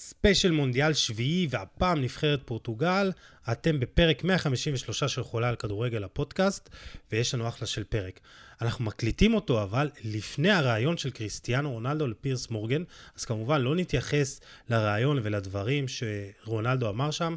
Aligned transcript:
ספיישל 0.00 0.50
מונדיאל 0.50 0.92
שביעי, 0.92 1.46
והפעם 1.50 2.00
נבחרת 2.00 2.40
פורטוגל. 2.44 3.12
אתם 3.52 3.80
בפרק 3.80 4.24
153 4.24 5.04
של 5.04 5.22
חולה 5.22 5.48
על 5.48 5.56
כדורגל 5.56 6.04
הפודקאסט, 6.04 6.68
ויש 7.12 7.34
לנו 7.34 7.48
אחלה 7.48 7.66
של 7.66 7.84
פרק. 7.84 8.20
אנחנו 8.60 8.84
מקליטים 8.84 9.34
אותו, 9.34 9.62
אבל 9.62 9.90
לפני 10.04 10.50
הרעיון 10.50 10.96
של 10.96 11.10
קריסטיאנו 11.10 11.72
רונלדו 11.72 12.06
לפירס 12.06 12.50
מורגן, 12.50 12.82
אז 13.16 13.24
כמובן 13.24 13.60
לא 13.60 13.76
נתייחס 13.76 14.40
לרעיון 14.68 15.18
ולדברים 15.22 15.84
שרונלדו 15.88 16.88
אמר 16.90 17.10
שם, 17.10 17.36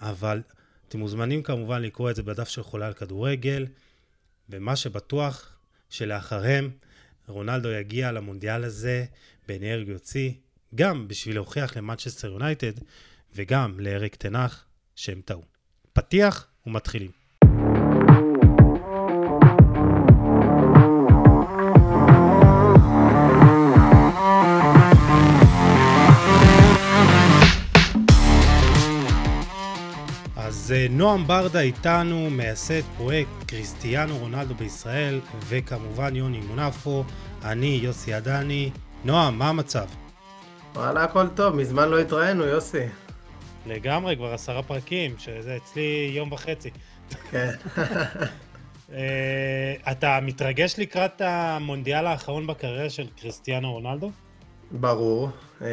אבל 0.00 0.42
אתם 0.88 0.98
מוזמנים 0.98 1.42
כמובן 1.42 1.82
לקרוא 1.82 2.10
את 2.10 2.16
זה 2.16 2.22
בדף 2.22 2.48
של 2.48 2.62
חולה 2.62 2.86
על 2.86 2.92
כדורגל, 2.92 3.66
ומה 4.50 4.76
שבטוח 4.76 5.56
שלאחריהם 5.90 6.70
רונלדו 7.28 7.68
יגיע 7.70 8.12
למונדיאל 8.12 8.64
הזה 8.64 9.04
באנרגיה 9.48 9.92
יוציא, 9.92 10.32
גם 10.74 11.08
בשביל 11.08 11.34
להוכיח 11.34 11.76
למנצ'סטר 11.76 12.28
יונייטד 12.28 12.72
וגם 13.34 13.80
לאריק 13.80 14.14
תנח 14.14 14.64
שהם 14.96 15.20
טעו. 15.24 15.42
פתיח 15.92 16.46
ומתחילים. 16.66 17.10
אז 30.36 30.72
אה, 30.76 30.86
נועם 30.90 31.26
ברדה 31.26 31.60
איתנו, 31.60 32.30
מייסד 32.30 32.82
פרויקט 32.96 33.30
קריסטיאנו 33.46 34.18
רונלדו 34.18 34.54
בישראל, 34.54 35.20
וכמובן 35.48 36.16
יוני 36.16 36.40
מונפו, 36.40 37.04
אני 37.42 37.80
יוסי 37.82 38.14
עדני. 38.14 38.70
נועם, 39.04 39.38
מה 39.38 39.48
המצב? 39.48 39.86
וואלה, 40.74 41.04
הכל 41.04 41.28
טוב, 41.28 41.56
מזמן 41.56 41.88
לא 41.88 42.00
התראינו, 42.00 42.44
יוסי. 42.44 42.86
לגמרי, 43.66 44.16
כבר 44.16 44.34
עשרה 44.34 44.62
פרקים, 44.62 45.14
שזה 45.18 45.56
אצלי 45.56 46.12
יום 46.14 46.32
וחצי. 46.32 46.70
כן. 47.30 47.50
אה, 48.92 49.74
אתה 49.92 50.18
מתרגש 50.22 50.74
לקראת 50.78 51.20
המונדיאל 51.20 52.06
האחרון 52.06 52.46
בקריירה 52.46 52.90
של 52.90 53.06
קריסטיאנו 53.20 53.72
רונלדו? 53.72 54.10
ברור. 54.70 55.30
אה, 55.62 55.68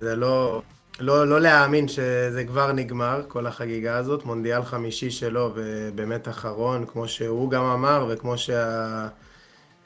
זה 0.00 0.16
לא, 0.16 0.62
לא, 1.00 1.28
לא 1.28 1.40
להאמין 1.40 1.88
שזה 1.88 2.44
כבר 2.46 2.72
נגמר, 2.72 3.22
כל 3.28 3.46
החגיגה 3.46 3.96
הזאת. 3.96 4.24
מונדיאל 4.24 4.64
חמישי 4.64 5.10
שלו, 5.10 5.52
ובאמת 5.54 6.28
אחרון, 6.28 6.86
כמו 6.86 7.08
שהוא 7.08 7.50
גם 7.50 7.64
אמר, 7.64 8.06
וכמו 8.08 8.38
שה... 8.38 9.08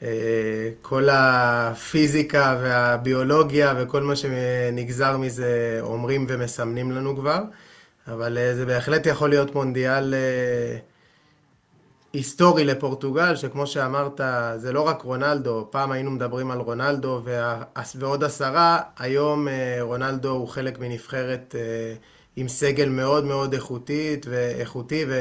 אה, 0.03 0.69
כל 0.81 1.07
הפיזיקה 1.11 2.59
והביולוגיה 2.61 3.73
וכל 3.77 4.03
מה 4.03 4.15
שנגזר 4.15 5.17
מזה 5.17 5.77
אומרים 5.81 6.25
ומסמנים 6.29 6.91
לנו 6.91 7.15
כבר, 7.15 7.39
אבל 8.07 8.37
אה, 8.37 8.55
זה 8.55 8.65
בהחלט 8.65 9.05
יכול 9.05 9.29
להיות 9.29 9.55
מונדיאל 9.55 10.13
אה, 10.13 10.77
היסטורי 12.13 12.63
לפורטוגל, 12.63 13.35
שכמו 13.35 13.67
שאמרת, 13.67 14.21
זה 14.57 14.73
לא 14.73 14.87
רק 14.87 15.01
רונלדו, 15.01 15.67
פעם 15.71 15.91
היינו 15.91 16.11
מדברים 16.11 16.51
על 16.51 16.59
רונלדו 16.59 17.21
ועוד 17.95 18.23
עשרה, 18.23 18.79
היום 18.97 19.47
רונלדו 19.81 20.29
הוא 20.29 20.47
חלק 20.47 20.79
מנבחרת 20.79 21.55
עם 22.35 22.47
סגל 22.47 22.89
מאוד 22.89 23.25
מאוד 23.25 23.53
איכותית 23.53 24.25
ואיכותי, 24.29 25.05
ו... 25.07 25.13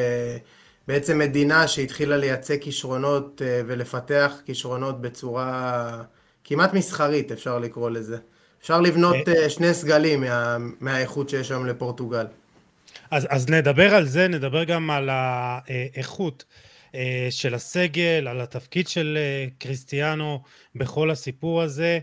בעצם 0.90 1.18
מדינה 1.18 1.68
שהתחילה 1.68 2.16
לייצא 2.16 2.56
כישרונות 2.56 3.42
אה, 3.44 3.60
ולפתח 3.66 4.42
כישרונות 4.46 5.00
בצורה 5.00 6.02
כמעט 6.44 6.74
מסחרית, 6.74 7.32
אפשר 7.32 7.58
לקרוא 7.58 7.90
לזה. 7.90 8.16
אפשר 8.60 8.80
לבנות 8.80 9.28
אה, 9.28 9.42
אה, 9.42 9.50
שני 9.50 9.74
סגלים 9.74 10.20
מה, 10.20 10.56
מהאיכות 10.80 11.28
שיש 11.28 11.50
היום 11.50 11.66
לפורטוגל. 11.66 12.26
אז, 13.10 13.26
אז 13.30 13.48
נדבר 13.48 13.94
על 13.94 14.06
זה, 14.06 14.28
נדבר 14.28 14.64
גם 14.64 14.90
על 14.90 15.08
האיכות 15.12 16.44
של 17.30 17.54
הסגל, 17.54 18.28
על 18.28 18.40
התפקיד 18.40 18.88
של 18.88 19.18
קריסטיאנו 19.58 20.42
בכל 20.74 21.10
הסיפור 21.10 21.62
הזה, 21.62 21.98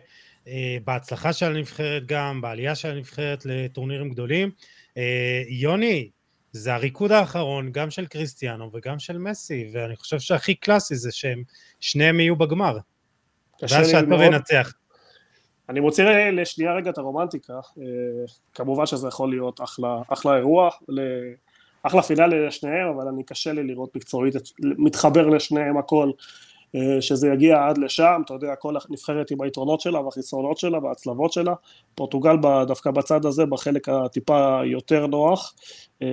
בהצלחה 0.85 1.33
של 1.33 1.45
הנבחרת 1.45 2.05
גם, 2.05 2.41
בעלייה 2.41 2.75
של 2.75 2.89
הנבחרת 2.89 3.45
לטורנירים 3.45 4.09
גדולים. 4.09 4.51
יוני, 5.49 6.09
זה 6.57 6.73
הריקוד 6.73 7.11
האחרון 7.11 7.71
גם 7.71 7.89
של 7.89 8.05
קריסטיאנו 8.05 8.69
וגם 8.73 8.99
של 8.99 9.17
מסי, 9.17 9.69
ואני 9.73 9.95
חושב 9.95 10.19
שהכי 10.19 10.55
קלאסי 10.55 10.95
זה 10.95 11.11
שהם 11.11 11.43
שניהם 11.79 12.19
יהיו 12.19 12.35
בגמר. 12.35 12.77
ואז 13.61 13.89
שהטוב 13.89 14.21
ינצח. 14.21 14.73
אני 15.69 15.79
מוציא 15.79 16.03
לשנייה 16.31 16.73
רגע 16.73 16.89
את 16.89 16.97
הרומנטיקה, 16.97 17.53
אה, 17.53 17.83
כמובן 18.53 18.85
שזה 18.85 19.07
יכול 19.07 19.29
להיות 19.29 19.61
אחלה, 19.61 20.01
אחלה 20.07 20.35
אירוע, 20.35 20.69
אחלה 21.83 22.01
פינאלי 22.01 22.47
לשניהם, 22.47 22.87
אבל 22.87 23.07
אני 23.07 23.23
קשה 23.23 23.53
לי 23.53 23.63
לראות 23.63 23.95
מקצועית, 23.95 24.35
מתחבר 24.59 25.27
לשניהם 25.27 25.77
הכל, 25.77 26.11
שזה 27.01 27.27
יגיע 27.27 27.67
עד 27.67 27.77
לשם, 27.77 28.21
אתה 28.25 28.33
יודע, 28.33 28.55
כל 28.55 28.73
הנבחרת 28.89 29.31
עם 29.31 29.41
היתרונות 29.41 29.81
שלה 29.81 29.99
והחסרונות 29.99 30.57
שלה 30.57 30.79
וההצלבות 30.83 31.33
שלה, 31.33 31.53
פורטוגל 31.95 32.35
דווקא 32.67 32.91
בצד 32.91 33.25
הזה, 33.25 33.45
בחלק 33.45 33.89
הטיפה 33.89 34.59
יותר 34.65 35.07
נוח. 35.07 35.53
אה, 36.01 36.07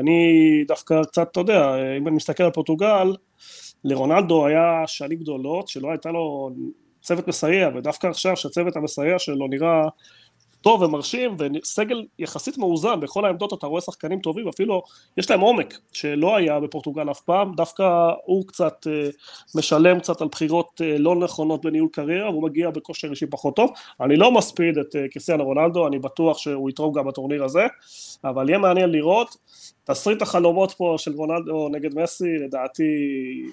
אני 0.00 0.64
דווקא 0.68 1.02
קצת, 1.02 1.28
אתה 1.32 1.40
יודע, 1.40 1.74
אם 1.98 2.08
אני 2.08 2.16
מסתכל 2.16 2.42
על 2.42 2.50
פורטוגל, 2.50 3.16
לרונלדו 3.84 4.46
היה 4.46 4.82
שנים 4.86 5.18
גדולות, 5.18 5.68
שלא 5.68 5.90
הייתה 5.90 6.10
לו 6.10 6.50
צוות 7.02 7.28
מסייע, 7.28 7.70
ודווקא 7.74 8.06
עכשיו 8.06 8.36
שהצוות 8.36 8.76
המסייע 8.76 9.18
שלו 9.18 9.46
נראה 9.48 9.82
טוב 10.60 10.82
ומרשים, 10.82 11.36
וסגל 11.38 12.04
יחסית 12.18 12.58
מאוזן, 12.58 13.00
בכל 13.00 13.24
העמדות 13.24 13.52
אתה 13.52 13.66
רואה 13.66 13.80
שחקנים 13.80 14.20
טובים, 14.20 14.48
אפילו 14.48 14.82
יש 15.16 15.30
להם 15.30 15.40
עומק, 15.40 15.78
שלא 15.92 16.36
היה 16.36 16.60
בפורטוגל 16.60 17.10
אף 17.10 17.20
פעם, 17.20 17.54
דווקא 17.54 18.10
הוא 18.24 18.46
קצת 18.46 18.86
אה, 18.90 19.08
משלם 19.54 20.00
קצת 20.00 20.20
על 20.20 20.28
בחירות 20.28 20.80
אה, 20.84 20.98
לא 20.98 21.16
נכונות 21.16 21.64
בניהול 21.64 21.88
קריירה, 21.92 22.30
והוא 22.30 22.42
מגיע 22.42 22.70
בכושר 22.70 23.10
אישי 23.10 23.26
פחות 23.26 23.56
טוב. 23.56 23.70
אני 24.00 24.16
לא 24.16 24.32
מספיד 24.32 24.78
את 24.78 24.96
אה, 24.96 25.08
קריסטיאנו 25.08 25.44
רונלדו, 25.44 25.86
אני 25.86 25.98
בטוח 25.98 26.38
שהוא 26.38 26.70
יתרום 26.70 26.94
גם 26.94 27.06
בטורניר 27.06 27.44
הזה, 27.44 27.66
אבל 28.24 28.48
יהיה 28.48 28.58
מעניין 28.58 28.90
לראות. 28.90 29.36
תסריט 29.84 30.22
החלומות 30.22 30.72
פה 30.72 30.94
של 30.98 31.12
רונלדו 31.12 31.68
נגד 31.68 31.94
מסי, 31.94 32.38
לדעתי 32.38 32.84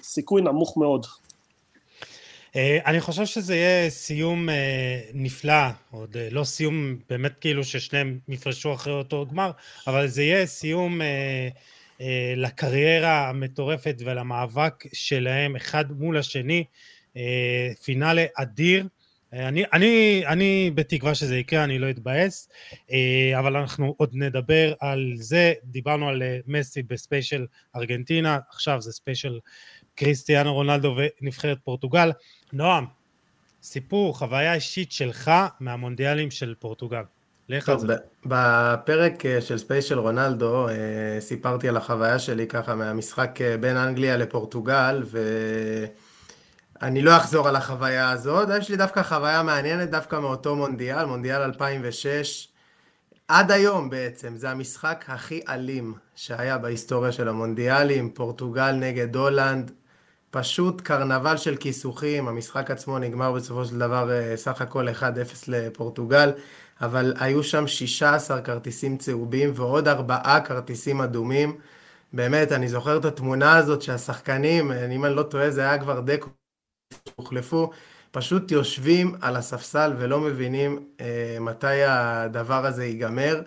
סיכוי 0.02 0.42
נמוך 0.42 0.76
מאוד. 0.76 1.06
אה, 2.56 2.78
אני 2.86 3.00
חושב 3.00 3.26
שזה 3.26 3.56
יהיה 3.56 3.90
סיום 3.90 4.48
אה, 4.48 5.00
נפלא, 5.14 5.68
עוד 5.90 6.16
אה, 6.16 6.28
לא 6.30 6.44
סיום 6.44 6.96
באמת 7.08 7.32
כאילו 7.40 7.64
ששניהם 7.64 8.18
יפרשו 8.28 8.74
אחרי 8.74 8.92
אותו 8.92 9.26
גמר, 9.26 9.50
אבל 9.86 10.06
זה 10.06 10.22
יהיה 10.22 10.46
סיום 10.46 11.00
לקריירה 12.36 13.28
המטורפת 13.28 13.96
ולמאבק 14.04 14.84
שלהם 14.92 15.56
אחד 15.56 15.84
מול 15.92 16.18
השני, 16.18 16.64
פינאלה 17.84 18.24
אדיר. 18.34 18.86
אני, 19.32 19.64
אני, 19.72 20.22
אני 20.26 20.70
בתקווה 20.74 21.14
שזה 21.14 21.36
יקרה, 21.36 21.64
אני 21.64 21.78
לא 21.78 21.90
אתבאס, 21.90 22.48
אבל 23.38 23.56
אנחנו 23.56 23.94
עוד 23.96 24.10
נדבר 24.12 24.74
על 24.80 25.12
זה, 25.14 25.52
דיברנו 25.64 26.08
על 26.08 26.22
מסי 26.46 26.82
בספיישל 26.82 27.46
ארגנטינה, 27.76 28.38
עכשיו 28.50 28.80
זה 28.80 28.92
ספיישל 28.92 29.38
קריסטיאנו 29.96 30.54
רונלדו 30.54 30.96
ונבחרת 30.96 31.58
פורטוגל. 31.64 32.12
נועם, 32.52 32.84
סיפור, 33.62 34.18
חוויה 34.18 34.54
אישית 34.54 34.92
שלך 34.92 35.30
מהמונדיאלים 35.60 36.30
של 36.30 36.54
פורטוגל. 36.58 37.02
לך 37.48 37.68
על 37.68 37.78
זה. 37.78 37.94
בפרק 38.26 39.26
אה, 39.26 39.40
של 39.40 39.58
ספייס 39.58 39.84
של 39.84 39.98
רונלדו 39.98 40.68
אה, 40.68 40.74
סיפרתי 41.20 41.68
על 41.68 41.76
החוויה 41.76 42.18
שלי 42.18 42.46
ככה 42.46 42.74
מהמשחק 42.74 43.40
אה, 43.40 43.56
בין 43.56 43.76
אנגליה 43.76 44.16
לפורטוגל 44.16 45.02
ואני 46.80 47.02
לא 47.02 47.16
אחזור 47.16 47.48
על 47.48 47.56
החוויה 47.56 48.10
הזאת, 48.10 48.48
יש 48.58 48.70
לי 48.70 48.76
דווקא 48.76 49.02
חוויה 49.02 49.42
מעניינת 49.42 49.90
דווקא 49.90 50.16
מאותו 50.16 50.56
מונדיאל, 50.56 51.04
מונדיאל 51.04 51.42
2006 51.42 52.48
עד 53.28 53.50
היום 53.50 53.90
בעצם, 53.90 54.36
זה 54.36 54.50
המשחק 54.50 55.04
הכי 55.08 55.40
אלים 55.48 55.94
שהיה 56.14 56.58
בהיסטוריה 56.58 57.12
של 57.12 57.28
המונדיאלים, 57.28 58.10
פורטוגל 58.10 58.72
נגד 58.72 59.16
הולנד, 59.16 59.72
פשוט 60.38 60.80
קרנבל 60.80 61.36
של 61.36 61.56
כיסוכים, 61.56 62.28
המשחק 62.28 62.70
עצמו 62.70 62.98
נגמר 62.98 63.32
בסופו 63.32 63.64
של 63.64 63.78
דבר 63.78 64.10
אה, 64.10 64.36
סך 64.36 64.60
הכל 64.60 64.88
1-0 64.88 64.92
לפורטוגל, 65.48 66.32
אבל 66.80 67.14
היו 67.20 67.42
שם 67.44 67.66
16 67.66 68.40
כרטיסים 68.40 68.96
צהובים 68.96 69.52
ועוד 69.54 69.88
ארבעה 69.88 70.40
כרטיסים 70.40 71.00
אדומים. 71.00 71.58
באמת, 72.12 72.52
אני 72.52 72.68
זוכר 72.68 72.96
את 72.96 73.04
התמונה 73.04 73.56
הזאת 73.56 73.82
שהשחקנים, 73.82 74.72
אם 74.72 75.04
אני 75.04 75.16
לא 75.16 75.22
טועה, 75.22 75.50
זה 75.50 75.60
היה 75.60 75.78
כבר 75.78 76.00
דקו, 76.00 76.30
הוחלפו, 77.14 77.70
פשוט 78.10 78.50
יושבים 78.50 79.14
על 79.20 79.36
הספסל 79.36 79.92
ולא 79.98 80.20
מבינים 80.20 80.86
אה, 81.00 81.36
מתי 81.40 81.82
הדבר 81.86 82.66
הזה 82.66 82.84
ייגמר. 82.84 83.42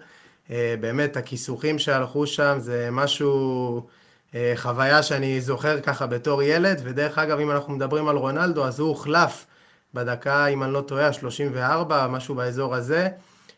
אה, 0.51 0.75
באמת, 0.79 1.17
הכיסוכים 1.17 1.79
שהלכו 1.79 2.27
שם 2.27 2.55
זה 2.59 2.89
משהו... 2.91 3.98
אה, 4.35 4.53
חוויה 4.55 5.03
שאני 5.03 5.41
זוכר 5.41 5.79
ככה 5.79 6.07
בתור 6.07 6.43
ילד, 6.43 6.81
ודרך 6.83 7.17
אגב, 7.17 7.39
אם 7.39 7.51
אנחנו 7.51 7.73
מדברים 7.73 8.07
על 8.07 8.15
רונלדו, 8.15 8.65
אז 8.65 8.79
הוא 8.79 8.89
הוחלף 8.89 9.45
בדקה, 9.93 10.47
אם 10.47 10.63
אני 10.63 10.73
לא 10.73 10.81
טועה, 10.81 11.13
34, 11.13 12.07
משהו 12.07 12.35
באזור 12.35 12.75
הזה, 12.75 13.07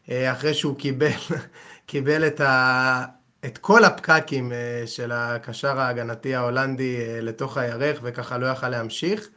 אחרי 0.09 0.53
שהוא 0.53 0.77
קיבל, 0.77 1.09
קיבל 1.85 2.27
את, 2.27 2.41
ה, 2.41 3.05
את 3.45 3.57
כל 3.57 3.83
הפקקים 3.83 4.51
של 4.85 5.11
הקשר 5.11 5.79
ההגנתי 5.79 6.35
ההולנדי 6.35 7.21
לתוך 7.21 7.57
הירך, 7.57 7.99
וככה 8.03 8.37
לא 8.37 8.45
יכל 8.45 8.69
להמשיך. 8.69 9.29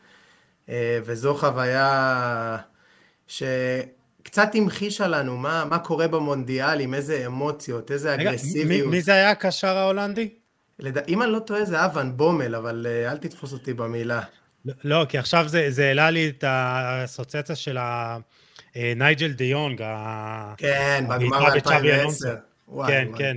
וזו 1.04 1.34
חוויה 1.34 2.58
שקצת 3.26 4.54
המחישה 4.54 5.06
לנו 5.06 5.36
מה, 5.36 5.64
מה 5.64 5.78
קורה 5.78 6.08
במונדיאל, 6.08 6.80
עם 6.80 6.94
איזה 6.94 7.26
אמוציות, 7.26 7.90
איזה 7.90 8.14
אגרסיביות. 8.14 8.86
מי, 8.86 8.96
מי 8.96 9.02
זה 9.02 9.12
היה 9.12 9.30
הקשר 9.30 9.76
ההולנדי? 9.76 10.43
לד... 10.78 10.98
אם 11.08 11.22
אני 11.22 11.32
לא 11.32 11.38
טועה 11.38 11.64
זה 11.64 11.84
אבן 11.84 12.16
בומל, 12.16 12.54
אבל 12.54 12.86
אל 13.08 13.16
תתפוס 13.16 13.52
אותי 13.52 13.74
במילה. 13.74 14.20
לא, 14.84 15.06
כי 15.08 15.18
עכשיו 15.18 15.44
זה 15.68 15.84
העלה 15.84 16.10
לי 16.10 16.28
את 16.28 16.44
האסוציאציה 16.46 17.56
של 17.56 17.78
נייג'ל 18.96 19.32
דה 19.32 19.44
יונג, 19.44 19.82
כן, 20.56 21.04
בגמר 21.08 21.44
ב-2010. 21.44 22.76
כן, 22.86 23.08
כן, 23.16 23.36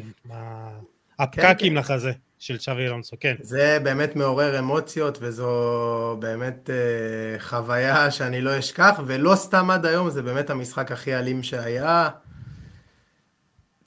הפקקים 1.19 1.73
כן, 1.73 1.79
לחזה 1.79 2.11
של 2.39 2.57
צ'אבי 2.57 2.85
אלונסו, 2.85 3.17
כן. 3.19 3.35
זה 3.41 3.77
באמת 3.83 4.15
מעורר 4.15 4.59
אמוציות, 4.59 5.17
וזו 5.21 6.17
באמת 6.19 6.69
אה, 6.69 7.39
חוויה 7.39 8.11
שאני 8.11 8.41
לא 8.41 8.59
אשכח, 8.59 8.99
ולא 9.07 9.35
סתם 9.35 9.71
עד 9.71 9.85
היום, 9.85 10.09
זה 10.09 10.21
באמת 10.21 10.49
המשחק 10.49 10.91
הכי 10.91 11.15
אלים 11.15 11.43
שהיה. 11.43 12.09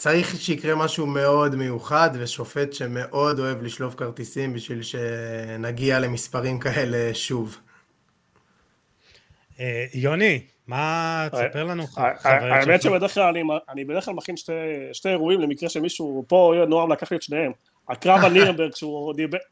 צריך 0.01 0.41
שיקרה 0.41 0.75
משהו 0.75 1.07
מאוד 1.07 1.55
מיוחד, 1.55 2.11
ושופט 2.15 2.73
שמאוד 2.73 3.39
אוהב 3.39 3.63
לשלוף 3.63 3.95
כרטיסים 3.95 4.53
בשביל 4.53 4.83
שנגיע 4.83 5.99
למספרים 5.99 6.59
כאלה 6.59 7.15
שוב. 7.15 7.57
אה, 9.61 9.85
יוני, 9.95 10.41
מה, 10.67 11.29
תספר 11.33 11.65
לנו 11.65 11.85
האמת 11.97 12.83
שבדרך 12.83 13.15
כלל 13.15 13.35
אני 13.69 13.85
בדרך 13.85 14.05
כלל 14.05 14.15
מכין 14.15 14.37
שתי 14.93 15.09
אירועים 15.09 15.41
למקרה 15.41 15.69
שמישהו, 15.69 16.25
פה 16.29 16.55
נועם 16.69 16.93
לקח 16.93 17.11
לי 17.11 17.17
את 17.17 17.23
שניהם. 17.23 17.53
הקרב 17.89 18.25
על 18.25 18.33
נירנברג 18.33 18.71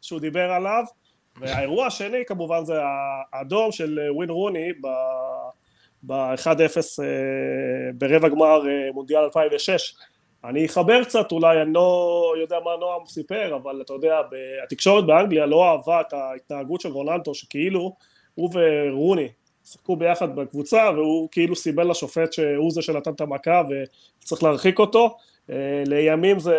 שהוא 0.01 0.21
דיבר 0.21 0.51
עליו, 0.51 0.85
והאירוע 1.41 1.87
השני 1.87 2.25
כמובן 2.27 2.65
זה 2.65 2.75
האדום 3.33 3.73
של 3.73 3.99
ווין 4.11 4.31
רוני 4.31 4.73
ב-1-0 6.03 6.47
אה, 7.03 7.93
ברבע 7.94 8.29
גמר 8.29 8.69
אה, 8.69 8.93
מונדיאל 8.93 9.21
2006 9.21 9.94
אני 10.44 10.67
אחבר 10.67 11.05
קצת, 11.05 11.32
אולי 11.32 11.62
אני 11.62 11.73
לא 11.73 12.35
יודע 12.40 12.56
מה 12.64 12.70
נועם 12.81 13.06
סיפר, 13.06 13.56
אבל 13.56 13.81
אתה 13.81 13.93
יודע, 13.93 14.20
התקשורת 14.64 15.06
באנגליה 15.06 15.46
לא 15.46 15.64
אהבה 15.64 16.00
את 16.00 16.12
ההתנהגות 16.12 16.81
של 16.81 16.88
רונלדו, 16.88 17.35
שכאילו 17.35 17.96
הוא 18.35 18.50
ורוני 18.55 19.29
שיחקו 19.64 19.96
ביחד 19.96 20.37
בקבוצה, 20.37 20.90
והוא 20.94 21.29
כאילו 21.32 21.56
סיבל 21.56 21.90
לשופט 21.90 22.32
שהוא 22.32 22.70
זה 22.70 22.82
שנתן 22.82 23.12
את 23.12 23.20
המכה 23.20 23.62
וצריך 24.23 24.43
להרחיק 24.43 24.79
אותו. 24.79 25.17
אה, 25.50 25.82
לימים 25.87 26.38
זה 26.38 26.56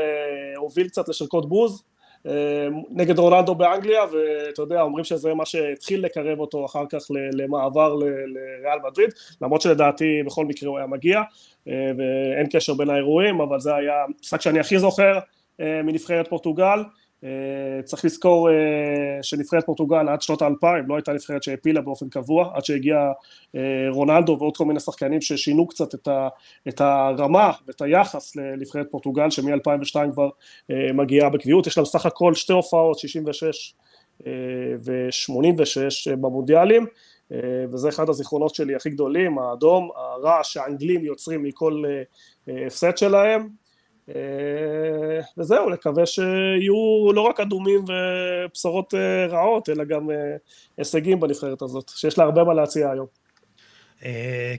הוביל 0.56 0.88
קצת 0.88 1.10
לשרקות 1.10 1.50
בוז, 1.50 1.84
אה, 2.28 2.68
נגד 2.90 3.20
רונלדו 3.20 3.56
באנגליה, 3.56 4.04
ואתה 4.04 4.62
יודע, 4.62 4.82
אומרים 4.82 5.06
שזה 5.06 5.34
מה 5.34 5.46
שהתחיל 5.46 6.06
לקרב 6.06 6.40
אותו 6.40 6.66
אחר 6.66 6.84
כך 6.90 7.00
למעבר 7.34 7.96
לריאל 7.96 8.80
מדריד, 8.90 9.10
למרות 9.42 9.62
שלדעתי 9.62 10.24
בכל 10.26 10.46
מקרה 10.46 10.70
הוא 10.70 10.78
היה 10.78 10.88
מגיע, 10.88 11.22
ואין 11.68 12.48
קשר 12.52 12.74
בין 12.74 12.90
האירועים, 12.90 13.42
אבל 13.42 13.60
זה 13.60 13.76
היה 13.76 13.94
המשחק 14.04 14.42
שאני 14.42 14.60
הכי 14.60 14.80
זוכר 14.80 15.20
אה, 15.62 15.82
מנבחרת 15.84 16.28
פורטוגל. 16.28 16.84
צריך 17.84 18.06
לזכור 18.06 18.50
שנבחרת 19.22 19.66
פורטוגל 19.66 20.10
עד 20.10 20.22
שנות 20.22 20.42
האלפיים 20.42 20.88
לא 20.88 20.96
הייתה 20.96 21.14
נבחרת 21.14 21.44
שהעפילה 21.44 21.82
באופן 21.82 22.10
קבוע, 22.10 22.52
עד 22.54 22.66
שהגיע 22.66 23.12
רונלדו 23.90 24.38
ועוד 24.40 24.58
כל 24.58 24.66
מיני 24.66 24.80
שחקנים 24.80 25.22
ששינו 25.22 25.68
קצת 25.68 25.96
את, 25.96 26.08
את 26.68 26.82
הרמה 26.82 27.52
ואת 27.68 27.82
היחס 27.82 28.36
לנבחרת 28.36 28.88
פורטוגל 28.92 29.30
שמ-2002 29.30 30.12
כבר 30.14 30.30
מגיעה 30.94 31.30
בקביעות, 31.30 31.68
יש 31.68 31.78
להם 31.78 31.86
סך 31.86 32.06
הכל 32.06 32.34
שתי 32.34 32.54
הופעות, 32.54 33.00
66 33.00 33.74
ו-86 34.86 36.16
במונדיאלים 36.22 36.84
אה, 36.84 36.88
וזה 37.72 37.90
אחד 37.90 38.10
הזיכרונות 38.10 38.56
שלי 38.56 38.76
הכי 38.76 38.90
גדולים, 38.90 39.40
האדום, 39.40 39.90
הרעש 39.96 40.54
שהאנגלים 40.54 41.06
יוצרים 41.06 41.44
מכל 41.44 41.84
אה, 41.88 42.02
אה, 42.50 42.68
הפסד 42.68 42.98
שלהם 42.98 43.48
וזהו, 45.38 45.70
נקווה 45.70 46.06
שיהיו 46.06 47.12
לא 47.14 47.22
רק 47.22 47.40
אדומים 47.40 47.84
ובשורות 47.88 48.94
רעות, 49.30 49.70
אלא 49.70 49.84
גם 49.84 50.10
הישגים 50.78 51.20
בנבחרת 51.20 51.62
הזאת, 51.62 51.92
שיש 51.96 52.18
לה 52.18 52.24
הרבה 52.24 52.44
מה 52.44 52.54
להציע 52.54 52.92
היום. 52.92 53.06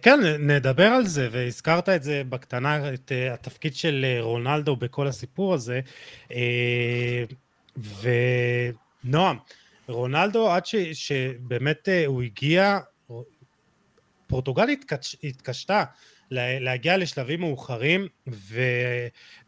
כן, 0.02 0.20
נדבר 0.38 0.86
על 0.86 1.06
זה, 1.06 1.28
והזכרת 1.32 1.88
את 1.88 2.02
זה 2.02 2.22
בקטנה, 2.28 2.94
את 2.94 3.12
התפקיד 3.32 3.74
של 3.74 4.04
רונלדו 4.20 4.76
בכל 4.76 5.06
הסיפור 5.06 5.54
הזה. 5.54 5.80
ונועם, 8.02 9.36
רונלדו 9.90 10.50
עד 10.50 10.66
ש, 10.66 10.76
שבאמת 10.76 11.88
אה, 11.88 12.06
הוא 12.06 12.22
הגיע, 12.22 12.78
פורטוגל 14.26 14.68
התקש, 14.68 15.16
התקשתה 15.24 15.84
להגיע 16.30 16.96
לשלבים 16.96 17.40
מאוחרים 17.40 18.08
ו, 18.28 18.60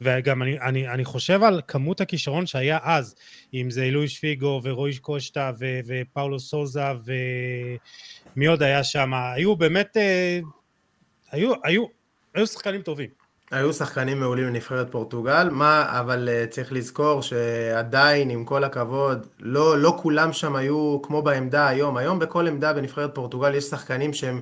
וגם 0.00 0.42
אני, 0.42 0.60
אני, 0.60 0.88
אני 0.88 1.04
חושב 1.04 1.42
על 1.42 1.60
כמות 1.68 2.00
הכישרון 2.00 2.46
שהיה 2.46 2.78
אז 2.82 3.14
אם 3.54 3.70
זה 3.70 3.82
אילוי 3.82 4.08
שפיגו 4.08 4.60
ורועי 4.64 4.98
קושטה 4.98 5.52
ו, 5.58 5.80
ופאולו 5.86 6.40
סוזה 6.40 6.82
ומי 8.34 8.46
עוד 8.46 8.62
היה 8.62 8.84
שם? 8.84 9.14
היו 9.14 9.56
באמת 9.56 9.96
אה, 9.96 10.40
היו, 11.30 11.52
היו, 11.64 11.84
היו 12.34 12.46
שחקנים 12.46 12.82
טובים 12.82 13.21
היו 13.52 13.72
שחקנים 13.72 14.20
מעולים 14.20 14.46
לנבחרת 14.46 14.90
פורטוגל, 14.90 15.48
מה, 15.50 15.86
אבל 16.00 16.28
uh, 16.28 16.50
צריך 16.50 16.72
לזכור 16.72 17.22
שעדיין, 17.22 18.30
עם 18.30 18.44
כל 18.44 18.64
הכבוד, 18.64 19.26
לא, 19.40 19.78
לא 19.78 19.98
כולם 20.02 20.32
שם 20.32 20.56
היו 20.56 20.98
כמו 21.02 21.22
בעמדה 21.22 21.68
היום. 21.68 21.96
היום 21.96 22.18
בכל 22.18 22.48
עמדה 22.48 22.72
בנבחרת 22.72 23.14
פורטוגל 23.14 23.54
יש 23.54 23.64
שחקנים 23.64 24.12
שהם 24.12 24.40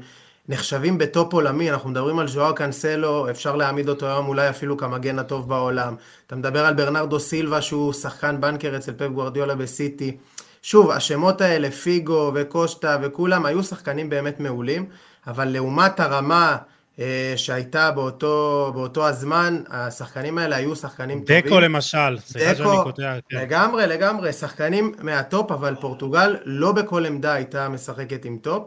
נחשבים 0.48 0.98
בטופ 0.98 1.32
עולמי, 1.32 1.70
אנחנו 1.70 1.90
מדברים 1.90 2.18
על 2.18 2.28
ז'ואאו 2.28 2.52
קאנסלו, 2.52 3.30
אפשר 3.30 3.56
להעמיד 3.56 3.88
אותו 3.88 4.06
היום 4.06 4.28
אולי 4.28 4.48
אפילו 4.48 4.76
כמגן 4.76 5.18
הטוב 5.18 5.48
בעולם. 5.48 5.94
אתה 6.26 6.36
מדבר 6.36 6.66
על 6.66 6.74
ברנרדו 6.74 7.20
סילבה 7.20 7.62
שהוא 7.62 7.92
שחקן 7.92 8.40
בנקר 8.40 8.76
אצל 8.76 8.92
פפ 8.92 9.08
גוורדיולה 9.08 9.54
בסיטי. 9.54 10.16
שוב, 10.62 10.90
השמות 10.90 11.40
האלה, 11.40 11.70
פיגו 11.70 12.32
וקושטה 12.34 12.98
וכולם, 13.02 13.46
היו 13.46 13.62
שחקנים 13.62 14.10
באמת 14.10 14.40
מעולים, 14.40 14.86
אבל 15.26 15.48
לעומת 15.48 16.00
הרמה... 16.00 16.56
אה, 17.00 17.32
שהייתה 17.36 17.90
באותו, 17.90 18.70
באותו 18.74 19.08
הזמן, 19.08 19.62
השחקנים 19.68 20.38
האלה 20.38 20.56
היו 20.56 20.76
שחקנים 20.76 21.18
דקו 21.18 21.26
טובים. 21.26 21.46
דקו 21.46 21.60
למשל, 21.60 22.18
סליחה 22.18 22.54
שאני 22.54 22.68
קוטע. 22.82 23.14
כן. 23.28 23.36
לגמרי, 23.36 23.86
לגמרי, 23.86 24.32
שחקנים 24.32 24.92
מהטופ, 24.98 25.52
אבל 25.52 25.74
פורטוגל 25.80 26.36
לא 26.44 26.72
בכל 26.72 27.06
עמדה 27.06 27.32
הייתה 27.32 27.68
משחקת 27.68 28.24
עם 28.24 28.38
טופ. 28.42 28.62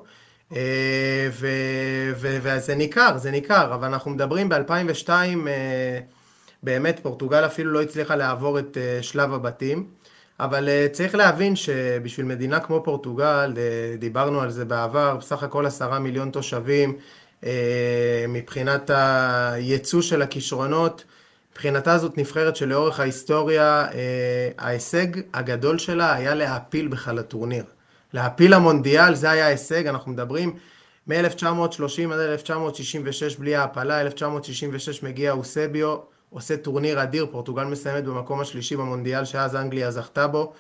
אה, 0.56 1.30
וזה 2.16 2.76
ניכר, 2.76 3.18
זה 3.18 3.32
ניכר, 3.32 3.74
אבל 3.74 3.88
אנחנו 3.88 4.12
מדברים 4.12 4.50
ב-2002, 4.50 5.10
אה, 5.10 6.00
באמת 6.64 7.00
פורטוגל 7.04 7.46
אפילו 7.46 7.72
לא 7.72 7.82
הצליחה 7.82 8.16
לעבור 8.16 8.60
את 8.60 8.78
שלב 9.02 9.34
הבתים. 9.34 9.88
אבל 10.40 10.70
צריך 10.92 11.16
להבין 11.16 11.56
שבשביל 11.56 12.26
מדינה 12.26 12.60
כמו 12.60 12.84
פורטוגל, 12.84 13.54
דיברנו 14.00 14.42
על 14.42 14.50
זה 14.50 14.66
בעבר, 14.66 15.16
בסך 15.20 15.44
הכל 15.44 15.66
עשרה 15.66 16.00
מיליון 16.00 16.30
תושבים, 16.32 16.98
מבחינת 18.28 18.90
הייצוא 18.90 20.02
של 20.02 20.22
הכישרונות. 20.22 21.04
מבחינתה 21.54 21.98
זאת 21.98 22.18
נבחרת 22.18 22.56
שלאורך 22.56 23.00
ההיסטוריה, 23.00 23.86
אה, 23.94 24.50
ההישג 24.58 25.08
הגדול 25.34 25.78
שלה 25.78 26.14
היה 26.14 26.36
להעפיל 26.36 26.88
בכלל 26.88 27.16
לטורניר. 27.16 27.64
להעפיל 28.14 28.56
למונדיאל, 28.56 29.16
זה 29.16 29.32
היה 29.32 29.46
ההישג, 29.46 29.88
אנחנו 29.88 30.12
מדברים 30.12 30.56
מ-1930 31.08 32.14
עד 32.14 32.20
1966 32.20 33.36
בלי 33.36 33.56
העפלה, 33.56 34.02
1966 34.02 35.04
מגיע 35.04 35.32
אוסביו, 35.32 35.96
עושה 36.30 36.58
טורניר 36.58 37.04
אדיר, 37.04 37.28
פורטוגל 37.32 37.64
מסיימת 37.64 38.04
במקום 38.04 38.40
השלישי 38.40 38.76
במונדיאל 38.76 39.26
שאז 39.26 39.56
אנגליה 39.56 39.92
זכתה 39.92 40.28
בו. 40.28 40.54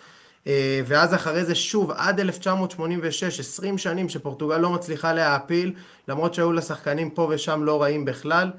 אה, 0.48 0.82
ואז 0.86 1.14
אחרי 1.14 1.46
זה 1.46 1.56
שוב, 1.56 1.92
עד 1.92 2.20
1986, 2.20 3.40
20 3.40 3.78
שנים 3.78 4.10
שפורטוגל 4.10 4.58
לא 4.58 4.70
מצליחה 4.70 5.14
להעפיל, 5.14 5.74
למרות 6.08 6.34
שהיו 6.34 6.52
לה 6.52 6.62
שחקנים 6.62 7.10
פה 7.10 7.28
ושם 7.32 7.64
לא 7.64 7.82
רעים 7.82 8.06
בכלל. 8.06 8.52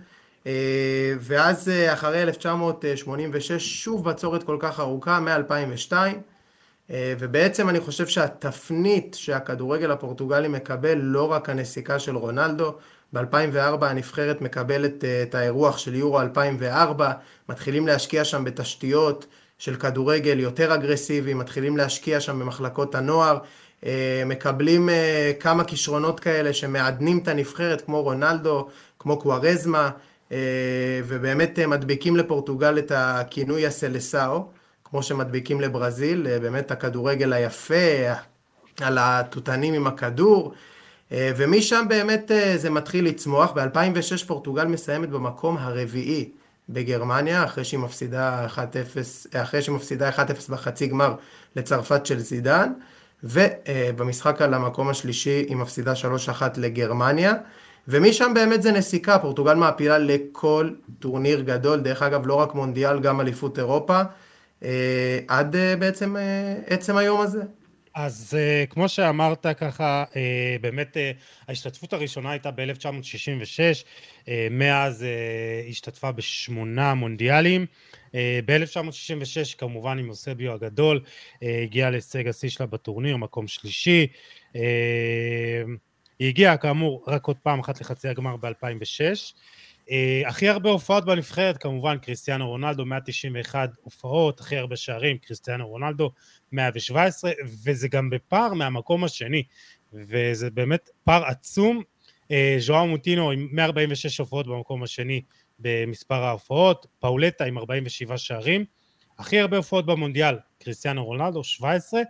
אה, 0.46 1.14
ואז 1.20 1.68
אה, 1.68 1.92
אחרי 1.92 2.22
1986, 2.22 3.52
שוב 3.84 4.04
בצורת 4.04 4.42
כל 4.42 4.56
כך 4.60 4.80
ארוכה, 4.80 5.20
מ-2002. 5.20 5.92
ובעצם 7.18 7.68
אני 7.68 7.80
חושב 7.80 8.06
שהתפנית 8.06 9.14
שהכדורגל 9.14 9.90
הפורטוגלי 9.90 10.48
מקבל, 10.48 10.98
לא 10.98 11.32
רק 11.32 11.50
הנסיקה 11.50 11.98
של 11.98 12.16
רונלדו, 12.16 12.74
ב-2004 13.12 13.84
הנבחרת 13.84 14.40
מקבלת 14.40 15.04
את 15.04 15.34
האירוח 15.34 15.78
של 15.78 15.94
יורו 15.94 16.20
2004, 16.20 17.12
מתחילים 17.48 17.86
להשקיע 17.86 18.24
שם 18.24 18.44
בתשתיות, 18.44 19.26
של 19.58 19.76
כדורגל 19.76 20.38
יותר 20.38 20.74
אגרסיבי, 20.74 21.34
מתחילים 21.34 21.76
להשקיע 21.76 22.20
שם 22.20 22.38
במחלקות 22.38 22.94
הנוער, 22.94 23.38
אה, 23.86 24.22
מקבלים 24.26 24.88
אה, 24.88 25.32
כמה 25.40 25.64
כישרונות 25.64 26.20
כאלה 26.20 26.52
שמעדנים 26.52 27.18
את 27.18 27.28
הנבחרת, 27.28 27.80
כמו 27.80 28.02
רונלדו, 28.02 28.68
כמו 28.98 29.18
קוארזמה, 29.18 29.90
ובאמת 31.06 31.58
מדביקים 31.58 32.16
לפורטוגל 32.16 32.78
את 32.78 32.92
הכינוי 32.94 33.66
הסלסאו, 33.66 34.46
כמו 34.84 35.02
שמדביקים 35.02 35.60
לברזיל, 35.60 36.38
באמת 36.38 36.70
הכדורגל 36.70 37.32
היפה, 37.32 37.74
על 38.80 38.98
התותנים 39.00 39.74
עם 39.74 39.86
הכדור, 39.86 40.54
ומשם 41.10 41.84
באמת 41.88 42.30
זה 42.56 42.70
מתחיל 42.70 43.04
לצמוח. 43.04 43.52
ב-2006 43.52 44.26
פורטוגל 44.26 44.64
מסיימת 44.64 45.08
במקום 45.08 45.56
הרביעי 45.58 46.30
בגרמניה, 46.68 47.44
אחרי 47.44 47.64
שהיא 47.64 47.80
מפסידה 47.80 48.46
1-0, 48.46 48.58
אחרי 49.36 49.62
שהיא 49.62 49.74
מפסידה 49.74 50.10
1-0 50.10 50.12
בחצי 50.48 50.86
גמר 50.86 51.14
לצרפת 51.56 52.06
של 52.06 52.18
זידן, 52.18 52.72
ובמשחק 53.24 54.42
על 54.42 54.54
המקום 54.54 54.88
השלישי 54.88 55.44
היא 55.48 55.56
מפסידה 55.56 55.92
3-1 56.38 56.42
לגרמניה, 56.56 57.32
ומשם 57.88 58.32
באמת 58.34 58.62
זה 58.62 58.72
נסיקה, 58.72 59.18
פורטוגל 59.18 59.54
מעפילה 59.54 59.98
לכל 59.98 60.70
טורניר 60.98 61.40
גדול, 61.40 61.80
דרך 61.80 62.02
אגב 62.02 62.26
לא 62.26 62.34
רק 62.34 62.54
מונדיאל, 62.54 63.00
גם 63.00 63.20
אליפות 63.20 63.58
אירופה, 63.58 64.00
עד 65.28 65.56
בעצם 65.78 66.16
עצם 66.66 66.96
היום 66.96 67.20
הזה. 67.20 67.42
אז 67.94 68.38
כמו 68.70 68.88
שאמרת 68.88 69.46
ככה, 69.46 70.04
באמת 70.60 70.96
ההשתתפות 71.48 71.92
הראשונה 71.92 72.30
הייתה 72.30 72.50
ב-1966, 72.50 74.28
מאז 74.50 75.04
השתתפה 75.70 76.12
בשמונה 76.12 76.94
מונדיאלים, 76.94 77.66
ב-1966 78.14 79.56
כמובן 79.58 79.98
עם 79.98 80.08
אוסביו 80.10 80.52
הגדול, 80.52 81.00
הגיעה 81.42 81.90
להישג 81.90 82.28
השיא 82.28 82.48
שלה 82.48 82.66
בטורניר, 82.66 83.16
מקום 83.16 83.48
שלישי, 83.48 84.06
היא 86.18 86.28
הגיעה 86.28 86.56
כאמור 86.56 87.04
רק 87.06 87.26
עוד 87.26 87.36
פעם 87.36 87.60
אחת 87.60 87.80
לחצי 87.80 88.08
הגמר 88.08 88.36
ב-2006, 88.36 89.34
הכי 90.26 90.48
הרבה 90.48 90.70
הופעות 90.70 91.04
בנבחרת 91.04 91.58
כמובן 91.58 91.98
קריסטיאנו 91.98 92.48
רונלדו 92.48 92.86
191 92.86 93.70
הופעות, 93.82 94.40
הכי 94.40 94.56
הרבה 94.56 94.76
שערים 94.76 95.18
קריסטיאנו 95.18 95.68
רונלדו 95.68 96.10
117 96.52 97.32
וזה 97.64 97.88
גם 97.88 98.10
בפער 98.10 98.54
מהמקום 98.54 99.04
השני 99.04 99.42
וזה 99.92 100.50
באמת 100.50 100.90
פער 101.04 101.24
עצום, 101.24 101.82
ז'ואר 102.58 102.84
מוטינו 102.84 103.30
עם 103.30 103.48
146 103.52 104.18
הופעות 104.18 104.46
במקום 104.46 104.82
השני 104.82 105.22
במספר 105.58 106.22
ההופעות, 106.22 106.86
פאולטה 106.98 107.44
עם 107.44 107.58
47 107.58 108.18
שערים, 108.18 108.64
הכי 109.18 109.38
הרבה 109.38 109.56
הופעות 109.56 109.86
במונדיאל 109.86 110.36
קריסטיאנו 110.58 111.04
רונלדו 111.04 111.44
17 111.44 112.02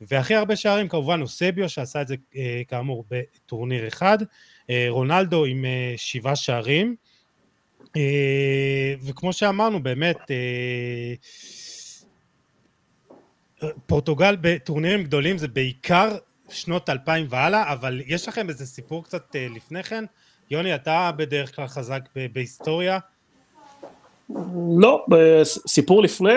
והכי 0.00 0.34
הרבה 0.34 0.56
שערים 0.56 0.88
כמובן 0.88 1.22
אוסביו 1.22 1.68
שעשה 1.68 2.02
את 2.02 2.08
זה 2.08 2.16
כאמור 2.68 3.04
בטורניר 3.10 3.88
אחד, 3.88 4.18
רונלדו 4.88 5.44
עם 5.44 5.64
שבעה 5.96 6.36
שערים 6.36 6.96
וכמו 9.02 9.32
שאמרנו 9.32 9.82
באמת 9.82 10.30
פורטוגל 13.86 14.36
בטורנירים 14.40 15.04
גדולים 15.04 15.38
זה 15.38 15.48
בעיקר 15.48 16.16
שנות 16.50 16.90
2000 16.90 17.26
והלאה 17.30 17.72
אבל 17.72 18.02
יש 18.06 18.28
לכם 18.28 18.48
איזה 18.48 18.66
סיפור 18.66 19.04
קצת 19.04 19.36
לפני 19.54 19.82
כן? 19.82 20.04
יוני 20.50 20.74
אתה 20.74 21.10
בדרך 21.16 21.56
כלל 21.56 21.66
חזק 21.66 22.00
בהיסטוריה? 22.32 22.98
לא, 24.78 25.06
סיפור 25.44 26.02
לפני? 26.02 26.34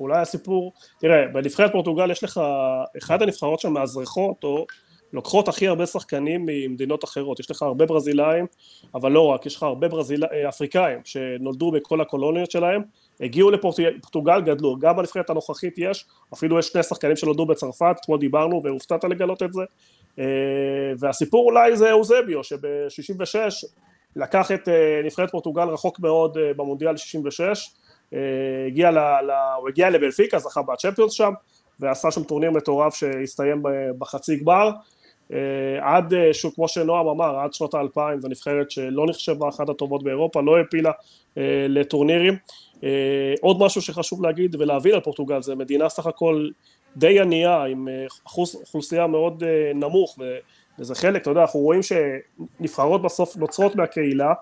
אולי 0.00 0.20
הסיפור, 0.20 0.72
תראה 0.98 1.28
בנבחרת 1.32 1.72
פורטוגל 1.72 2.10
יש 2.10 2.24
לך, 2.24 2.40
אחד 2.98 3.22
הנבחרות 3.22 3.60
שם 3.60 3.72
מאזרחות 3.72 4.44
או 4.44 4.66
לוקחות 5.12 5.48
הכי 5.48 5.68
הרבה 5.68 5.86
שחקנים 5.86 6.46
ממדינות 6.46 7.04
אחרות, 7.04 7.40
יש 7.40 7.50
לך 7.50 7.62
הרבה 7.62 7.86
ברזילאים, 7.86 8.46
אבל 8.94 9.12
לא 9.12 9.26
רק, 9.26 9.46
יש 9.46 9.56
לך 9.56 9.62
הרבה 9.62 9.88
ברזיל... 9.88 10.24
אפריקאים 10.48 11.00
שנולדו 11.04 11.70
בכל 11.70 12.00
הקולוניות 12.00 12.50
שלהם, 12.50 12.82
הגיעו 13.20 13.50
לפורטוגל, 13.50 14.40
גדלו, 14.40 14.78
גם 14.78 14.96
בנבחרת 14.96 15.30
הנוכחית 15.30 15.74
יש, 15.78 16.04
אפילו 16.34 16.58
יש 16.58 16.66
שני 16.66 16.82
שחקנים 16.82 17.16
שנולדו 17.16 17.46
בצרפת, 17.46 17.96
אתמול 18.00 18.18
דיברנו 18.18 18.62
והופתעת 18.64 19.04
לגלות 19.04 19.42
את 19.42 19.50
זה, 19.52 19.62
והסיפור 20.98 21.44
אולי 21.44 21.76
זה 21.76 21.92
אוזביו, 21.92 22.44
שב-66 22.44 23.36
לקח 24.16 24.52
את 24.52 24.68
נבחרת 25.04 25.30
פורטוגל 25.30 25.68
רחוק 25.68 26.00
מאוד 26.00 26.38
במונדיאל 26.56 26.96
66, 26.96 27.70
הגיע 28.66 28.90
ל... 28.90 28.98
הוא 29.60 29.68
הגיע 29.68 29.90
לבלפיקה, 29.90 30.38
זכה 30.38 30.62
בצ'מפיונס 30.62 31.12
שם, 31.12 31.32
ועשה 31.80 32.10
שם 32.10 32.22
טורניר 32.22 32.50
מטורף 32.50 32.94
שהסתיים 32.94 33.62
בחצי 33.98 34.36
גמר, 34.36 34.70
עד 35.80 36.14
שהוא 36.32 36.52
כמו 36.54 36.68
שנועם 36.68 37.08
אמר 37.08 37.36
עד 37.38 37.54
שנות 37.54 37.74
האלפיים 37.74 38.20
זו 38.20 38.28
נבחרת 38.28 38.70
שלא 38.70 39.06
נחשבה 39.06 39.48
אחת 39.48 39.68
הטובות 39.68 40.02
באירופה 40.02 40.40
לא 40.40 40.56
העפילה 40.56 40.90
לטורנירים. 41.68 42.36
עוד 43.40 43.60
משהו 43.60 43.82
שחשוב 43.82 44.22
להגיד 44.22 44.56
ולהבין 44.60 44.94
על 44.94 45.00
פורטוגל 45.00 45.42
זה 45.42 45.54
מדינה 45.54 45.88
סך 45.88 46.06
הכל 46.06 46.48
די 46.96 47.20
ענייה 47.20 47.64
עם 47.64 47.88
אחוז 48.26 48.54
אוכלוסייה 48.54 49.06
מאוד 49.06 49.44
נמוך 49.74 50.18
וזה 50.78 50.94
חלק 50.94 51.22
אתה 51.22 51.30
יודע 51.30 51.40
אנחנו 51.40 51.60
רואים 51.60 51.80
שנבחרות 51.82 53.02
בסוף 53.02 53.36
נוצרות 53.36 53.76
מהקהילה 53.76 54.32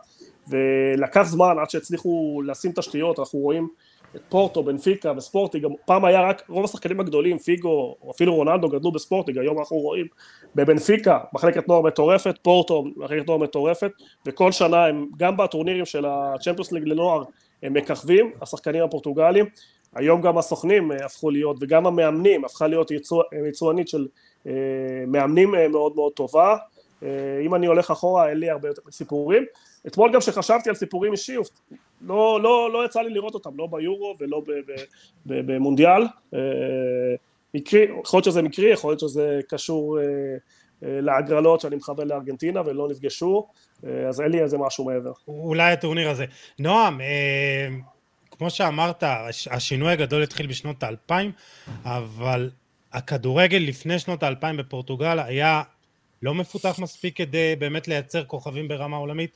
ולקח 0.49 1.23
זמן 1.23 1.57
עד 1.63 1.71
שהצליחו 1.71 2.43
לשים 2.47 2.73
תשתיות 2.73 3.19
אנחנו 3.19 3.39
רואים 3.39 3.69
את 4.17 4.21
פורטו, 4.29 4.63
בנפיקה 4.63 5.13
וספורטיג, 5.17 5.67
פעם 5.87 6.05
היה 6.05 6.21
רק 6.21 6.43
רוב 6.49 6.65
השחקנים 6.65 7.01
הגדולים, 7.01 7.39
פיגו 7.39 7.97
או 8.03 8.11
אפילו 8.11 8.35
רונלדו 8.35 8.69
גדלו 8.69 8.93
בספורטיג, 8.93 9.39
היום 9.39 9.59
אנחנו 9.59 9.77
רואים 9.77 10.07
בבנפיקה 10.55 11.19
מחלקת 11.33 11.69
נוער 11.69 11.81
מטורפת, 11.81 12.35
פורטו 12.43 12.85
מחלקת 12.97 13.27
נוער 13.27 13.39
מטורפת 13.39 13.91
וכל 14.27 14.53
שנה 14.53 14.87
הם 14.87 15.07
גם 15.17 15.37
בטורנירים 15.37 15.85
של 15.85 16.05
הצ'מפיונס 16.07 16.73
ליג 16.73 16.85
לנוער 16.85 17.23
הם 17.63 17.75
מככבים, 17.75 18.33
השחקנים 18.43 18.85
הפורטוגלים, 18.85 19.47
היום 19.95 20.21
גם 20.21 20.39
הסוכנים 20.39 20.91
הפכו 21.05 21.31
להיות 21.31 21.57
וגם 21.61 21.87
המאמנים, 21.87 22.45
הפכה 22.45 22.67
להיות 22.67 22.91
יצואנית 23.49 23.89
של 23.89 24.07
מאמנים 25.07 25.55
מאוד 25.71 25.93
מאוד 25.97 26.13
טובה, 26.13 26.57
אם 27.45 27.55
אני 27.55 27.67
הולך 27.67 27.91
אחורה 27.91 28.29
אין 28.29 28.39
לי 28.39 28.51
הרבה 28.51 28.69
יותר 28.69 28.83
סיפורים, 28.91 29.45
אתמול 29.87 30.13
גם 30.13 30.21
שחשבתי 30.21 30.69
על 30.69 30.75
סיפורים 30.75 31.13
אישיים, 31.13 31.41
לא, 32.01 32.41
לא, 32.43 32.73
לא 32.73 32.85
יצא 32.85 33.01
לי 33.01 33.11
לראות 33.11 33.35
אותם, 33.35 33.51
לא 33.57 33.69
ביורו 33.71 34.15
ולא 34.21 34.43
במונדיאל, 35.27 36.03
מקרי, 37.55 37.87
יכול 38.03 38.19
להיות 38.19 38.25
שזה 38.25 38.43
מקרי, 38.43 38.71
יכול 38.71 38.91
להיות 38.91 39.01
שזה 39.01 39.41
קשור 39.49 39.99
להגרלות 40.83 41.61
שאני 41.61 41.77
מכוון 41.77 42.09
לארגנטינה 42.09 42.61
ולא 42.67 42.89
נפגשו, 42.89 43.47
אז 44.09 44.21
אין 44.21 44.33
לי 44.33 44.43
איזה 44.43 44.59
משהו 44.59 44.85
מעבר. 44.85 45.13
אולי 45.29 45.73
הטורניר 45.73 46.11
הזה. 46.11 46.25
נועם, 46.59 47.01
כמו 48.31 48.51
שאמרת, 48.51 49.05
השינוי 49.51 49.93
הגדול 49.93 50.23
התחיל 50.23 50.47
בשנות 50.47 50.83
האלפיים, 50.83 51.33
אבל 51.85 52.51
הכדורגל 52.93 53.59
לפני 53.59 53.99
שנות 53.99 54.23
האלפיים 54.23 54.57
בפורטוגל 54.57 55.19
היה 55.19 55.63
לא 56.23 56.35
מפותח 56.35 56.79
מספיק 56.79 57.17
כדי 57.17 57.57
באמת 57.59 57.89
לייצר 57.89 58.25
כוכבים 58.25 58.69
ברמה 58.69 58.97
עולמית? 58.97 59.31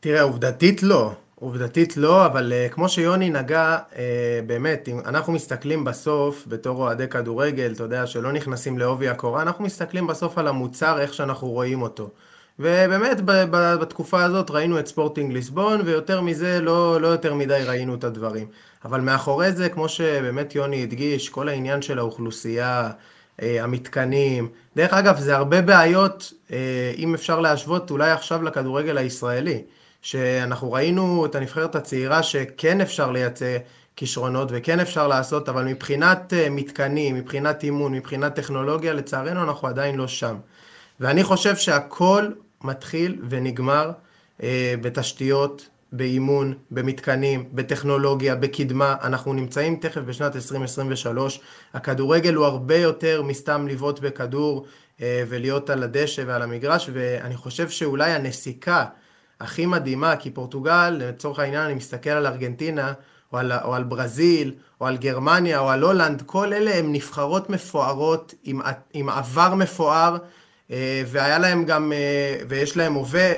תראה, 0.00 0.22
עובדתית 0.22 0.82
לא. 0.82 1.12
עובדתית 1.40 1.96
לא, 1.96 2.26
אבל 2.26 2.52
uh, 2.52 2.72
כמו 2.72 2.88
שיוני 2.88 3.30
נגע, 3.30 3.78
uh, 3.90 3.96
באמת, 4.46 4.88
אם 4.88 5.00
אנחנו 5.06 5.32
מסתכלים 5.32 5.84
בסוף, 5.84 6.44
בתור 6.46 6.78
אוהדי 6.78 7.08
כדורגל, 7.08 7.72
אתה 7.74 7.82
יודע, 7.82 8.06
שלא 8.06 8.32
נכנסים 8.32 8.78
לעובי 8.78 9.08
הקורה, 9.08 9.42
אנחנו 9.42 9.64
מסתכלים 9.64 10.06
בסוף 10.06 10.38
על 10.38 10.48
המוצר, 10.48 11.00
איך 11.00 11.14
שאנחנו 11.14 11.48
רואים 11.48 11.82
אותו. 11.82 12.10
ובאמת, 12.58 13.20
ב- 13.20 13.44
ב- 13.50 13.74
בתקופה 13.80 14.24
הזאת 14.24 14.50
ראינו 14.50 14.78
את 14.78 14.86
ספורטינג 14.86 15.32
ליסבון, 15.32 15.80
ויותר 15.84 16.20
מזה, 16.20 16.60
לא, 16.60 17.00
לא 17.00 17.08
יותר 17.08 17.34
מדי 17.34 17.62
ראינו 17.66 17.94
את 17.94 18.04
הדברים. 18.04 18.46
אבל 18.84 19.00
מאחורי 19.00 19.52
זה, 19.52 19.68
כמו 19.68 19.88
שבאמת 19.88 20.54
יוני 20.54 20.82
הדגיש, 20.82 21.28
כל 21.28 21.48
העניין 21.48 21.82
של 21.82 21.98
האוכלוסייה, 21.98 22.90
uh, 22.90 23.42
המתקנים, 23.60 24.48
דרך 24.76 24.92
אגב, 24.92 25.18
זה 25.18 25.36
הרבה 25.36 25.62
בעיות, 25.62 26.32
uh, 26.48 26.52
אם 26.96 27.14
אפשר 27.14 27.40
להשוות 27.40 27.90
אולי 27.90 28.10
עכשיו 28.10 28.42
לכדורגל 28.42 28.98
הישראלי. 28.98 29.62
שאנחנו 30.06 30.72
ראינו 30.72 31.26
את 31.26 31.34
הנבחרת 31.34 31.74
הצעירה 31.74 32.22
שכן 32.22 32.80
אפשר 32.80 33.10
לייצא 33.10 33.58
כישרונות 33.96 34.48
וכן 34.52 34.80
אפשר 34.80 35.08
לעשות, 35.08 35.48
אבל 35.48 35.64
מבחינת 35.64 36.32
מתקנים, 36.50 37.14
מבחינת 37.14 37.64
אימון, 37.64 37.92
מבחינת 37.92 38.34
טכנולוגיה, 38.34 38.92
לצערנו 38.92 39.42
אנחנו 39.42 39.68
עדיין 39.68 39.96
לא 39.96 40.08
שם. 40.08 40.36
ואני 41.00 41.24
חושב 41.24 41.56
שהכל 41.56 42.30
מתחיל 42.64 43.18
ונגמר 43.28 43.90
אה, 44.42 44.74
בתשתיות, 44.80 45.68
באימון, 45.92 46.54
במתקנים, 46.70 47.44
בטכנולוגיה, 47.52 48.34
בקדמה. 48.34 48.96
אנחנו 49.02 49.32
נמצאים 49.32 49.76
תכף 49.76 50.00
בשנת 50.00 50.36
2023. 50.36 51.40
הכדורגל 51.74 52.34
הוא 52.34 52.46
הרבה 52.46 52.76
יותר 52.76 53.22
מסתם 53.22 53.68
לבעוט 53.68 54.00
בכדור 54.00 54.66
אה, 55.02 55.22
ולהיות 55.28 55.70
על 55.70 55.82
הדשא 55.82 56.22
ועל 56.26 56.42
המגרש, 56.42 56.90
ואני 56.92 57.36
חושב 57.36 57.68
שאולי 57.68 58.10
הנסיקה 58.10 58.84
הכי 59.40 59.66
מדהימה, 59.66 60.16
כי 60.16 60.30
פורטוגל, 60.30 60.90
לצורך 60.90 61.38
העניין 61.38 61.62
אני 61.62 61.74
מסתכל 61.74 62.10
על 62.10 62.26
ארגנטינה, 62.26 62.92
או 63.32 63.38
על, 63.38 63.52
או 63.52 63.74
על 63.74 63.84
ברזיל, 63.84 64.54
או 64.80 64.86
על 64.86 64.96
גרמניה, 64.96 65.58
או 65.58 65.70
על 65.70 65.82
הולנד, 65.82 66.22
כל 66.26 66.52
אלה 66.52 66.74
הם 66.74 66.92
נבחרות 66.92 67.50
מפוארות, 67.50 68.34
עם, 68.44 68.60
עם 68.92 69.08
עבר 69.08 69.54
מפואר, 69.54 70.16
והיה 71.06 71.38
להם 71.38 71.64
גם, 71.64 71.92
ויש 72.48 72.76
להם 72.76 72.94
הווה 72.94 73.32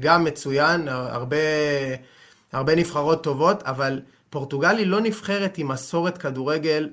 גם 0.00 0.24
מצוין, 0.24 0.88
הרבה, 0.88 1.36
הרבה 2.52 2.74
נבחרות 2.74 3.24
טובות, 3.24 3.62
אבל 3.62 4.00
פורטוגל 4.30 4.76
היא 4.76 4.86
לא 4.86 5.00
נבחרת 5.00 5.58
עם 5.58 5.68
מסורת 5.68 6.18
כדורגל 6.18 6.88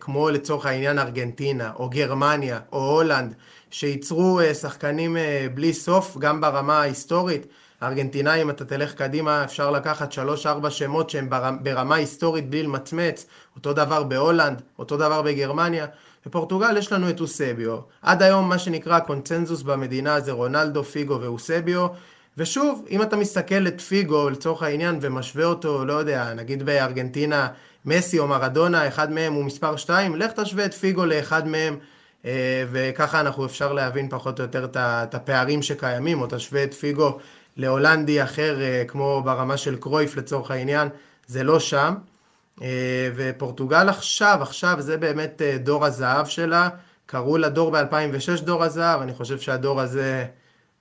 כמו 0.00 0.30
לצורך 0.30 0.66
העניין 0.66 0.98
ארגנטינה, 0.98 1.72
או 1.78 1.88
גרמניה, 1.90 2.60
או 2.72 2.90
הולנד, 2.90 3.34
שייצרו 3.70 4.40
שחקנים 4.60 5.16
בלי 5.54 5.72
סוף, 5.72 6.16
גם 6.18 6.40
ברמה 6.40 6.80
ההיסטורית. 6.80 7.46
הארגנטינאים, 7.80 8.50
אתה 8.50 8.64
תלך 8.64 8.94
קדימה, 8.94 9.44
אפשר 9.44 9.70
לקחת 9.70 10.12
שלוש-ארבע 10.12 10.70
שמות 10.70 11.10
שהם 11.10 11.28
ברמה 11.62 11.94
היסטורית 11.94 12.50
בלי 12.50 12.62
למצמץ, 12.62 13.26
אותו 13.56 13.72
דבר 13.72 14.02
בהולנד, 14.02 14.62
אותו 14.78 14.96
דבר 14.96 15.22
בגרמניה. 15.22 15.86
בפורטוגל 16.26 16.76
יש 16.76 16.92
לנו 16.92 17.10
את 17.10 17.20
אוסביו. 17.20 17.78
עד 18.02 18.22
היום 18.22 18.48
מה 18.48 18.58
שנקרא 18.58 18.98
קונצנזוס 18.98 19.62
במדינה 19.62 20.20
זה 20.20 20.32
רונלדו, 20.32 20.84
פיגו 20.84 21.20
ואוסביו. 21.20 21.86
ושוב, 22.38 22.86
אם 22.90 23.02
אתה 23.02 23.16
מסתכל 23.16 23.66
את 23.66 23.80
פיגו 23.80 24.30
לצורך 24.30 24.62
העניין 24.62 24.98
ומשווה 25.00 25.44
אותו, 25.44 25.84
לא 25.84 25.92
יודע, 25.92 26.34
נגיד 26.34 26.62
בארגנטינה, 26.62 27.48
מסי 27.84 28.18
או 28.18 28.26
מרדונה, 28.26 28.88
אחד 28.88 29.12
מהם 29.12 29.32
הוא 29.32 29.44
מספר 29.44 29.76
2, 29.76 30.16
לך 30.16 30.32
תשווה 30.32 30.64
את 30.64 30.74
פיגו 30.74 31.04
לאחד 31.04 31.48
מהם, 31.48 31.78
אה, 32.24 32.64
וככה 32.70 33.20
אנחנו 33.20 33.46
אפשר 33.46 33.72
להבין 33.72 34.08
פחות 34.08 34.40
או 34.40 34.44
יותר 34.44 34.68
את 34.76 35.14
הפערים 35.14 35.62
שקיימים, 35.62 36.20
או 36.20 36.26
תשווה 36.30 36.64
את 36.64 36.74
פיגו 36.74 37.18
להולנדי 37.56 38.22
אחר, 38.22 38.60
אה, 38.60 38.84
כמו 38.88 39.22
ברמה 39.24 39.56
של 39.56 39.76
קרויף 39.76 40.16
לצורך 40.16 40.50
העניין, 40.50 40.88
זה 41.26 41.44
לא 41.44 41.60
שם. 41.60 41.94
אה, 42.62 43.10
ופורטוגל 43.16 43.88
עכשיו, 43.88 44.38
עכשיו 44.42 44.76
זה 44.78 44.96
באמת 44.96 45.42
אה, 45.42 45.58
דור 45.58 45.84
הזהב 45.84 46.26
שלה. 46.26 46.68
קראו 47.06 47.38
לדור 47.38 47.70
ב-2006 47.70 48.42
דור 48.42 48.64
הזהב, 48.64 49.00
אני 49.00 49.14
חושב 49.14 49.38
שהדור 49.38 49.80
הזה 49.80 50.26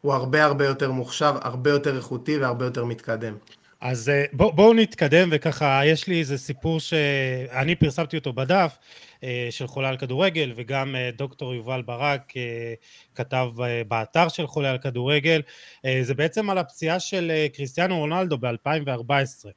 הוא 0.01 0.13
הרבה 0.13 0.43
הרבה 0.45 0.65
יותר 0.65 0.91
מוחשב, 0.91 1.33
הרבה 1.41 1.69
יותר 1.69 1.97
איכותי 1.97 2.37
והרבה 2.37 2.65
יותר 2.65 2.85
מתקדם. 2.85 3.33
אז 3.81 4.11
בוא, 4.33 4.51
בואו 4.51 4.73
נתקדם, 4.73 5.29
וככה, 5.31 5.81
יש 5.85 6.07
לי 6.07 6.19
איזה 6.19 6.37
סיפור 6.37 6.79
שאני 6.79 7.75
פרסמתי 7.75 8.17
אותו 8.17 8.33
בדף, 8.33 8.77
אה, 9.23 9.47
של 9.49 9.67
חולה 9.67 9.89
על 9.89 9.97
כדורגל, 9.97 10.53
וגם 10.55 10.95
אה, 10.95 11.09
דוקטור 11.17 11.53
יובל 11.53 11.81
ברק 11.81 12.37
אה, 12.37 12.73
כתב 13.15 13.49
באתר 13.87 14.29
של 14.29 14.47
חולה 14.47 14.71
על 14.71 14.77
כדורגל, 14.77 15.41
זה 16.01 16.13
בעצם 16.13 16.49
על 16.49 16.57
הפציעה 16.57 16.99
של 16.99 17.31
קריסטיאנו 17.53 17.97
רונלדו 17.97 18.37
ב-2014. 18.37 19.47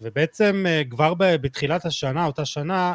ובעצם 0.00 0.64
כבר 0.90 1.14
בתחילת 1.18 1.86
השנה, 1.86 2.26
אותה 2.26 2.44
שנה, 2.44 2.94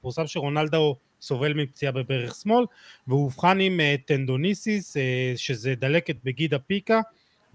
פורסם 0.00 0.26
שרונלדו 0.26 0.96
סובל 1.20 1.52
מפציעה 1.52 1.92
בברך 1.92 2.34
שמאל, 2.34 2.64
והוא 3.06 3.24
אובחן 3.24 3.60
עם 3.60 3.80
טנדוניסיס, 4.06 4.96
שזה 5.36 5.74
דלקת 5.74 6.16
בגיד 6.24 6.54
הפיקה, 6.54 7.00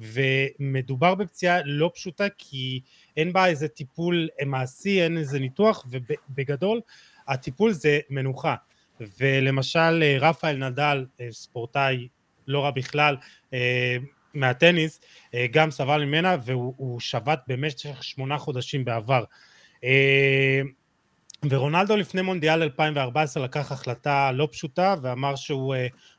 ומדובר 0.01 1.15
בפציעה 1.15 1.59
לא 1.65 1.91
פשוטה 1.93 2.25
כי 2.37 2.81
אין 3.17 3.33
בה 3.33 3.45
איזה 3.45 3.67
טיפול 3.67 4.27
מעשי, 4.45 5.01
אין 5.01 5.17
איזה 5.17 5.39
ניתוח, 5.39 5.85
ובגדול 5.89 6.81
הטיפול 7.27 7.71
זה 7.71 7.99
מנוחה. 8.09 8.55
ולמשל 9.19 10.03
רפאל 10.19 10.69
נדל, 10.69 11.05
ספורטאי 11.31 12.07
לא 12.47 12.63
רע 12.63 12.71
בכלל, 12.71 13.15
מהטניס, 14.33 15.01
גם 15.51 15.71
סבל 15.71 16.05
ממנה 16.05 16.37
והוא 16.45 16.99
שבת 16.99 17.39
במשך 17.47 18.03
שמונה 18.03 18.37
חודשים 18.37 18.85
בעבר. 18.85 19.23
ורונלדו 21.49 21.95
לפני 21.95 22.21
מונדיאל 22.21 22.63
2014 22.63 23.43
לקח 23.43 23.71
החלטה 23.71 24.31
לא 24.31 24.47
פשוטה 24.51 24.95
ואמר 25.01 25.35
שהוא 25.35 25.75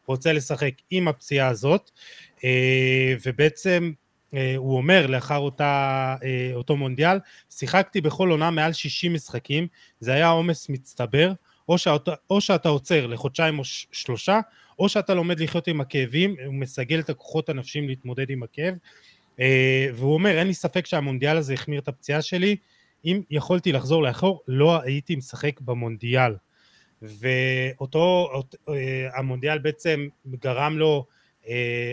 רוצה 0.07 0.33
לשחק 0.33 0.75
עם 0.91 1.09
הפציעה 1.09 1.49
הזאת 1.49 1.91
ובעצם 3.25 3.93
הוא 4.57 4.77
אומר 4.77 5.07
לאחר 5.07 5.37
אותה, 5.37 6.15
אותו 6.55 6.77
מונדיאל 6.77 7.19
שיחקתי 7.51 8.01
בכל 8.01 8.31
עונה 8.31 8.51
מעל 8.51 8.73
60 8.73 9.13
משחקים 9.13 9.67
זה 10.01 10.13
היה 10.13 10.29
עומס 10.29 10.69
מצטבר 10.69 11.33
או 11.69 11.79
שאתה, 11.79 12.15
או 12.31 12.41
שאתה 12.41 12.69
עוצר 12.69 13.07
לחודשיים 13.07 13.59
או 13.59 13.65
שלושה 13.93 14.41
או 14.79 14.89
שאתה 14.89 15.15
לומד 15.15 15.41
לחיות 15.41 15.69
עם 15.69 15.81
הכאבים 15.81 16.35
הוא 16.47 16.55
מסגל 16.55 17.01
את 17.01 17.11
הכוחות 17.11 17.49
הנפשיים 17.49 17.89
להתמודד 17.89 18.31
עם 18.31 18.43
הכאב 18.43 18.75
והוא 19.95 20.15
אומר 20.15 20.39
אין 20.39 20.47
לי 20.47 20.55
ספק 20.55 20.87
שהמונדיאל 20.87 21.37
הזה 21.37 21.55
החמיר 21.55 21.81
את 21.81 21.89
הפציעה 21.89 22.23
שלי 22.23 22.57
אם 23.05 23.23
יכולתי 23.31 23.73
לחזור 23.73 24.03
לאחור, 24.03 24.43
לא 24.49 24.83
הייתי 24.83 25.17
משחק 25.17 25.61
במונדיאל. 25.61 26.35
ואותו, 27.03 28.31
המונדיאל 29.15 29.59
בעצם 29.59 30.09
גרם 30.27 30.79
לו, 30.79 31.07
אה, 31.09 31.13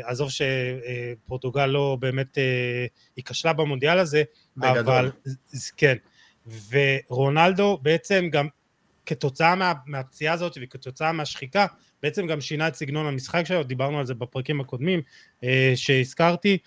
עזוב 0.03 0.29
שפורטוגל 0.29 1.65
לא 1.65 1.97
באמת, 1.99 2.37
אה, 2.37 2.85
היא 3.15 3.25
כשלה 3.25 3.53
במונדיאל 3.53 3.99
הזה, 3.99 4.23
בגדול. 4.57 4.79
אבל 4.79 5.11
כן, 5.77 5.95
ורונלדו 6.69 7.79
בעצם 7.81 8.27
גם 8.31 8.47
כתוצאה 9.05 9.55
מה, 9.55 9.73
מהפציעה 9.85 10.33
הזאת 10.33 10.57
וכתוצאה 10.61 11.11
מהשחיקה, 11.11 11.65
בעצם 12.03 12.27
גם 12.27 12.41
שינה 12.41 12.67
את 12.67 12.75
סגנון 12.75 13.05
המשחק 13.05 13.43
שלו, 13.45 13.63
דיברנו 13.63 13.99
על 13.99 14.05
זה 14.05 14.13
בפרקים 14.13 14.61
הקודמים 14.61 15.01
אה, 15.43 15.73
שהזכרתי, 15.75 16.57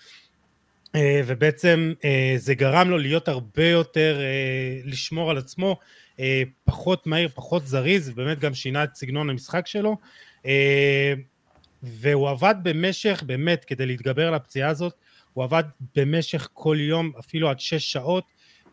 אה, 0.94 1.20
ובעצם 1.26 1.92
אה, 2.04 2.34
זה 2.36 2.54
גרם 2.54 2.90
לו 2.90 2.98
להיות 2.98 3.28
הרבה 3.28 3.68
יותר, 3.68 4.20
אה, 4.20 4.80
לשמור 4.84 5.30
על 5.30 5.38
עצמו, 5.38 5.78
פחות 6.64 7.06
מהיר, 7.06 7.28
פחות 7.34 7.66
זריז, 7.66 8.10
באמת 8.10 8.38
גם 8.38 8.54
שינה 8.54 8.84
את 8.84 8.94
סגנון 8.94 9.30
המשחק 9.30 9.66
שלו, 9.66 9.96
והוא 11.82 12.30
עבד 12.30 12.54
במשך, 12.62 13.22
באמת, 13.26 13.64
כדי 13.64 13.86
להתגבר 13.86 14.28
על 14.28 14.34
הפציעה 14.34 14.70
הזאת, 14.70 14.94
הוא 15.32 15.44
עבד 15.44 15.64
במשך 15.96 16.48
כל 16.52 16.76
יום, 16.80 17.12
אפילו 17.18 17.50
עד 17.50 17.60
שש 17.60 17.92
שעות, 17.92 18.24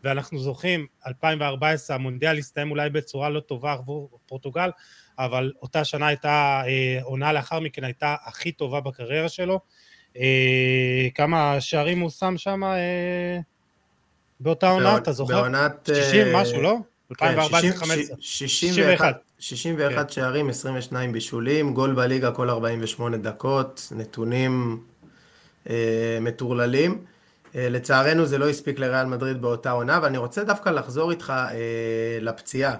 ואנחנו 0.04 0.38
זוכרים, 0.38 0.86
2014 1.06 1.96
המונדיאל 1.96 2.38
הסתיים 2.38 2.70
אולי 2.70 2.90
בצורה 2.90 3.30
לא 3.30 3.40
טובה 3.40 3.72
עבור 3.72 4.18
פורטוגל, 4.26 4.70
אבל 5.18 5.52
אותה 5.62 5.84
שנה 5.84 6.06
הייתה, 6.06 6.62
עונה 7.02 7.32
לאחר 7.32 7.60
מכן 7.60 7.84
הייתה 7.84 8.16
הכי 8.24 8.52
טובה 8.52 8.80
בקריירה 8.80 9.28
שלו, 9.28 9.60
אה, 10.16 11.08
כמה 11.14 11.60
שערים 11.60 12.00
הוא 12.00 12.10
שם 12.10 12.34
שם 12.36 12.64
אה, 12.64 13.38
באותה 14.40 14.68
עונה, 14.68 14.96
אתה 14.96 15.12
זוכר? 15.12 15.42
בעונת... 15.42 15.88
60 15.94 16.26
אה, 16.26 16.42
משהו, 16.42 16.62
לא? 16.62 16.76
2014-2015. 17.12 17.14
61. 18.20 19.16
61 19.38 20.10
שערים, 20.10 20.48
22 20.48 21.12
בישולים, 21.12 21.74
גול 21.74 21.92
בליגה 21.94 22.30
כל 22.30 22.50
48 22.50 23.16
דקות, 23.16 23.92
נתונים 23.96 24.80
אה, 25.70 26.18
מטורללים. 26.20 27.04
אה, 27.54 27.68
לצערנו 27.68 28.26
זה 28.26 28.38
לא 28.38 28.48
הספיק 28.48 28.78
לריאל 28.78 29.06
מדריד 29.06 29.42
באותה 29.42 29.70
עונה, 29.70 30.00
ואני 30.02 30.18
רוצה 30.18 30.44
דווקא 30.44 30.68
לחזור 30.70 31.10
איתך 31.10 31.32
אה, 31.50 32.18
לפציעה. 32.20 32.74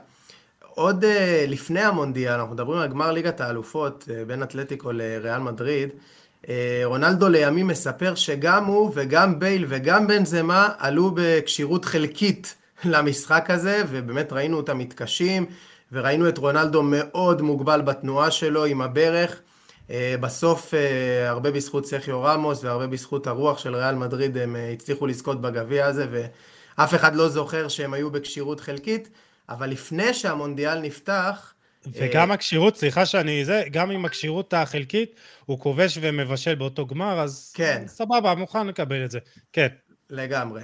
עוד 0.74 1.04
אה, 1.04 1.44
לפני 1.48 1.80
המונדיאל, 1.80 2.32
אנחנו 2.32 2.54
מדברים 2.54 2.78
על 2.78 2.88
גמר 2.88 3.12
ליגת 3.12 3.40
האלופות 3.40 4.08
אה, 4.10 4.24
בין 4.24 4.42
אתלטיקו 4.42 4.92
לריאל 4.92 5.38
מדריד, 5.38 5.88
אה, 6.48 6.82
רונלדו 6.84 7.28
לימים 7.28 7.66
מספר 7.66 8.14
שגם 8.14 8.64
הוא 8.64 8.92
וגם 8.94 9.38
בייל 9.38 9.64
וגם 9.68 10.06
בן 10.06 10.24
זמה 10.24 10.68
עלו 10.78 11.10
בכשירות 11.14 11.84
חלקית 11.84 12.54
למשחק 12.84 13.50
הזה, 13.50 13.82
ובאמת 13.88 14.32
ראינו 14.32 14.56
אותם 14.56 14.78
מתקשים, 14.78 15.46
וראינו 15.92 16.28
את 16.28 16.38
רונלדו 16.38 16.82
מאוד 16.82 17.42
מוגבל 17.42 17.80
בתנועה 17.80 18.30
שלו 18.30 18.64
עם 18.64 18.80
הברך. 18.80 19.40
אה, 19.90 20.14
בסוף, 20.20 20.74
אה, 20.74 21.28
הרבה 21.28 21.50
בזכות 21.50 21.86
סכיו 21.86 22.22
רמוס 22.22 22.64
והרבה 22.64 22.86
בזכות 22.86 23.26
הרוח 23.26 23.58
של 23.58 23.76
ריאל 23.76 23.94
מדריד, 23.94 24.38
הם 24.38 24.56
הצליחו 24.72 25.06
לזכות 25.06 25.40
בגביע 25.40 25.86
הזה, 25.86 26.06
ואף 26.10 26.94
אחד 26.94 27.14
לא 27.14 27.28
זוכר 27.28 27.68
שהם 27.68 27.94
היו 27.94 28.10
בכשירות 28.10 28.60
חלקית, 28.60 29.08
אבל 29.48 29.70
לפני 29.70 30.14
שהמונדיאל 30.14 30.80
נפתח, 30.80 31.54
וגם 31.86 32.30
הכשירות, 32.30 32.76
סליחה 32.76 33.06
שאני 33.06 33.44
זה, 33.44 33.62
גם 33.70 33.90
עם 33.90 34.04
הכשירות 34.04 34.54
החלקית, 34.54 35.14
הוא 35.46 35.60
כובש 35.60 35.98
ומבשל 36.00 36.54
באותו 36.54 36.86
גמר, 36.86 37.20
אז 37.20 37.52
כן. 37.54 37.82
סבבה, 37.86 38.34
מוכן 38.34 38.66
לקבל 38.66 39.04
את 39.04 39.10
זה. 39.10 39.18
כן. 39.52 39.68
לגמרי. 40.10 40.60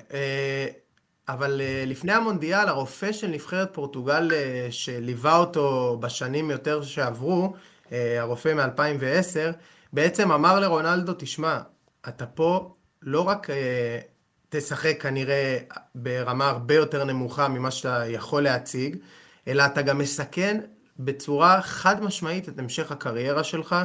אה, 1.28 1.34
אבל 1.34 1.60
אה, 1.60 1.84
לפני 1.86 2.12
המונדיאל, 2.12 2.68
הרופא 2.68 3.12
של 3.12 3.26
נבחרת 3.26 3.74
פורטוגל 3.74 4.30
אה, 4.32 4.68
שליווה 4.70 5.36
אותו 5.36 5.98
בשנים 6.00 6.50
יותר 6.50 6.82
שעברו, 6.82 7.54
הרופא 7.92 8.54
מ-2010, 8.54 9.56
בעצם 9.92 10.32
אמר 10.32 10.60
לרונלדו, 10.60 11.12
תשמע, 11.18 11.58
אתה 12.08 12.26
פה 12.26 12.74
לא 13.02 13.20
רק 13.20 13.46
תשחק 14.48 15.02
כנראה 15.02 15.58
ברמה 15.94 16.48
הרבה 16.48 16.74
יותר 16.74 17.04
נמוכה 17.04 17.48
ממה 17.48 17.70
שאתה 17.70 18.04
יכול 18.06 18.42
להציג, 18.42 18.96
אלא 19.48 19.66
אתה 19.66 19.82
גם 19.82 19.98
מסכן 19.98 20.60
בצורה 20.98 21.62
חד 21.62 22.02
משמעית 22.02 22.48
את 22.48 22.58
המשך 22.58 22.92
הקריירה 22.92 23.44
שלך. 23.44 23.76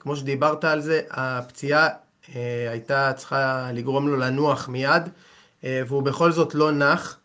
כמו 0.00 0.16
שדיברת 0.16 0.64
על 0.64 0.80
זה, 0.80 1.00
הפציעה 1.10 1.88
אה, 2.34 2.70
הייתה 2.70 3.12
צריכה 3.12 3.70
לגרום 3.72 4.08
לו 4.08 4.16
לנוח 4.16 4.68
מיד, 4.68 5.02
אה, 5.02 5.08
והוא 5.64 6.02
בכל 6.02 6.32
זאת 6.32 6.54
לא 6.54 6.72
נח. 6.72 7.18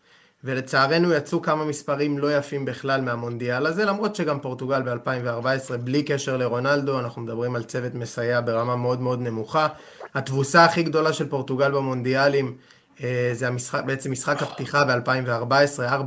ולצערנו 0.44 1.12
יצאו 1.12 1.42
כמה 1.42 1.64
מספרים 1.64 2.18
לא 2.18 2.36
יפים 2.36 2.64
בכלל 2.64 3.00
מהמונדיאל 3.00 3.66
הזה, 3.66 3.84
למרות 3.84 4.16
שגם 4.16 4.40
פורטוגל 4.40 4.82
ב-2014, 4.82 5.76
בלי 5.76 6.02
קשר 6.02 6.36
לרונלדו, 6.36 7.00
אנחנו 7.00 7.22
מדברים 7.22 7.56
על 7.56 7.62
צוות 7.62 7.94
מסייע 7.94 8.40
ברמה 8.40 8.76
מאוד 8.76 9.00
מאוד 9.00 9.20
נמוכה. 9.20 9.68
התבוסה 10.14 10.64
הכי 10.64 10.82
גדולה 10.82 11.12
של 11.12 11.28
פורטוגל 11.28 11.70
במונדיאלים 11.70 12.56
אה, 13.02 13.30
זה 13.32 13.48
המשחק, 13.48 13.82
בעצם 13.86 14.12
משחק 14.12 14.42
הפתיחה 14.42 14.84
ב-2014, 14.84 15.78
4-0 15.78 16.02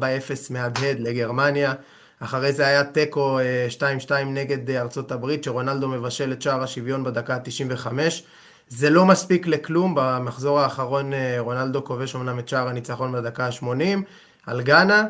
מהדהד 0.50 1.00
לגרמניה. 1.00 1.74
אחרי 2.19 2.54
זה 2.54 2.67
היה 2.67 2.84
תיקו 2.84 3.39
2-2 3.80 4.12
אה, 4.12 4.24
נגד 4.24 4.69
אה, 4.69 4.82
ארצות 4.82 5.12
הברית, 5.12 5.43
שרונלדו 5.43 5.88
מבשל 5.88 6.32
את 6.32 6.41
שער 6.41 6.63
השוויון 6.63 7.04
בדקה 7.04 7.36
ה-95. 7.36 7.88
זה 8.67 8.89
לא 8.89 9.06
מספיק 9.06 9.47
לכלום, 9.47 9.93
במחזור 9.95 10.60
האחרון 10.60 11.12
רונלדו 11.39 11.84
כובש 11.84 12.15
אמנם 12.15 12.39
את 12.39 12.47
שער 12.47 12.67
הניצחון 12.67 13.12
בדקה 13.12 13.45
ה-80 13.45 13.99
על 14.45 14.62
גאנה, 14.62 15.06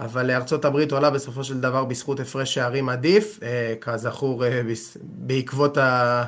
אבל 0.00 0.26
לארצות 0.26 0.64
הברית 0.64 0.92
עולה 0.92 1.10
בסופו 1.10 1.44
של 1.44 1.60
דבר 1.60 1.84
בזכות 1.84 2.20
הפרש 2.20 2.54
שערים 2.54 2.88
עדיף, 2.88 3.40
כזכור 3.80 4.44
בעקבות 5.02 5.78
ה... 5.78 6.24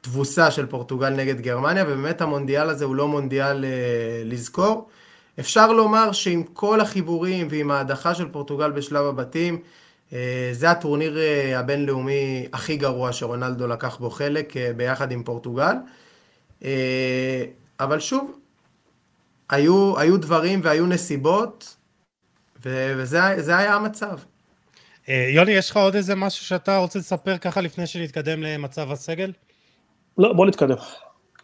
תבוסה 0.00 0.50
של 0.50 0.66
פורטוגל 0.66 1.10
נגד 1.10 1.40
גרמניה, 1.40 1.84
ובאמת 1.84 2.20
המונדיאל 2.20 2.68
הזה 2.70 2.84
הוא 2.84 2.96
לא 2.96 3.08
מונדיאל 3.08 3.64
אה, 3.64 3.70
לזכור. 4.24 4.88
אפשר 5.40 5.72
לומר 5.72 6.12
שעם 6.12 6.42
כל 6.42 6.80
החיבורים 6.80 7.48
ועם 7.50 7.70
ההדחה 7.70 8.14
של 8.14 8.28
פורטוגל 8.28 8.70
בשלב 8.70 9.04
הבתים, 9.04 9.58
אה, 10.12 10.50
זה 10.52 10.70
הטורניר 10.70 11.18
אה, 11.18 11.58
הבינלאומי 11.58 12.46
הכי 12.52 12.76
גרוע 12.76 13.12
שרונלדו 13.12 13.66
לקח 13.66 13.96
בו 13.96 14.10
חלק 14.10 14.56
אה, 14.56 14.72
ביחד 14.76 15.12
עם 15.12 15.22
פורטוגל. 15.22 15.74
אה, 16.64 17.44
אבל 17.80 18.00
שוב, 18.00 18.38
היו, 19.50 19.98
היו 19.98 20.16
דברים 20.16 20.60
והיו 20.62 20.86
נסיבות, 20.86 21.76
ו, 22.64 22.92
וזה 22.96 23.56
היה 23.56 23.74
המצב. 23.74 24.18
אה, 25.08 25.28
יוני, 25.30 25.52
יש 25.52 25.70
לך 25.70 25.76
עוד 25.76 25.94
איזה 25.94 26.14
משהו 26.14 26.44
שאתה 26.44 26.76
רוצה 26.76 26.98
לספר 26.98 27.38
ככה 27.38 27.60
לפני 27.60 27.86
שנתקדם 27.86 28.42
למצב 28.42 28.92
הסגל? 28.92 29.32
לא, 30.18 30.32
בוא 30.32 30.46
נתקדם. 30.46 30.76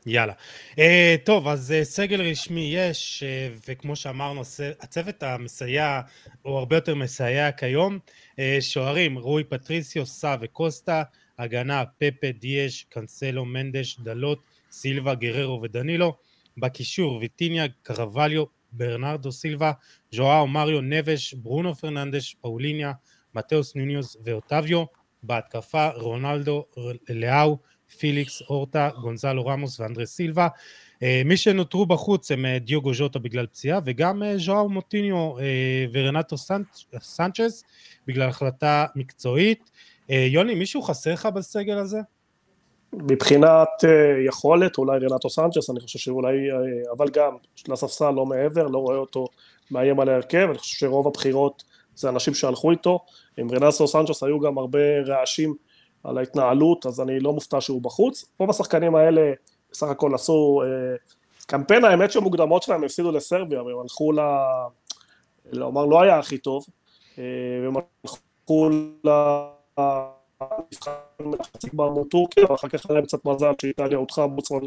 יאללה. 0.06 0.32
Uh, 0.72 0.78
טוב, 1.24 1.48
אז 1.48 1.74
uh, 1.80 1.84
סגל 1.84 2.22
רשמי 2.22 2.74
יש, 2.74 3.22
uh, 3.22 3.60
וכמו 3.68 3.96
שאמרנו, 3.96 4.42
הצוות 4.80 5.22
המסייע 5.22 6.00
הוא 6.42 6.58
הרבה 6.58 6.76
יותר 6.76 6.94
מסייע 6.94 7.52
כיום. 7.52 7.98
Uh, 8.32 8.40
שוערים, 8.60 9.18
רוי 9.18 9.44
פטריסיו, 9.44 10.06
סא 10.06 10.36
וקוסטה, 10.40 11.02
הגנה, 11.38 11.84
פפה, 11.98 12.26
דיאש, 12.40 12.86
קנסלו, 12.88 13.44
מנדש, 13.44 13.96
דלות, 14.00 14.38
סילבה, 14.80 15.14
גררו 15.14 15.62
ודנילו. 15.62 16.16
בקישור, 16.56 17.16
ויטיניה, 17.16 17.64
קרווליו, 17.82 18.44
ברנרדו 18.72 19.32
סילבה, 19.32 19.72
ז'ואאו, 20.12 20.46
מריו, 20.46 20.80
נבש, 20.80 21.34
ברונו 21.34 21.74
פרננדש, 21.74 22.36
פאוליניה, 22.40 22.92
מתאוס 23.34 23.76
נונייס 23.76 24.16
ואוטביו. 24.24 24.84
בהתקפה, 25.26 25.88
רונלדו, 25.88 26.64
לאו, 27.08 27.58
פיליקס, 27.98 28.42
הורטה, 28.42 28.90
גונסאלו 29.00 29.46
רמוס 29.46 29.80
ואנדרה 29.80 30.10
סילבה. 30.14 30.48
אה, 31.02 31.22
מי 31.24 31.36
שנותרו 31.36 31.86
בחוץ 31.86 32.30
הם 32.30 32.46
אה, 32.46 32.58
דיוגו 32.58 32.94
ז'וטה 32.94 33.18
בגלל 33.18 33.46
פציעה 33.46 33.80
וגם 33.84 34.22
אה, 34.22 34.38
ז'ואאו 34.38 34.66
מוטיניו 34.66 35.34
ורנטו 35.92 36.36
סנצ'ס 37.00 37.64
בגלל 38.06 38.28
החלטה 38.28 38.86
מקצועית. 38.96 39.70
יוני, 40.08 40.54
מישהו 40.54 40.82
חסר 40.82 41.12
לך 41.12 41.26
בסגל 41.26 41.78
הזה? 41.78 41.98
מבחינת 42.98 43.68
יכולת, 44.26 44.78
אולי 44.78 44.98
רנטו 44.98 45.30
סנצ'ס, 45.30 45.70
אני 45.70 45.80
חושב 45.80 45.98
שאולי, 45.98 46.36
אבל 46.96 47.08
גם 47.08 47.36
לספסל 47.68 48.10
לא 48.10 48.26
מעבר, 48.26 48.66
לא 48.66 48.78
רואה 48.78 48.96
אותו 48.96 49.26
מאיים 49.70 50.00
על 50.00 50.08
ההרכב, 50.08 50.46
אני 50.50 50.58
חושב 50.58 50.76
שרוב 50.76 51.06
הבחירות 51.06 51.64
זה 51.96 52.08
אנשים 52.08 52.34
שהלכו 52.34 52.70
איתו, 52.70 52.98
עם 53.36 53.50
רנטו 53.50 53.88
סנצ'ס 53.88 54.22
היו 54.22 54.40
גם 54.40 54.58
הרבה 54.58 55.00
רעשים 55.06 55.54
על 56.04 56.18
ההתנהלות, 56.18 56.86
אז 56.86 57.00
אני 57.00 57.20
לא 57.20 57.32
מופתע 57.32 57.60
שהוא 57.60 57.82
בחוץ. 57.82 58.24
רוב 58.38 58.50
השחקנים 58.50 58.94
האלה 58.94 59.32
בסך 59.72 59.86
הכל 59.86 60.14
עשו 60.14 60.62
אה, 60.64 60.96
קמפיין, 61.46 61.84
האמת 61.84 62.12
שהמוקדמות 62.12 62.62
שלהם 62.62 62.84
הפסידו 62.84 63.12
לסרביה, 63.12 63.62
והם 63.62 63.78
הלכו 63.78 64.12
ל... 64.12 64.18
לומר 65.52 65.84
לא 65.84 66.02
היה 66.02 66.18
הכי 66.18 66.38
טוב, 66.38 66.64
אה, 67.18 67.24
והם 67.62 67.74
הלכו 68.04 68.68
ל... 69.04 69.10
כבר 71.70 71.90
מול 71.90 72.04
טורקיה, 72.10 72.52
ואחר 72.52 72.68
כך 72.68 72.90
היה 72.90 73.02
קצת 73.02 73.24
מזל 73.24 73.52
שאיטליה 73.60 73.98
הודחה 73.98 74.26
בוצמן 74.26 74.58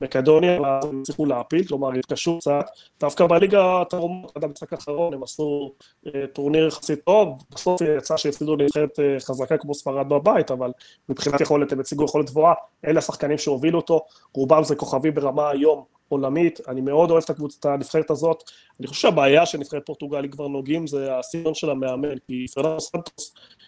מקדוניה, 0.00 0.60
ואז 0.60 0.84
הם 0.84 1.00
הצליחו 1.00 1.26
להפיל, 1.26 1.64
כלומר 1.64 1.92
התקשו 1.92 2.38
קצת, 2.38 2.64
דווקא 3.00 3.26
בליגה 3.26 3.80
התרומות, 3.80 4.36
עד 4.36 4.44
המשחק 4.44 4.72
האחרון 4.72 5.14
הם 5.14 5.22
עשו 5.22 5.72
אה, 6.06 6.26
טורניר 6.32 6.66
יחסית 6.66 7.04
טוב, 7.04 7.44
בסוף 7.50 7.80
יצא 7.80 8.16
שהפסידו 8.16 8.56
לנבחרת 8.56 9.00
אה, 9.00 9.20
חזקה 9.20 9.58
כמו 9.58 9.74
ספרד 9.74 10.08
בבית, 10.08 10.50
אבל 10.50 10.72
מבחינת 11.08 11.40
יכולת 11.40 11.72
הם 11.72 11.80
הציגו 11.80 12.04
יכולת 12.04 12.30
גבוהה, 12.30 12.54
אלה 12.86 12.98
השחקנים 12.98 13.38
שהובילו 13.38 13.78
אותו, 13.78 14.00
רובם 14.34 14.64
זה 14.64 14.76
כוכבים 14.76 15.14
ברמה 15.14 15.50
היום 15.50 15.84
עולמית, 16.08 16.60
אני 16.68 16.80
מאוד 16.80 17.10
אוהב 17.10 17.22
את 17.24 17.30
הקבוצת 17.30 17.64
הנבחרת 17.64 18.10
הזאת, 18.10 18.42
אני 18.80 18.86
חושב 18.86 19.00
שהבעיה 19.00 19.46
של 19.46 19.58
נבחרת 19.58 19.86
פורטוגל, 19.86 20.24
אם 20.24 20.30
כבר 20.30 20.48
נוגעים, 20.48 20.86
זה 20.86 21.18
הסגנון 21.18 21.54
של 21.54 21.70
המאמן, 21.70 22.18
כי 22.26 22.46
פרננדו 22.54 22.80
סנטוס 22.80 23.34
אה, 23.36 23.59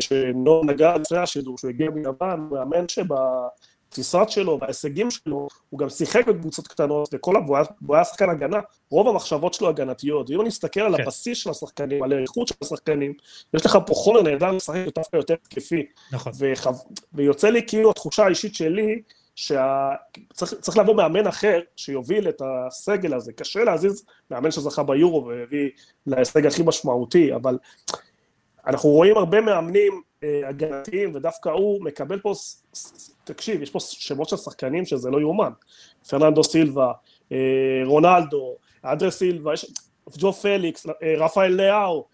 שנור 0.00 0.64
נגע 0.64 0.96
לפני 0.96 1.18
השידור, 1.18 1.58
שהוא 1.58 1.70
הגיע 1.70 1.90
מיוון, 1.90 2.48
מאמן 2.50 2.84
שבתפיסת 2.88 4.26
שלו, 4.28 4.58
בהישגים 4.58 5.10
שלו, 5.10 5.48
הוא 5.70 5.78
גם 5.78 5.88
שיחק 5.88 6.26
בקבוצות 6.26 6.68
קטנות, 6.68 7.08
וכל 7.12 7.34
הוא 7.86 7.96
היה 7.96 8.04
שחקן 8.04 8.30
הגנה, 8.30 8.58
רוב 8.90 9.08
המחשבות 9.08 9.54
שלו 9.54 9.68
הגנתיות. 9.68 10.30
ואם 10.30 10.42
נסתכל 10.42 10.80
על 10.80 10.96
כן. 10.96 11.02
הבסיס 11.02 11.38
של 11.38 11.50
השחקנים, 11.50 12.02
על 12.02 12.12
האיכות 12.12 12.48
של 12.48 12.54
השחקנים, 12.62 13.12
יש 13.54 13.66
לך 13.66 13.78
פה 13.86 13.94
חומר 13.94 14.22
נהדר 14.22 14.50
לשחק 14.50 14.80
דווקא 14.94 15.16
יותר 15.16 15.34
תקפי. 15.34 15.86
נכון. 16.12 16.32
וחו... 16.38 16.70
ויוצא 17.12 17.48
לי 17.48 17.66
כאילו 17.66 17.90
התחושה 17.90 18.24
האישית 18.24 18.54
שלי, 18.54 19.02
שצריך 19.34 20.76
שה... 20.76 20.82
לבוא 20.82 20.94
מאמן 20.94 21.26
אחר 21.26 21.60
שיוביל 21.76 22.28
את 22.28 22.42
הסגל 22.44 23.14
הזה. 23.14 23.32
קשה 23.32 23.64
להזיז 23.64 24.04
מאמן 24.30 24.50
שזכה 24.50 24.82
ביורו 24.82 25.26
והביא 25.26 25.70
להישג 26.06 26.46
הכי 26.46 26.62
משמעותי, 26.62 27.34
אבל 27.34 27.58
אנחנו 28.68 28.88
רואים 28.88 29.16
הרבה 29.16 29.40
מאמנים 29.40 30.02
אה, 30.24 30.48
הגנתיים, 30.48 31.12
ודווקא 31.14 31.48
הוא 31.48 31.84
מקבל 31.84 32.18
פה, 32.18 32.32
תקשיב, 33.24 33.62
יש 33.62 33.70
פה 33.70 33.80
שמות 33.80 34.28
של 34.28 34.36
שחקנים 34.36 34.86
שזה 34.86 35.10
לא 35.10 35.20
יאומן. 35.20 35.50
פרננדו 36.08 36.44
סילבה, 36.44 36.92
אה, 37.32 37.36
רונלדו, 37.84 38.56
אדרה 38.82 39.10
סילבה, 39.10 39.52
יש, 39.52 39.66
ג'ו 40.18 40.32
פליקס, 40.32 40.86
אה, 40.86 41.14
רפאל 41.18 41.52
לאו, 41.52 42.06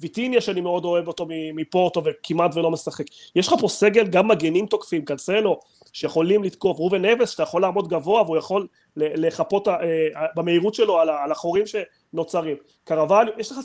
ויטיניה 0.00 0.40
שאני 0.40 0.60
מאוד 0.60 0.84
אוהב 0.84 1.08
אותו 1.08 1.26
מפורטו 1.54 2.02
וכמעט 2.04 2.56
ולא 2.56 2.70
משחק. 2.70 3.04
יש 3.36 3.48
לך 3.48 3.54
פה 3.60 3.68
סגל 3.68 4.06
גם 4.06 4.28
מגנים 4.28 4.66
תוקפים, 4.66 5.04
קנסלו, 5.04 5.60
שיכולים 5.92 6.44
לתקוף, 6.44 6.78
ראובן 6.78 7.04
אבס 7.04 7.30
שאתה 7.30 7.42
יכול 7.42 7.62
לעמוד 7.62 7.88
גבוה 7.88 8.22
והוא 8.22 8.36
יכול 8.36 8.66
לחפות 8.96 9.68
במהירות 10.36 10.74
שלו 10.74 11.00
על 11.00 11.32
החורים 11.32 11.64
שנוצרים. 11.66 12.56
קרוואליו, 12.84 13.32
יש 13.38 13.52
לך 13.52 13.58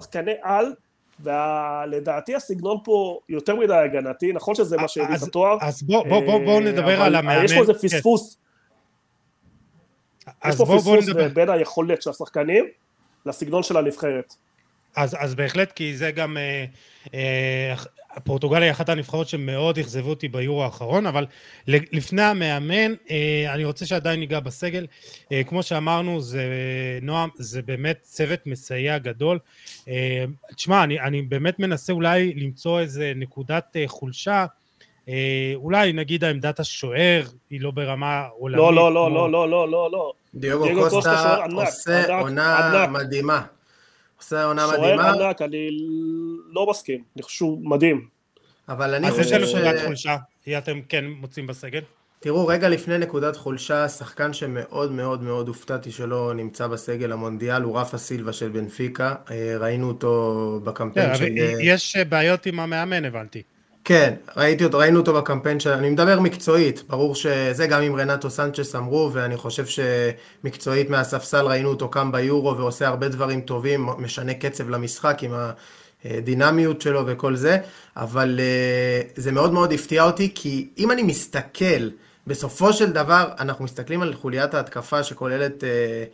שחקני 0.00 0.32
על 0.42 0.72
ולדעתי 1.20 2.34
הסגנון 2.34 2.78
פה 2.84 3.18
יותר 3.28 3.56
מדי 3.56 3.74
הגנתי, 3.74 4.32
נכון 4.32 4.54
שזה 4.54 4.76
מה 4.76 4.88
שהביא 4.88 5.16
את 5.16 5.22
התואר. 5.22 5.56
אז 5.60 5.82
בואו 5.82 6.04
בוא, 6.08 6.20
בוא, 6.20 6.44
בוא 6.44 6.60
נדבר 6.60 7.02
על 7.02 7.14
המאמן. 7.14 7.44
יש 7.44 7.52
פה 7.52 7.60
איזה 7.60 7.72
כן. 7.72 7.78
פספוס. 7.78 8.38
יש 10.48 10.56
פה 10.56 10.64
פספוס 10.66 11.08
בין 11.34 11.50
היכולת 11.50 12.02
של 12.02 12.10
השחקנים 12.10 12.64
לסגנון 13.26 13.62
של 13.62 13.76
הנבחרת. 13.76 14.34
אז, 14.96 15.16
אז 15.18 15.34
בהחלט, 15.34 15.72
כי 15.72 15.96
זה 15.96 16.10
גם 16.10 16.36
אה, 16.36 16.64
אה, 17.14 17.74
פורטוגל 18.24 18.62
היא 18.62 18.70
אחת 18.70 18.88
הנבחרות 18.88 19.28
שמאוד 19.28 19.78
אכזבו 19.78 20.10
אותי 20.10 20.28
ביורו 20.28 20.64
האחרון, 20.64 21.06
אבל 21.06 21.26
לפני 21.66 22.22
המאמן, 22.22 22.94
אה, 23.10 23.54
אני 23.54 23.64
רוצה 23.64 23.86
שעדיין 23.86 24.20
ניגע 24.20 24.40
בסגל. 24.40 24.86
אה, 25.32 25.44
כמו 25.44 25.62
שאמרנו, 25.62 26.20
זה, 26.20 26.42
נועם, 27.02 27.28
זה 27.36 27.62
באמת 27.62 27.98
צוות 28.02 28.46
מסייע 28.46 28.98
גדול. 28.98 29.38
אה, 29.88 30.24
תשמע, 30.56 30.84
אני, 30.84 31.00
אני 31.00 31.22
באמת 31.22 31.58
מנסה 31.58 31.92
אולי 31.92 32.34
למצוא 32.36 32.80
איזה 32.80 33.12
נקודת 33.16 33.76
חולשה. 33.86 34.46
אולי 35.54 35.92
נגיד 35.92 36.24
העמדת 36.24 36.60
השוער 36.60 37.22
היא 37.50 37.60
לא 37.60 37.70
ברמה 37.70 38.26
עולמית. 38.38 38.58
לא, 38.58 38.74
לא, 38.74 38.94
לא, 38.94 39.10
לא, 39.10 39.30
לא, 39.32 39.50
לא, 39.50 39.70
לא, 39.70 39.88
לא. 39.92 40.12
דיוגו 40.34 40.68
קוסטה 40.90 41.36
עושה 41.54 42.18
עונה 42.20 42.86
מדהימה. 42.90 43.42
עושה 44.18 44.44
עונה 44.44 44.66
מדהימה. 44.66 45.02
שוער 45.02 45.26
ענק, 45.26 45.42
אני 45.42 45.68
לא 46.48 46.66
מסכים, 46.70 47.02
אני 47.16 47.22
חושב 47.22 47.36
שהוא 47.36 47.70
מדהים. 47.70 48.08
אבל 48.68 48.94
אני 48.94 49.10
חושב 49.10 49.24
ש... 49.24 49.32
אז 49.32 49.42
איזה 49.42 49.58
נקודת 49.58 49.84
חולשה 49.84 50.16
אתם 50.58 50.80
כן 50.88 51.04
מוצאים 51.04 51.46
בסגל? 51.46 51.80
תראו, 52.20 52.46
רגע 52.46 52.68
לפני 52.68 52.98
נקודת 52.98 53.36
חולשה, 53.36 53.88
שחקן 53.88 54.32
שמאוד 54.32 54.92
מאוד 54.92 55.22
מאוד 55.22 55.48
הופתעתי 55.48 55.90
שלא 55.90 56.32
נמצא 56.34 56.66
בסגל 56.66 57.12
המונדיאל 57.12 57.62
הוא 57.62 57.78
רפה 57.78 57.98
סילבה 57.98 58.32
של 58.32 58.48
בנפיקה, 58.48 59.14
אה, 59.30 59.56
ראינו 59.58 59.88
אותו 59.88 60.60
בקמפיין 60.64 61.08
כן, 61.08 61.16
של... 61.16 61.26
יש 61.60 61.96
בעיות 61.96 62.46
עם 62.46 62.60
המאמן, 62.60 63.04
הבנתי. 63.04 63.42
כן, 63.84 64.14
ראיתי 64.36 64.64
אותו, 64.64 64.78
ראינו 64.78 65.00
אותו 65.00 65.14
בקמפיין 65.14 65.60
של... 65.60 65.70
אני 65.70 65.90
מדבר 65.90 66.20
מקצועית, 66.20 66.82
ברור 66.88 67.14
שזה 67.14 67.66
גם 67.66 67.82
עם 67.82 67.96
רנטו 67.96 68.30
סנצ'ס 68.30 68.74
אמרו, 68.74 69.10
ואני 69.12 69.36
חושב 69.36 69.64
שמקצועית 69.66 70.90
מהספסל 70.90 71.46
ראינו 71.46 71.68
אותו 71.68 71.88
קם 71.88 72.12
ביורו 72.12 72.56
ועושה 72.56 72.88
הרבה 72.88 73.08
דברים 73.08 73.40
טובים, 73.40 73.86
משנה 73.98 74.34
קצב 74.34 74.68
למשחק 74.68 75.18
עם 75.22 75.34
הדינמיות 76.04 76.80
שלו 76.80 77.02
וכל 77.06 77.36
זה, 77.36 77.58
אבל 77.96 78.40
אה, 78.40 79.00
זה 79.16 79.32
מאוד 79.32 79.52
מאוד 79.52 79.72
הפתיע 79.72 80.04
אותי, 80.04 80.32
כי 80.34 80.68
אם 80.78 80.90
אני 80.90 81.02
מסתכל, 81.02 81.88
בסופו 82.26 82.72
של 82.72 82.92
דבר 82.92 83.28
אנחנו 83.38 83.64
מסתכלים 83.64 84.02
על 84.02 84.14
חוליית 84.14 84.54
ההתקפה 84.54 85.02
שכוללת... 85.02 85.64
אה, 85.64 86.04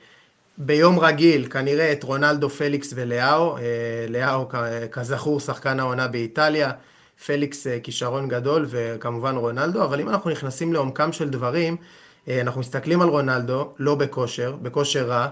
ביום 0.59 0.99
רגיל 0.99 1.47
כנראה 1.47 1.93
את 1.93 2.03
רונלדו, 2.03 2.51
פליקס 2.51 2.93
ולאו, 2.97 3.57
אה, 3.57 3.63
לאו 4.09 4.49
כזכור 4.93 5.41
שחקן 5.41 5.81
העונה 5.81 6.09
באיטליה, 6.09 6.73
פליקס 7.27 7.67
אה, 7.67 7.81
כישרון 7.83 8.29
גדול 8.29 8.67
וכמובן 8.69 9.37
רונלדו, 9.37 9.85
אבל 9.85 10.01
אם 10.01 10.09
אנחנו 10.09 10.31
נכנסים 10.31 10.73
לעומקם 10.73 11.13
של 11.13 11.29
דברים, 11.29 11.77
אה, 12.29 12.41
אנחנו 12.41 12.61
מסתכלים 12.61 13.03
על 13.03 13.09
רונלדו, 13.09 13.75
לא 13.79 13.95
בכושר, 13.95 14.57
בכושר 14.63 15.07
רע, 15.07 15.29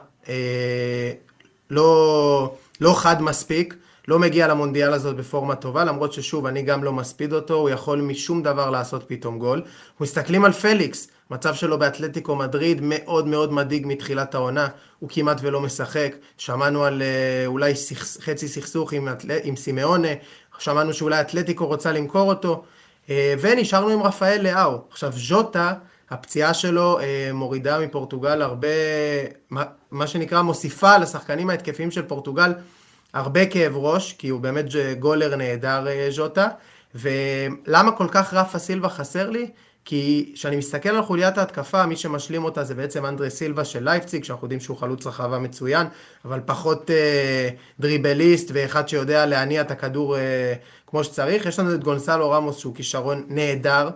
לא, 1.71 2.55
לא 2.81 2.95
חד 2.97 3.23
מספיק, 3.23 3.75
לא 4.09 4.19
מגיע 4.19 4.49
למונדיאל 4.49 4.93
הזאת 4.93 5.17
בפורמה 5.17 5.55
טובה, 5.55 5.85
למרות 5.85 6.13
ששוב, 6.13 6.47
אני 6.47 6.63
גם 6.63 6.85
לא 6.85 6.93
מספיד 6.93 7.33
אותו, 7.33 7.55
הוא 7.55 7.71
יכול 7.71 8.01
משום 8.01 8.43
דבר 8.43 8.71
לעשות 8.71 9.05
פתאום 9.07 9.39
גול. 9.39 9.63
מסתכלים 10.01 10.45
על 10.45 10.53
פליקס, 10.53 11.09
מצב 11.31 11.55
שלו 11.55 11.79
באתלטיקו 11.79 12.37
מדריד 12.37 12.79
מאוד 12.83 13.27
מאוד 13.27 13.53
מדאיג 13.53 13.87
מתחילת 13.87 14.35
העונה, 14.35 14.69
הוא 14.99 15.09
כמעט 15.13 15.39
ולא 15.43 15.61
משחק, 15.61 16.15
שמענו 16.39 16.85
על 16.85 17.03
אה, 17.03 17.47
אולי 17.47 17.75
סכס, 17.75 18.21
חצי 18.21 18.49
סכסוך 18.49 18.93
עם, 18.93 19.09
עם 19.45 19.57
סימאונה, 19.57 20.09
שמענו 20.59 20.95
שאולי 20.95 21.21
אתלטיקו 21.21 21.67
רוצה 21.67 21.93
למכור 21.93 22.29
אותו, 22.29 22.63
אה, 23.11 23.35
ונשארנו 23.41 23.89
עם 23.89 24.03
רפאל 24.03 24.41
לאהו. 24.43 24.79
עכשיו 24.91 25.13
ז'וטה, 25.17 25.75
הפציעה 26.11 26.55
שלו 26.55 27.01
אה, 27.01 27.31
מורידה 27.35 27.79
מפורטוגל 27.79 28.43
הרבה, 28.43 28.69
מה 29.91 30.07
שנקרא 30.07 30.43
מוסיפה 30.43 30.99
לשחקנים 30.99 31.51
ההתקפיים 31.51 31.91
של 31.91 32.03
פורטוגל 32.03 32.53
הרבה 33.15 33.47
כאב 33.47 33.77
ראש, 33.77 34.13
כי 34.13 34.29
הוא 34.29 34.41
באמת 34.41 34.65
גולר 34.99 35.37
נהדר 35.37 35.87
ז'וטה, 36.11 36.49
ולמה 36.95 37.93
כל 37.93 38.07
כך 38.11 38.35
רפה 38.35 38.59
סילבה 38.59 38.89
חסר 38.89 39.31
לי? 39.31 39.51
כי 39.85 40.33
כשאני 40.35 40.57
מסתכל 40.57 40.89
על 40.89 41.03
חוליית 41.03 41.39
ההתקפה, 41.39 41.87
מי 41.87 41.97
שמשלים 41.97 42.45
אותה 42.45 42.65
זה 42.65 42.75
בעצם 42.75 43.07
אנדרי 43.07 43.31
סילבה 43.31 43.65
של 43.65 43.85
לייפציג, 43.85 44.25
שאנחנו 44.25 44.45
יודעים 44.45 44.61
שהוא 44.61 44.77
חלוץ 44.77 45.07
רחבה 45.07 45.39
מצוין, 45.39 45.87
אבל 46.25 46.41
פחות 46.47 46.91
אה, 46.91 47.49
דריבליסט 47.81 48.51
ואחד 48.55 48.89
שיודע 48.89 49.27
להניע 49.27 49.61
את 49.61 49.71
הכדור 49.71 50.17
אה, 50.17 50.55
כמו 50.87 51.05
שצריך. 51.05 51.47
יש 51.47 51.59
לנו 51.59 51.75
את 51.75 51.85
גונסלו 51.85 52.31
רמוס 52.31 52.59
שהוא 52.59 52.75
כישרון 52.75 53.25
נהדר, 53.29 53.91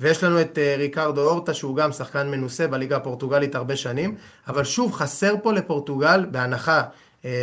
ויש 0.00 0.24
לנו 0.24 0.40
את 0.40 0.58
אה, 0.58 0.74
ריקרדו 0.78 1.30
אורטה 1.30 1.54
שהוא 1.54 1.76
גם 1.76 1.92
שחקן 1.92 2.30
מנוסה 2.30 2.66
בליגה 2.66 2.96
הפורטוגלית 2.96 3.54
הרבה 3.54 3.76
שנים, 3.76 4.14
אבל 4.48 4.64
שוב, 4.64 4.92
חסר 4.92 5.34
פה 5.42 5.52
לפורטוגל, 5.52 6.26
בהנחה 6.30 6.78
אה, 6.78 6.82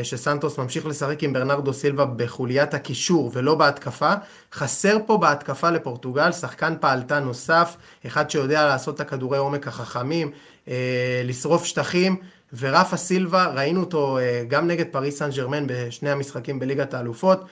שסנטוס 0.04 0.58
ממשיך 0.58 0.86
לשחק 0.86 1.24
עם 1.24 1.34
ברנרדו 1.34 1.74
סילבה 1.74 2.06
בחוליית 2.06 2.74
הקישור 2.74 3.32
ולא 3.34 3.56
בהתקפה. 3.56 4.14
חסר 4.54 4.98
פה 5.06 5.18
בהתקפה 5.18 5.70
לפורטוגל 5.70 6.32
שחקן 6.32 6.74
פעלתן 6.80 7.24
נוסף, 7.24 7.76
אחד 8.08 8.30
שיודע 8.30 8.66
לעשות 8.66 8.96
את 8.96 9.00
הכדורי 9.00 9.38
עומק 9.38 9.68
החכמים, 9.68 10.32
אה, 10.68 11.22
לשרוף 11.26 11.66
שטחים, 11.66 12.16
ורפה 12.58 12.98
סילבה, 12.98 13.46
ראינו 13.46 13.80
אותו 13.80 14.18
אה, 14.18 14.44
גם 14.48 14.68
נגד 14.68 14.86
פריס 14.92 15.20
סן 15.20 15.30
ג'רמן 15.30 15.64
בשני 15.68 16.10
המשחקים 16.10 16.60
בליגת 16.60 16.94
האלופות, 16.94 17.46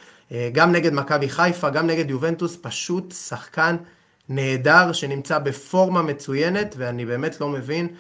גם 0.54 0.72
נגד 0.72 0.94
מכבי 0.94 1.30
חיפה, 1.30 1.70
גם 1.70 1.88
נגד 1.88 2.10
יובנטוס, 2.10 2.58
פשוט 2.62 3.14
שחקן 3.28 3.76
נהדר 4.30 4.92
שנמצא 4.92 5.40
בפורמה 5.40 6.02
מצוינת, 6.02 6.76
ואני 6.78 7.06
באמת 7.06 7.42
לא 7.42 7.50
מבין 7.50 7.88
אה, 7.88 7.94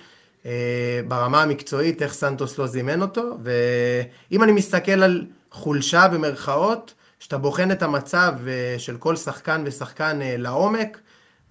ברמה 1.07 1.41
המקצועית, 1.41 2.01
איך 2.01 2.13
סנטוס 2.13 2.57
לא 2.57 2.67
זימן 2.67 3.01
אותו, 3.01 3.37
ואם 3.43 4.43
אני 4.43 4.51
מסתכל 4.51 5.03
על 5.03 5.25
חולשה 5.51 6.07
במרכאות, 6.07 6.93
שאתה 7.19 7.37
בוחן 7.37 7.71
את 7.71 7.83
המצב 7.83 8.33
אה, 8.47 8.75
של 8.77 8.97
כל 8.97 9.15
שחקן 9.15 9.63
ושחקן 9.65 10.21
אה, 10.21 10.35
לעומק, 10.37 10.99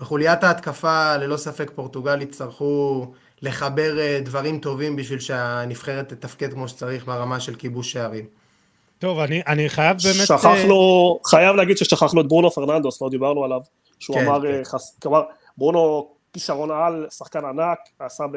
בחוליית 0.01 0.45
ההתקפה 0.45 1.17
ללא 1.17 1.37
ספק 1.37 1.71
פורטוגל 1.75 2.23
יצטרכו 2.23 3.07
לחבר 3.43 4.21
דברים 4.23 4.59
טובים 4.59 4.97
בשביל 4.97 5.21
שהנבחרת 5.21 6.09
תתפקד 6.09 6.53
כמו 6.53 6.69
שצריך 6.69 7.07
ברמה 7.07 7.41
של 7.41 7.55
כיבוש 7.55 7.93
שערים. 7.93 8.25
טוב, 8.99 9.19
אני, 9.19 9.43
אני 9.47 9.69
חייב 9.69 9.97
באמת... 10.05 10.27
שכחנו, 10.27 11.19
חייב 11.27 11.57
להגיד 11.57 11.77
ששכחנו 11.77 12.21
את 12.21 12.29
ברונו 12.29 12.51
פרננדוס, 12.51 13.03
לא 13.03 13.09
דיברנו 13.11 13.45
עליו, 13.45 13.61
שהוא 13.99 14.17
כן, 14.17 14.27
אמר, 14.27 14.43
כן. 14.43 14.65
חס, 14.65 14.99
כלומר, 15.03 15.23
ברונו 15.59 16.09
כישרון 16.33 16.71
על, 16.71 17.07
שחקן 17.11 17.45
ענק, 17.45 17.79
עשה 17.99 18.25
ב... 18.27 18.37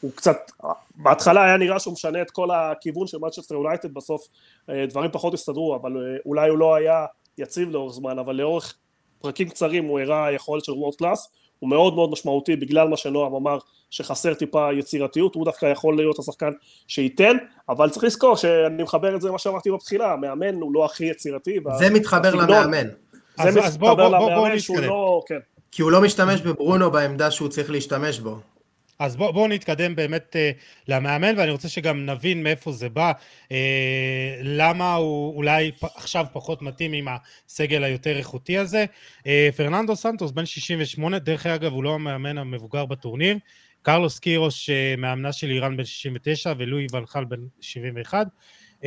הוא 0.00 0.12
קצת, 0.14 0.50
בהתחלה 0.94 1.44
היה 1.44 1.56
נראה 1.56 1.78
שהוא 1.78 1.92
משנה 1.92 2.22
את 2.22 2.30
כל 2.30 2.48
הכיוון 2.50 3.06
של 3.06 3.18
מנצ'סטר 3.18 3.54
יונייטד, 3.54 3.94
בסוף 3.94 4.26
אה, 4.70 4.86
דברים 4.86 5.10
פחות 5.10 5.34
הסתדרו, 5.34 5.76
אבל 5.76 5.96
אה, 5.96 6.16
אולי 6.26 6.48
הוא 6.48 6.58
לא 6.58 6.74
היה 6.74 7.06
יציב 7.38 7.70
לאורך 7.70 7.94
זמן, 7.94 8.18
אבל 8.18 8.34
לאורך 8.34 8.74
פרקים 9.20 9.48
קצרים 9.48 9.84
הוא 9.84 10.00
הראה 10.00 10.32
יכולת 10.32 10.64
של 10.64 10.72
world 10.72 10.94
class, 10.94 11.32
הוא 11.58 11.70
מאוד 11.70 11.94
מאוד 11.94 12.10
משמעותי 12.10 12.56
בגלל 12.56 12.88
מה 12.88 12.96
שנועם 12.96 13.34
אמר 13.34 13.58
שחסר 13.90 14.34
טיפה 14.34 14.72
יצירתיות, 14.72 15.34
הוא 15.34 15.44
דווקא 15.44 15.66
יכול 15.66 15.96
להיות 15.96 16.18
השחקן 16.18 16.50
שייתן, 16.88 17.36
אבל 17.68 17.90
צריך 17.90 18.04
לזכור 18.04 18.36
שאני 18.36 18.82
מחבר 18.82 19.16
את 19.16 19.20
זה 19.20 19.28
למה 19.28 19.38
שאמרתי 19.38 19.70
בתחילה, 19.70 20.12
המאמן 20.12 20.54
הוא 20.54 20.74
לא 20.74 20.84
הכי 20.84 21.04
יצירתי. 21.04 21.58
זה 21.78 21.90
מתחבר 21.90 22.34
למאמן. 22.34 22.88
זה 23.42 23.60
מתחבר 23.60 24.08
למאמן 24.08 24.58
שהוא 24.58 24.80
לא, 24.80 25.22
כן. 25.26 25.38
כי 25.74 25.82
הוא 25.82 25.92
לא 25.92 26.02
משתמש 26.02 26.40
בברונו 26.40 26.90
בעמדה 26.90 27.30
שהוא 27.30 27.48
צריך 27.48 27.70
להשתמש 27.70 28.18
בו. 28.18 28.40
אז 28.98 29.16
בואו 29.16 29.32
בוא 29.32 29.48
נתקדם 29.48 29.96
באמת 29.96 30.36
uh, 30.36 30.60
למאמן, 30.88 31.38
ואני 31.38 31.50
רוצה 31.50 31.68
שגם 31.68 32.06
נבין 32.06 32.42
מאיפה 32.42 32.72
זה 32.72 32.88
בא, 32.88 33.12
uh, 33.12 33.52
למה 34.42 34.94
הוא 34.94 35.36
אולי 35.36 35.72
פ- 35.72 35.96
עכשיו 35.96 36.26
פחות 36.32 36.62
מתאים 36.62 36.92
עם 36.92 37.06
הסגל 37.48 37.84
היותר 37.84 38.16
איכותי 38.16 38.58
הזה. 38.58 38.84
Uh, 39.18 39.26
פרננדו 39.56 39.96
סנטוס, 39.96 40.30
בן 40.30 40.46
68, 40.46 41.18
דרך 41.18 41.46
אגב, 41.46 41.72
הוא 41.72 41.84
לא 41.84 41.94
המאמן 41.94 42.38
המבוגר 42.38 42.86
בטורניר. 42.86 43.36
קרלוס 43.82 44.18
קירוש, 44.18 44.70
uh, 44.70 45.00
מאמנה 45.00 45.32
של 45.32 45.50
איראן 45.50 45.76
בן 45.76 45.84
69, 45.84 46.52
ולואי 46.58 46.86
ונחל 46.92 47.24
בן 47.24 47.40
71. 47.60 48.26
אה, 48.80 48.84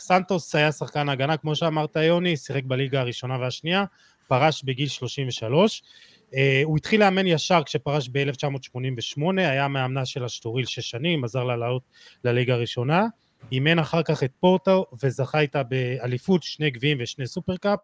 סנטוס 0.00 0.54
היה 0.54 0.72
שחקן 0.72 1.08
הגנה, 1.08 1.36
כמו 1.36 1.56
שאמרת 1.56 1.96
יוני, 1.96 2.36
שיחק 2.36 2.64
בליגה 2.64 3.00
הראשונה 3.00 3.38
והשנייה, 3.40 3.84
פרש 4.28 4.62
בגיל 4.62 4.88
33. 4.88 5.82
אה, 6.30 6.36
הוא 6.64 6.76
התחיל 6.76 7.00
לאמן 7.00 7.26
ישר 7.26 7.62
כשפרש 7.62 8.08
ב-1988, 8.12 9.22
היה 9.36 9.68
מאמנה 9.68 10.06
של 10.06 10.24
אשטוריל 10.24 10.66
שש 10.66 10.90
שנים, 10.90 11.24
עזר 11.24 11.44
לה 11.44 11.56
לעלות 11.56 11.82
לליגה 12.24 12.54
הראשונה, 12.54 13.06
אימן 13.52 13.78
אחר 13.78 14.02
כך 14.02 14.22
את 14.22 14.32
פורטו 14.40 14.86
וזכה 15.02 15.40
איתה 15.40 15.62
באליפות, 15.62 16.42
שני 16.42 16.70
גביעים 16.70 16.98
ושני 17.00 17.26
סופרקאפ, 17.26 17.78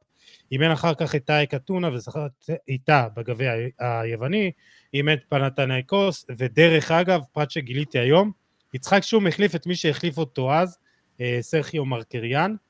אימן 0.53 0.71
אחר 0.71 0.95
כך 0.95 1.15
את 1.15 1.25
אא"ק 1.25 1.47
אתונה 1.47 1.95
וזכה 1.95 2.27
איתה 2.69 3.09
בגביע 3.17 3.53
היווני, 3.79 4.51
אימן 4.95 5.13
את 5.13 5.23
פנאתינייקוס, 5.29 6.27
ודרך 6.39 6.91
אגב, 6.91 7.21
פרט 7.33 7.51
שגיליתי 7.51 7.99
היום, 7.99 8.33
יצחק 8.75 9.03
שום 9.03 9.27
החליף 9.27 9.55
את 9.55 9.67
מי 9.67 9.77
שהחליף 9.77 10.19
אותו 10.19 10.53
אז, 10.53 10.79
אה, 11.19 11.21
סרחיו 11.41 11.85
מרקריאן, 11.85 12.51
אה, 12.51 12.70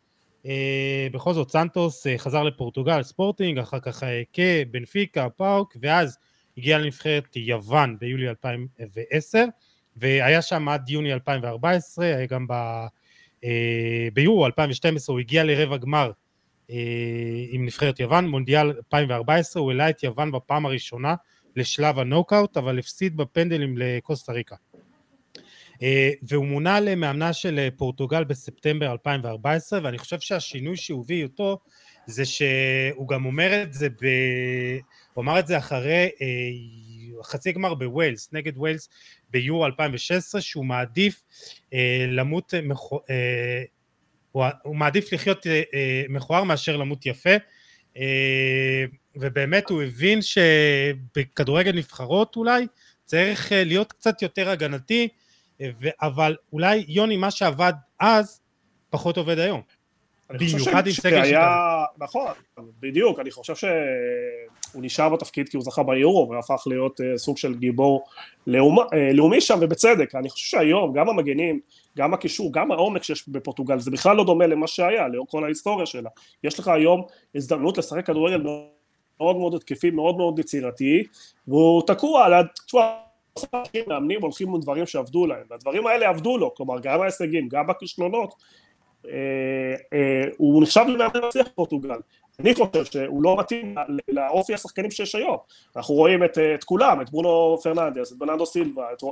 בכל 1.12 1.33
זאת 1.33 1.50
סנטוס 1.50 2.07
אה, 2.07 2.18
חזר 2.18 2.42
לפורטוגל 2.42 3.03
ספורטינג, 3.03 3.59
אחר 3.59 3.81
כך 3.81 4.03
קה, 4.33 4.42
בנפיקה, 4.70 5.29
פאוק, 5.31 5.76
ואז 5.83 6.18
הגיע 6.59 6.79
לנבחרת 6.79 7.37
יוון 7.37 7.96
ביולי 7.98 8.29
2010, 8.29 9.44
והיה 9.96 10.42
שם 10.42 10.68
עד 10.68 10.88
יוני 10.88 11.12
2014, 11.12 12.07
היה 12.07 12.26
גם 12.26 12.46
ב... 12.46 12.53
אה, 13.44 14.09
ביורו 14.14 14.46
2012 14.46 15.12
הוא 15.12 15.20
הגיע 15.20 15.44
לרבע 15.44 15.76
גמר 15.76 16.11
עם 17.50 17.64
נבחרת 17.64 18.00
יוון, 18.00 18.29
מונדיאל 18.29 18.66
2014 18.66 19.62
הוא 19.62 19.70
העלה 19.70 19.90
את 19.90 20.03
יוון 20.03 20.33
בפעם 20.33 20.66
הראשונה 20.66 21.14
לשלב 21.57 21.98
הנוקאוט, 21.98 22.57
אבל 22.57 22.79
הפסיד 22.79 23.16
בפנדלים 23.16 23.79
לקוסטה 23.79 24.33
ריקה. 24.33 24.57
אה, 25.83 26.11
והוא 26.23 26.47
מונה 26.47 26.81
למאמנה 26.81 27.33
של 27.33 27.59
אה, 27.59 27.69
פורטוגל 27.77 28.25
בספטמבר 28.25 28.93
2014 28.93 29.81
ואני 29.83 29.99
חושב 29.99 30.21
שהשינוי 30.21 30.77
שהוא 30.77 31.03
הביא 31.05 31.25
אותו 31.25 31.59
זה 32.07 32.25
שהוא 32.25 33.09
גם 33.09 33.25
אומר 33.25 33.62
את 33.62 33.73
זה, 33.73 33.88
ב... 33.88 34.07
הוא 35.14 35.23
אמר 35.23 35.38
את 35.38 35.47
זה 35.47 35.59
אחרי 35.59 36.11
אה, 36.23 36.27
חצי 37.25 37.53
גמר 37.53 37.75
בווילס, 37.75 38.29
נגד 38.33 38.57
ווילס 38.57 38.88
ביורו 39.31 39.66
2016 39.66 40.40
שהוא 40.40 40.64
מעדיף 40.64 41.23
למות, 42.09 42.55
הוא, 44.33 44.77
מעדיף 44.77 45.12
לחיות 45.12 45.47
מכוער 46.09 46.45
מאשר 46.45 46.77
למות 46.77 47.07
יפה 47.07 47.31
ובאמת 49.16 49.71
הוא 49.71 49.83
הבין 49.83 50.23
שבכדורגל 50.23 51.73
נבחרות 51.73 52.37
אולי 52.37 52.66
צריך 53.05 53.53
להיות 53.55 53.93
קצת 53.93 54.23
יותר 54.23 54.51
הגנתי 54.51 55.09
אבל 56.03 56.37
אולי 56.53 56.85
יוני 56.88 57.16
מה 57.16 57.31
שעבד 57.31 57.73
אז 58.01 58.40
פחות 58.90 59.16
עובד 59.16 59.38
היום. 59.38 59.61
במיוחד 60.31 60.87
עם 60.87 60.92
סגל 60.92 61.25
שכזה. 61.25 61.37
נכון, 61.99 62.33
בדיוק, 62.81 63.18
אני 63.18 63.31
חושב 63.31 63.55
שהוא 63.55 64.83
נשאר 64.83 65.09
בתפקיד 65.09 65.49
כי 65.49 65.57
הוא 65.57 65.64
זכה 65.64 65.83
ביורו 65.83 66.29
והפך 66.31 66.62
להיות 66.66 67.01
uh, 67.01 67.18
סוג 67.18 67.37
של 67.37 67.55
גיבור 67.55 68.05
לאומי, 68.46 68.81
uh, 68.81 69.14
לאומי 69.14 69.40
שם, 69.40 69.59
ובצדק. 69.61 70.14
אני 70.14 70.31
חושב 70.31 70.46
שהיום, 70.46 70.92
גם 70.92 71.09
המגנים, 71.09 71.61
גם 71.99 72.14
הקישור, 72.14 72.53
גם 72.53 72.73
העומק 72.73 73.03
שיש 73.03 73.29
בפורטוגל, 73.29 73.79
זה 73.79 73.90
בכלל 73.90 74.16
לא 74.16 74.25
דומה 74.25 74.46
למה 74.46 74.66
שהיה, 74.66 75.09
לאור 75.09 75.27
כל 75.31 75.44
ההיסטוריה 75.44 75.87
שלה. 75.87 76.11
יש 76.44 76.59
לך 76.59 76.68
היום 76.68 77.03
הזדמנות 77.35 77.79
לשחק 77.79 78.07
כדורגל 78.07 78.42
מאוד 78.42 79.37
מאוד 79.37 79.55
התקפי, 79.55 79.90
מאוד 79.90 80.16
מאוד 80.16 80.38
יצירתי, 80.38 81.05
והוא 81.49 81.83
תקוע 81.87 82.25
על 82.25 82.35
ה... 82.35 82.40
מאמנים 83.87 84.23
הולכים 84.23 84.55
עם 84.55 84.61
דברים 84.61 84.87
שעבדו 84.87 85.27
להם, 85.27 85.43
והדברים 85.51 85.87
האלה 85.87 86.09
עבדו 86.09 86.38
לו, 86.38 86.55
כלומר 86.55 86.81
גם 86.81 87.01
ההישגים, 87.01 87.49
גם 87.49 87.71
הכישלונות, 87.71 88.35
אה, 89.07 89.12
אה, 89.93 90.25
הוא 90.37 90.62
נחשב 90.62 90.85
למאמן 90.88 91.27
מצליח 91.27 91.49
פורטוגל. 91.55 91.99
אני 92.40 92.55
חושב 92.55 92.85
שהוא 92.85 93.23
לא 93.23 93.37
מתאים 93.38 93.75
לאופי 94.09 94.55
השחקנים 94.55 94.90
שיש 94.90 95.14
היום. 95.14 95.37
אנחנו 95.77 95.95
רואים 95.95 96.25
את, 96.25 96.38
את 96.55 96.64
כולם, 96.64 97.01
את 97.01 97.11
ברונו 97.11 97.59
פרננדס, 97.62 98.12
את 98.12 98.19
בננדו 98.19 98.47
סילבה, 98.47 98.93
את 98.93 99.03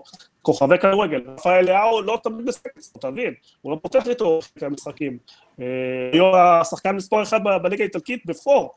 כוכבי 0.42 0.78
כדורגל. 0.78 1.22
רפאל 1.26 1.64
לאהו 1.64 2.02
לא 2.02 2.18
תמיד 2.22 2.48
משחק, 2.48 2.70
תבין, 3.00 3.34
הוא 3.62 3.72
לא 3.72 3.78
פותח 3.82 4.08
איתו 4.08 4.40
המשחקים. 4.60 5.18
אה, 5.60 5.64
היום 6.12 6.34
השחקן 6.34 6.96
מספר 6.96 7.22
אחד 7.22 7.40
בליגה 7.62 7.84
האיטלקית 7.84 8.26
בפור. 8.26 8.74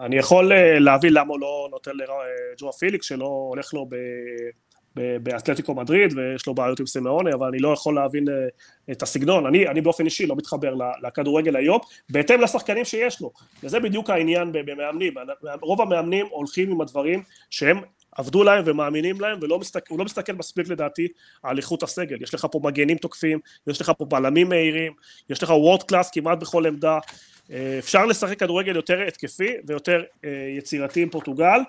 אני 0.00 0.16
יכול 0.16 0.52
להבין 0.78 1.12
למה 1.12 1.28
הוא 1.28 1.40
לא 1.40 1.68
נותן 1.70 1.90
לג'ואה 1.94 2.72
פיליקס, 2.72 3.06
שלא 3.06 3.26
הולך 3.26 3.74
לו. 3.74 3.88
באתלטיקו 4.94 5.74
מדריד 5.74 6.18
ויש 6.18 6.46
לו 6.46 6.54
בעיות 6.54 6.80
עם 6.80 6.86
סימאוני, 6.86 7.32
אבל 7.34 7.46
אני 7.48 7.58
לא 7.58 7.72
יכול 7.72 7.94
להבין 7.94 8.28
אה, 8.28 8.34
את 8.92 9.02
הסגנון, 9.02 9.46
אני, 9.46 9.68
אני 9.68 9.80
באופן 9.80 10.04
אישי 10.04 10.26
לא 10.26 10.36
מתחבר 10.36 10.74
לכדורגל 11.02 11.56
היום, 11.56 11.78
בהתאם 12.10 12.40
לשחקנים 12.40 12.84
שיש 12.84 13.20
לו, 13.20 13.32
וזה 13.62 13.80
בדיוק 13.80 14.10
העניין 14.10 14.52
במאמנים, 14.52 15.14
רוב 15.62 15.80
המאמנים 15.80 16.26
הולכים 16.30 16.70
עם 16.70 16.80
הדברים 16.80 17.22
שהם 17.50 17.80
עבדו 18.16 18.44
להם 18.44 18.62
ומאמינים 18.66 19.20
להם 19.20 19.38
ולא 19.42 19.58
מסתכל, 19.58 19.94
לא 19.98 20.04
מסתכל 20.04 20.32
מספיק 20.32 20.68
לדעתי 20.68 21.08
על 21.42 21.56
איכות 21.56 21.82
הסגל, 21.82 22.22
יש 22.22 22.34
לך 22.34 22.46
פה 22.52 22.60
מגנים 22.62 22.96
תוקפים, 22.96 23.38
יש 23.66 23.80
לך 23.80 23.92
פה 23.98 24.04
בלמים 24.04 24.48
מהירים, 24.48 24.92
יש 25.30 25.42
לך 25.42 25.50
וורד 25.50 25.82
קלאס 25.82 26.10
כמעט 26.10 26.38
בכל 26.38 26.66
עמדה, 26.66 26.94
אה, 26.94 27.00
אפשר 27.78 28.06
לשחק 28.06 28.38
כדורגל 28.38 28.76
יותר 28.76 29.00
התקפי 29.08 29.52
ויותר 29.64 30.02
אה, 30.24 30.30
יצירתי 30.58 31.02
עם 31.02 31.08
פורטוגל. 31.08 31.44
אה, 31.44 31.62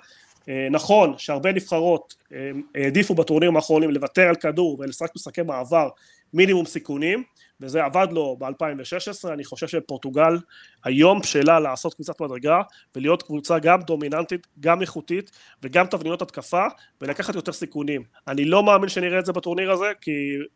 נכון 0.72 1.14
שהרבה 1.18 1.52
נבחרות 1.52 2.16
אה, 2.34 2.52
העדיפו 2.76 3.16
בטורנירים 3.16 3.56
האחרונים 3.56 3.92
לוותר 3.92 4.28
על 4.30 4.36
כדור 4.36 4.78
ולשחק 4.80 5.16
משחקי 5.16 5.42
מעבר 5.42 5.90
מינימום 6.34 6.66
סיכונים 6.66 7.24
וזה 7.62 7.84
עבד 7.84 8.08
לו 8.12 8.38
ב-2016, 8.40 9.34
אני 9.34 9.44
חושב 9.44 9.68
שפורטוגל 9.68 10.38
היום 10.84 11.20
בשלה 11.20 11.60
לעשות 11.60 11.94
קבוצת 11.94 12.22
מדרגה 12.22 12.62
ולהיות 12.96 13.24
קבוצה 13.24 13.60
גם 13.60 13.82
דומיננטית, 13.82 14.48
גם 14.60 14.82
איכותית 14.82 15.32
וגם 15.64 15.86
תבניות 15.86 16.22
התקפה 16.22 16.66
ולקחת 17.02 17.36
יותר 17.36 17.52
סיכונים. 17.52 18.04
אני 18.28 18.46
לא 18.46 18.64
מאמין 18.64 18.90
שנראה 18.90 19.20
את 19.20 19.26
זה 19.26 19.34
בטורניר 19.34 19.72
הזה 19.72 19.92
כי 20.02 20.12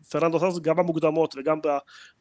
פרננדו 0.09 0.39
סוס 0.39 0.59
גם 0.59 0.75
במוקדמות 0.75 1.35
וגם 1.37 1.59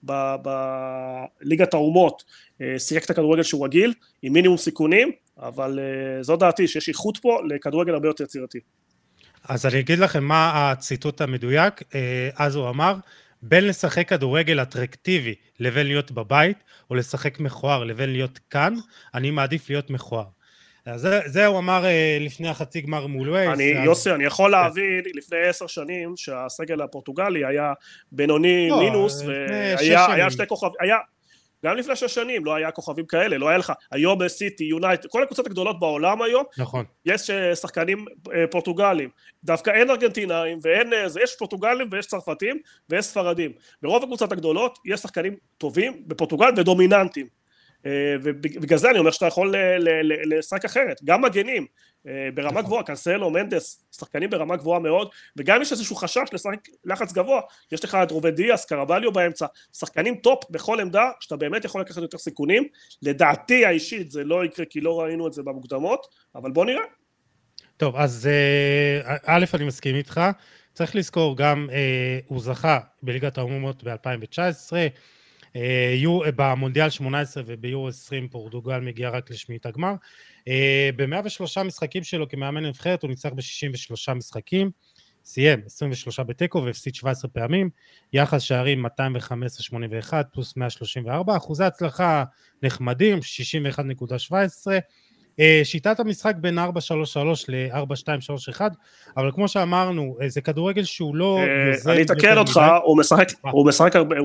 בליגת 0.03 1.75
האומות 1.75 2.25
אה, 2.61 2.79
שיחק 2.79 3.05
את 3.05 3.11
הכדורגל 3.11 3.43
שהוא 3.43 3.65
רגיל 3.65 3.95
עם 4.23 4.33
מינימום 4.33 4.57
סיכונים 4.57 5.13
אבל 5.39 5.79
uh, 5.79 6.23
זו 6.23 6.37
דעתי, 6.37 6.69
שיש 6.69 6.89
איכות 6.89 7.19
פה 7.19 7.39
לכדורגל 7.49 7.95
הרבה 7.95 8.09
יותר 8.09 8.25
יצירתי. 8.25 8.59
אז 9.49 9.67
אני 9.67 9.81
אגיד 9.81 9.99
לכם 9.99 10.25
מה 10.25 10.71
הציטוט 10.71 11.21
המדויק, 11.21 11.81
uh, 11.81 11.85
אז 12.37 12.57
הוא 12.57 12.69
אמר, 12.69 12.95
בין 13.43 13.67
לשחק 13.67 14.09
כדורגל 14.09 14.63
אטרקטיבי 14.63 15.35
לבין 15.61 15.87
להיות 15.87 16.13
בבית, 16.13 16.59
או 16.91 16.95
לשחק 16.95 17.41
מכוער 17.41 17.85
לבין 17.85 18.13
להיות 18.13 18.39
כאן, 18.51 18.75
אני 19.15 19.31
מעדיף 19.31 19.71
להיות 19.71 19.91
מכוער. 19.91 20.27
זה, 20.97 21.21
זה 21.27 21.47
הוא 21.47 21.59
אמר 21.59 21.85
uh, 21.85 22.23
לפני 22.23 22.49
החצי 22.49 22.81
גמר 22.81 23.07
מול 23.07 23.31
וייס. 23.31 23.51
אני, 23.53 23.79
אז... 23.79 23.85
יוסי, 23.85 24.11
אני 24.11 24.25
יכול 24.25 24.51
להבין 24.51 25.03
לפני 25.15 25.39
עשר 25.49 25.67
שנים 25.67 26.17
שהסגל 26.17 26.83
הפורטוגלי 26.83 27.45
היה 27.45 27.73
בינוני 28.13 28.69
לא, 28.71 28.79
מינוס, 28.79 29.23
והיה 29.23 30.31
שתי 30.31 30.47
כוכבים, 30.47 30.73
היה, 30.81 30.97
גם 31.65 31.77
לפני 31.77 31.97
שש 31.97 32.15
שנים 32.15 32.45
לא 32.45 32.55
היה 32.55 32.71
כוכבים 32.71 33.07
כאלה, 33.07 33.39
לא 33.39 33.49
היה 33.49 33.59
לך, 33.59 33.73
היום 33.91 34.29
סיטי, 34.29 34.65
יונייטד, 34.65 35.09
כל 35.09 35.23
הקבוצות 35.23 35.47
הגדולות 35.47 35.81
בעולם 35.81 36.23
היום, 36.23 36.45
נכון. 36.59 36.85
יש 37.07 37.31
אה, 37.31 37.55
שחקנים 37.55 38.05
אה, 38.35 38.45
פורטוגלים, 38.51 39.09
דווקא 39.45 39.71
אין 39.71 39.91
ארגנטינאים 39.91 40.59
ואין, 40.63 40.93
אה, 40.93 41.07
יש 41.23 41.37
פורטוגלים 41.39 41.89
ויש 41.91 42.07
צרפתים 42.07 42.59
ויש 42.91 43.05
ספרדים, 43.05 43.53
ברוב 43.83 44.03
הקבוצות 44.03 44.33
הגדולות 44.33 44.79
יש 44.85 45.01
שחקנים 45.01 45.37
טובים 45.59 46.03
בפורטוגל 46.07 46.51
ודומיננטיים, 46.57 47.27
ובגלל 48.23 48.79
זה 48.79 48.91
אני 48.91 48.99
אומר 48.99 49.11
שאתה 49.11 49.27
יכול 49.27 49.55
לשחק 50.25 50.65
אחרת, 50.65 51.01
גם 51.05 51.23
מגנים, 51.23 51.67
ברמה 52.35 52.51
נכון. 52.51 52.63
גבוהה, 52.63 52.83
קנסלו, 52.83 53.31
מנדס, 53.31 53.85
שחקנים 53.97 54.31
ברמה 54.31 54.57
גבוהה 54.57 54.81
מאוד, 54.81 55.09
וגם 55.37 55.63
יש 55.63 55.73
איזשהו 55.73 55.97
חשש 55.97 56.23
לשחק 56.33 56.69
לחץ 56.85 57.13
גבוה, 57.13 57.41
יש 57.73 57.85
לך 57.85 57.95
את 57.95 58.11
רובן 58.11 58.35
דיאס, 58.35 58.65
קרבליו 58.65 59.13
באמצע, 59.13 59.47
שחקנים 59.73 60.15
טופ 60.15 60.51
בכל 60.51 60.81
עמדה, 60.81 61.11
שאתה 61.21 61.37
באמת 61.37 61.65
יכול 61.65 61.81
לקחת 61.81 62.03
יותר 62.03 62.19
סיכונים, 62.19 62.69
לדעתי 63.03 63.67
האישית 63.67 64.11
זה 64.11 64.25
לא 64.25 64.45
יקרה 64.45 64.65
כי 64.65 64.81
לא 64.81 65.01
ראינו 65.01 65.27
את 65.27 65.33
זה 65.33 65.43
במוקדמות, 65.43 66.07
אבל 66.35 66.51
בוא 66.51 66.65
נראה. 66.65 66.85
טוב, 67.77 67.97
אז 67.97 68.29
אה, 68.33 69.17
א', 69.27 69.45
אני 69.55 69.65
מסכים 69.65 69.97
איתך, 69.97 70.21
צריך 70.75 70.97
לזכור 70.97 71.37
גם, 71.37 71.69
אה, 71.73 72.19
הוא 72.27 72.41
זכה 72.41 72.81
בליגת 73.03 73.39
האומות 73.39 73.85
ב-2019, 73.85 74.73
במונדיאל 76.37 76.91
18 76.91 77.43
וביורו 77.47 77.89
20 77.89 78.29
פורטוגל 78.29 78.81
מגיע 78.81 79.11
רק 79.11 79.31
לשמינית 79.31 79.67
הגמר. 79.67 79.95
אה, 80.49 80.91
ב-103 80.97 81.63
משחקים 81.63 82.05
שלו 82.05 82.29
כמאמן 82.29 82.65
נבחרת 82.65 83.03
הוא 83.03 83.09
ניצח 83.09 83.29
ב-63 83.29 84.15
משחקים, 84.15 84.71
סיים 85.25 85.61
23 85.67 86.21
בתיקו 86.21 86.65
והפסיד 86.65 86.95
17 86.95 87.31
פעמים, 87.31 87.71
יחס 88.13 88.43
שערים 88.43 88.87
215-81 88.87 88.91
פלוס 90.33 90.57
134, 90.57 91.37
אחוזי 91.37 91.65
הצלחה 91.65 92.25
נחמדים, 92.63 93.19
61.17, 93.19 94.73
אה, 94.73 94.79
שיטת 95.65 96.01
המשחק 96.01 96.35
בין 96.37 96.59
4-3-3 96.59 96.63
ל-4-2-3-1, 97.49 98.61
אבל 99.17 99.31
כמו 99.35 99.49
שאמרנו, 99.49 100.17
אה, 100.23 100.29
זה 100.29 100.41
כדורגל 100.41 100.85
שהוא 100.85 101.17
לא... 101.17 101.39
אני 101.87 102.03
אתקן 102.03 102.39
אותך, 102.39 102.61
הוא 103.53 103.67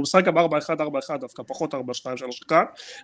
משחק 0.02 0.26
גם 0.26 0.38
4-1-4-1 0.38 0.42
דווקא, 1.20 1.44
פחות 1.48 1.74
4-2-3-1, 1.74 1.78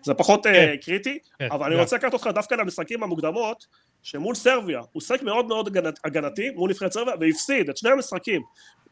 זה 0.03 0.13
פחות 0.13 0.43
כן. 0.43 0.75
קריטי, 0.81 1.19
כן, 1.39 1.47
אבל 1.51 1.65
אני 1.71 1.81
רוצה 1.81 1.95
לקחת 1.95 2.13
אותך 2.13 2.29
דווקא 2.33 2.55
למשחקים 2.55 3.03
המוקדמות, 3.03 3.65
שמול 4.03 4.35
סרביה, 4.35 4.81
הוא 4.91 5.01
שחק 5.01 5.23
מאוד 5.23 5.45
מאוד 5.45 5.77
הגנתי 6.03 6.49
מול 6.55 6.69
נבחרת 6.69 6.91
סרביה, 6.91 7.13
והפסיד 7.19 7.69
את 7.69 7.77
שני 7.77 7.89
המשחקים. 7.89 8.41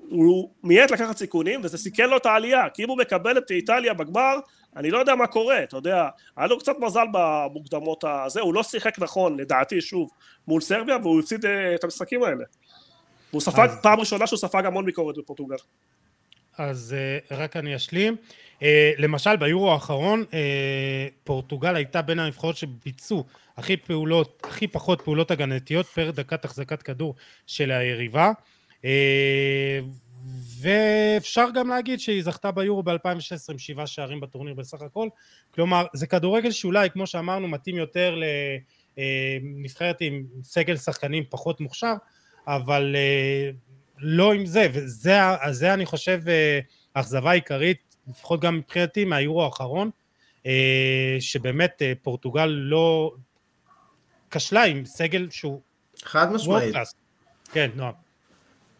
הוא 0.09 0.49
מיעט 0.63 0.91
לקחת 0.91 1.17
סיכונים, 1.17 1.61
וזה 1.63 1.77
סיכן 1.77 2.09
לו 2.09 2.17
את 2.17 2.25
העלייה, 2.25 2.69
כי 2.73 2.83
אם 2.83 2.89
הוא 2.89 2.97
מקבל 2.97 3.37
את 3.37 3.51
איטליה 3.51 3.93
בגמר, 3.93 4.35
אני 4.77 4.91
לא 4.91 4.97
יודע 4.97 5.15
מה 5.15 5.27
קורה, 5.27 5.63
אתה 5.63 5.77
יודע, 5.77 6.09
היה 6.37 6.47
לו 6.47 6.59
קצת 6.59 6.75
מזל 6.79 7.05
במוקדמות 7.11 8.03
הזה, 8.07 8.41
הוא 8.41 8.53
לא 8.53 8.63
שיחק 8.63 8.99
נכון, 8.99 9.39
לדעתי, 9.39 9.81
שוב, 9.81 10.09
מול 10.47 10.61
סרביה, 10.61 10.97
והוא 10.97 11.19
הפסיד 11.19 11.45
אה, 11.45 11.75
את 11.75 11.83
המשחקים 11.83 12.23
האלה. 12.23 12.43
הוא 13.31 13.41
ספג, 13.41 13.67
אז... 13.69 13.81
פעם 13.81 13.99
ראשונה 13.99 14.27
שהוא 14.27 14.37
ספג 14.37 14.65
המון 14.65 14.85
ביקורת 14.85 15.17
בפורטוגל. 15.17 15.55
אז 16.57 16.95
uh, 17.29 17.33
רק 17.35 17.57
אני 17.57 17.75
אשלים. 17.75 18.15
Uh, 18.59 18.63
למשל, 18.97 19.35
ביורו 19.35 19.71
האחרון, 19.71 20.23
uh, 20.29 20.33
פורטוגל 21.23 21.75
הייתה 21.75 22.01
בין 22.01 22.19
הנבחרות 22.19 22.57
שביצעו 22.57 23.23
הכי 23.57 23.77
פעולות, 23.77 24.47
הכי 24.49 24.67
פחות 24.67 25.01
פעולות 25.01 25.31
הגנתיות 25.31 25.85
פר 25.85 26.11
דקת 26.11 26.45
החזקת 26.45 26.81
כדור 26.81 27.15
של 27.47 27.71
היריבה. 27.71 28.31
Uh, 28.81 28.85
ואפשר 30.61 31.45
גם 31.53 31.69
להגיד 31.69 31.99
שהיא 31.99 32.23
זכתה 32.23 32.51
ביורו 32.51 32.83
ב-2016 32.83 33.51
עם 33.51 33.57
שבעה 33.57 33.87
שערים 33.87 34.19
בטורניר 34.19 34.53
בסך 34.53 34.81
הכל, 34.81 35.07
כלומר 35.53 35.85
זה 35.93 36.07
כדורגל 36.07 36.51
שאולי 36.51 36.89
כמו 36.89 37.07
שאמרנו 37.07 37.47
מתאים 37.47 37.77
יותר 37.77 38.15
לנבחרת 38.97 40.01
אה, 40.01 40.07
עם 40.07 40.23
סגל 40.43 40.77
שחקנים 40.77 41.23
פחות 41.29 41.61
מוכשר, 41.61 41.93
אבל 42.47 42.95
אה, 42.95 43.49
לא 43.97 44.33
עם 44.33 44.45
זה, 44.45 44.67
וזה 44.73 45.73
אני 45.73 45.85
חושב 45.85 46.21
אה, 46.27 46.59
האכזבה 46.95 47.31
העיקרית, 47.31 47.95
לפחות 48.07 48.41
גם 48.41 48.57
מבחינתי 48.57 49.05
מהיורו 49.05 49.43
האחרון, 49.43 49.89
שבאמת 51.19 51.81
פורטוגל 52.01 52.45
לא 52.45 53.13
כשלה 54.31 54.63
עם 54.63 54.85
סגל 54.85 55.27
שהוא... 55.31 55.61
חד 56.03 56.31
משמעית. 56.31 56.75
כן, 57.51 57.69
נועם. 57.75 58.02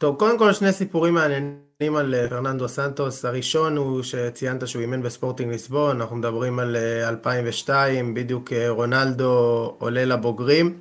טוב, 0.03 0.15
קודם 0.15 0.37
כל 0.37 0.53
שני 0.53 0.73
סיפורים 0.73 1.13
מעניינים 1.13 1.95
על 1.95 2.15
אה, 2.15 2.29
פרננדו 2.29 2.69
סנטוס. 2.69 3.25
הראשון 3.25 3.77
הוא 3.77 4.03
שציינת 4.03 4.67
שהוא 4.67 4.81
אימן 4.81 5.01
בספורטינג 5.01 5.51
ליסבון, 5.51 6.01
אנחנו 6.01 6.15
מדברים 6.15 6.59
על 6.59 6.77
2002, 7.07 8.07
אה, 8.07 8.13
בדיוק 8.13 8.53
אה, 8.53 8.69
רונלדו 8.69 9.75
עולה 9.79 10.05
לבוגרים. 10.05 10.77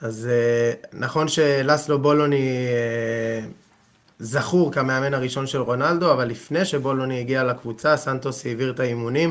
אז 0.00 0.28
נכון 0.92 1.28
שלסלו 1.28 1.98
בולוני 1.98 2.66
זכור 4.18 4.72
כמאמן 4.72 5.14
הראשון 5.14 5.46
של 5.46 5.60
רונלדו, 5.60 6.12
אבל 6.12 6.28
לפני 6.28 6.64
שבולוני 6.64 7.20
הגיע 7.20 7.44
לקבוצה, 7.44 7.96
סנטוס 7.96 8.46
העביר 8.46 8.70
את 8.70 8.80
האימונים 8.80 9.30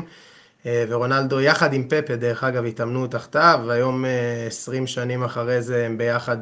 ורונלדו 0.66 1.40
יחד 1.40 1.72
עם 1.72 1.88
פפה, 1.88 2.16
דרך 2.16 2.44
אגב, 2.44 2.64
התאמנו 2.64 3.06
תחתיו, 3.06 3.60
והיום 3.66 4.04
20 4.46 4.86
שנים 4.86 5.24
אחרי 5.24 5.62
זה 5.62 5.86
הם 5.86 5.98
ביחד 5.98 6.38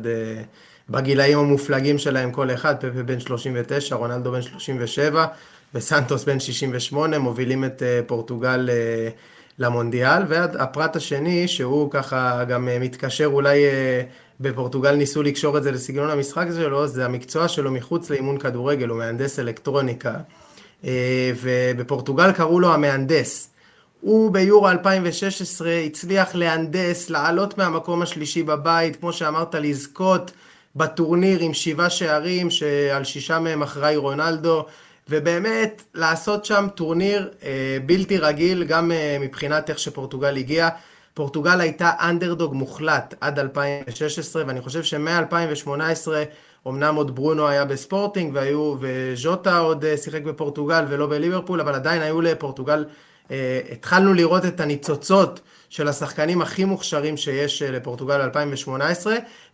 בגילאים 0.90 1.38
המופלגים 1.38 1.98
שלהם 1.98 2.32
כל 2.32 2.50
אחד, 2.50 2.74
פפה 2.76 3.02
בן 3.02 3.20
39, 3.20 3.96
רונלדו 3.96 4.32
בן 4.32 4.42
37 4.42 5.26
וסנטוס 5.74 6.24
בן 6.24 6.40
68, 6.40 7.18
מובילים 7.18 7.64
את 7.64 7.82
פורטוגל 8.06 8.68
למונדיאל, 9.58 10.22
והפרט 10.28 10.96
השני, 10.96 11.48
שהוא 11.48 11.90
ככה 11.90 12.44
גם 12.44 12.68
מתקשר 12.80 13.26
אולי 13.26 13.64
בפורטוגל 14.40 14.94
ניסו 14.94 15.22
לקשור 15.22 15.58
את 15.58 15.62
זה 15.62 15.72
לסגנון 15.72 16.10
המשחק 16.10 16.46
שלו, 16.56 16.86
זה 16.86 17.04
המקצוע 17.04 17.48
שלו 17.48 17.70
מחוץ 17.70 18.10
לאימון 18.10 18.38
כדורגל, 18.38 18.88
הוא 18.88 18.98
מהנדס 18.98 19.38
אלקטרוניקה, 19.38 20.14
אה, 20.84 21.32
ובפורטוגל 21.42 22.32
קראו 22.32 22.60
לו 22.60 22.74
המהנדס. 22.74 23.50
הוא 24.00 24.32
ביורו 24.32 24.68
2016 24.68 25.72
הצליח 25.86 26.34
להנדס, 26.34 27.10
לעלות 27.10 27.58
מהמקום 27.58 28.02
השלישי 28.02 28.42
בבית, 28.42 28.96
כמו 28.96 29.12
שאמרת, 29.12 29.54
לזכות 29.54 30.32
בטורניר 30.76 31.40
עם 31.40 31.54
שבעה 31.54 31.90
שערים, 31.90 32.50
שעל 32.50 33.04
שישה 33.04 33.38
מהם 33.38 33.62
אחראי 33.62 33.96
רונלדו, 33.96 34.64
ובאמת 35.08 35.82
לעשות 35.94 36.44
שם 36.44 36.66
טורניר 36.74 37.30
אה, 37.42 37.78
בלתי 37.86 38.18
רגיל, 38.18 38.64
גם 38.64 38.92
אה, 38.92 39.16
מבחינת 39.20 39.70
איך 39.70 39.78
שפורטוגל 39.78 40.36
הגיעה. 40.36 40.68
פורטוגל 41.14 41.60
הייתה 41.60 41.90
אנדרדוג 42.00 42.54
מוחלט 42.54 43.14
עד 43.20 43.38
2016, 43.38 44.42
ואני 44.46 44.60
חושב 44.60 44.82
שמ-2018, 44.82 46.08
אמנם 46.68 46.94
עוד 46.94 47.14
ברונו 47.14 47.48
היה 47.48 47.64
בספורטינג, 47.64 48.34
והיו, 48.34 48.74
וז'וטה 48.80 49.58
עוד 49.58 49.84
אה, 49.84 49.96
שיחק 49.96 50.22
בפורטוגל 50.22 50.84
ולא 50.88 51.06
בליברפול, 51.06 51.60
אבל 51.60 51.74
עדיין 51.74 52.02
היו 52.02 52.20
לפורטוגל, 52.20 52.84
אה, 53.30 53.60
התחלנו 53.72 54.14
לראות 54.14 54.44
את 54.44 54.60
הניצוצות 54.60 55.40
של 55.68 55.88
השחקנים 55.88 56.42
הכי 56.42 56.64
מוכשרים 56.64 57.16
שיש 57.16 57.62
אה, 57.62 57.70
לפורטוגל 57.70 58.28
ב-2018. 58.28 59.06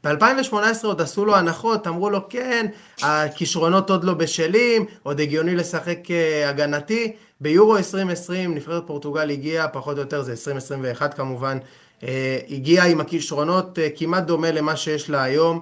ב-2018 0.04 0.54
עוד 0.82 1.00
עשו 1.00 1.24
לו 1.24 1.36
הנחות, 1.36 1.86
אמרו 1.86 2.10
לו 2.10 2.28
כן, 2.28 2.66
הכישרונות 3.02 3.90
עוד 3.90 4.04
לא 4.04 4.14
בשלים, 4.14 4.84
עוד 5.02 5.20
הגיוני 5.20 5.56
לשחק 5.56 5.98
הגנתי. 6.46 7.12
ביורו 7.40 7.76
2020 7.76 8.54
נבחרת 8.54 8.82
פורטוגל 8.86 9.30
הגיעה, 9.30 9.68
פחות 9.68 9.96
או 9.96 10.02
יותר 10.02 10.22
זה 10.22 10.32
2021 10.32 11.14
כמובן, 11.14 11.58
אה, 12.02 12.38
הגיעה 12.50 12.86
עם 12.86 13.00
הכישרונות 13.00 13.78
אה, 13.78 13.88
כמעט 13.96 14.24
דומה 14.24 14.50
למה 14.50 14.76
שיש 14.76 15.10
לה 15.10 15.22
היום. 15.22 15.60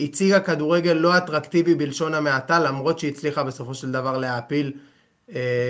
הציגה 0.00 0.40
כדורגל 0.40 0.92
לא 0.92 1.16
אטרקטיבי 1.16 1.74
בלשון 1.74 2.14
המעטה, 2.14 2.58
למרות 2.58 2.98
שהיא 2.98 3.10
הצליחה 3.10 3.42
בסופו 3.42 3.74
של 3.74 3.92
דבר 3.92 4.18
להעפיל 4.18 4.66
אה, 4.66 4.80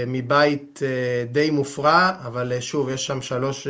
מבית 0.07 0.81
אה, 0.83 1.25
די 1.33 1.51
מופרע, 1.51 2.13
אבל 2.27 2.53
אה, 2.53 2.61
שוב, 2.61 2.89
יש 2.89 3.07
שם 3.07 3.23
שלוש, 3.23 3.67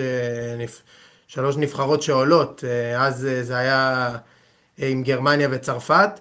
שלוש 1.28 1.56
נבחרות 1.56 2.02
שעולות, 2.02 2.64
אז 2.98 3.28
זה 3.42 3.56
היה 3.56 4.10
עם 4.78 5.02
גרמניה 5.02 5.48
וצרפת. 5.50 6.20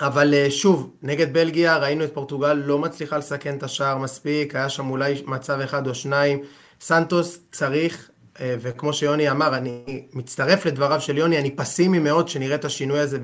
אבל 0.00 0.34
שוב, 0.50 0.90
נגד 1.02 1.32
בלגיה 1.32 1.76
ראינו 1.76 2.04
את 2.04 2.14
פורטוגל 2.14 2.52
לא 2.52 2.78
מצליחה 2.78 3.18
לסכן 3.18 3.56
את 3.56 3.62
השער 3.62 3.98
מספיק, 3.98 4.56
היה 4.56 4.68
שם 4.68 4.90
אולי 4.90 5.22
מצב 5.26 5.60
אחד 5.60 5.86
או 5.86 5.94
שניים. 5.94 6.42
סנטוס 6.80 7.38
צריך, 7.52 8.10
וכמו 8.40 8.92
שיוני 8.92 9.30
אמר, 9.30 9.56
אני 9.56 10.04
מצטרף 10.12 10.66
לדבריו 10.66 11.00
של 11.00 11.18
יוני, 11.18 11.38
אני 11.38 11.50
פסימי 11.50 11.98
מאוד 11.98 12.28
שנראה 12.28 12.54
את 12.54 12.64
השינוי 12.64 12.98
הזה 12.98 13.18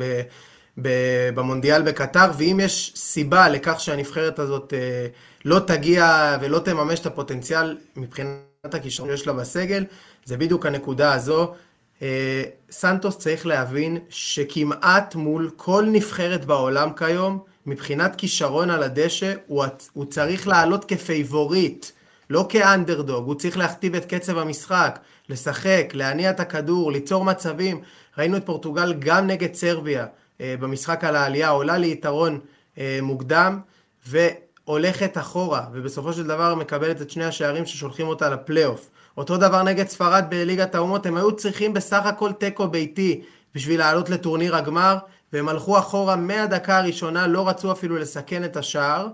במונדיאל 0.78 1.82
בקטר, 1.82 2.30
ואם 2.38 2.60
יש 2.62 2.92
סיבה 2.96 3.48
לכך 3.48 3.80
שהנבחרת 3.80 4.38
הזאת 4.38 4.72
אה, 4.76 5.06
לא 5.44 5.58
תגיע 5.58 6.36
ולא 6.40 6.58
תממש 6.58 7.00
את 7.00 7.06
הפוטנציאל 7.06 7.76
מבחינת 7.96 8.74
הכישרון 8.74 9.10
שיש 9.10 9.26
לה 9.26 9.32
בסגל, 9.32 9.84
זה 10.24 10.36
בדיוק 10.36 10.66
הנקודה 10.66 11.12
הזו. 11.12 11.54
אה, 12.02 12.42
סנטוס 12.70 13.18
צריך 13.18 13.46
להבין 13.46 13.98
שכמעט 14.08 15.14
מול 15.14 15.50
כל 15.56 15.84
נבחרת 15.92 16.44
בעולם 16.44 16.92
כיום, 16.96 17.38
מבחינת 17.66 18.16
כישרון 18.16 18.70
על 18.70 18.82
הדשא, 18.82 19.34
הוא, 19.46 19.64
הוא 19.92 20.04
צריך 20.04 20.48
לעלות 20.48 20.84
כפייבוריט, 20.84 21.86
לא 22.30 22.46
כאנדרדוג, 22.48 23.26
הוא 23.26 23.34
צריך 23.34 23.56
להכתיב 23.58 23.94
את 23.94 24.14
קצב 24.14 24.38
המשחק, 24.38 24.98
לשחק, 25.28 25.90
להניע 25.92 26.30
את 26.30 26.40
הכדור, 26.40 26.92
ליצור 26.92 27.24
מצבים. 27.24 27.80
ראינו 28.18 28.36
את 28.36 28.46
פורטוגל 28.46 28.94
גם 28.98 29.26
נגד 29.26 29.54
סרביה. 29.54 30.06
אה, 30.40 30.54
במשחק 30.60 31.04
על 31.04 31.16
העלייה, 31.16 31.48
עולה 31.48 31.78
ליתרון 31.78 32.40
אה, 32.78 32.98
מוקדם 33.02 33.60
והולכת 34.06 35.18
אחורה, 35.18 35.66
ובסופו 35.72 36.12
של 36.12 36.26
דבר 36.26 36.54
מקבלת 36.54 37.02
את 37.02 37.10
שני 37.10 37.24
השערים 37.24 37.66
ששולחים 37.66 38.08
אותה 38.08 38.30
לפלייאוף. 38.30 38.90
אותו 39.16 39.36
דבר 39.36 39.62
נגד 39.62 39.88
ספרד 39.88 40.24
בליגת 40.28 40.74
האומות, 40.74 41.06
הם 41.06 41.16
היו 41.16 41.36
צריכים 41.36 41.72
בסך 41.72 42.06
הכל 42.06 42.32
תיקו 42.32 42.68
ביתי 42.68 43.22
בשביל 43.54 43.78
לעלות 43.78 44.10
לטורניר 44.10 44.56
הגמר, 44.56 44.96
והם 45.32 45.48
הלכו 45.48 45.78
אחורה 45.78 46.16
מהדקה 46.16 46.78
הראשונה, 46.78 47.26
לא 47.26 47.48
רצו 47.48 47.72
אפילו 47.72 47.96
לסכן 47.96 48.44
את 48.44 48.56
השער, 48.56 49.08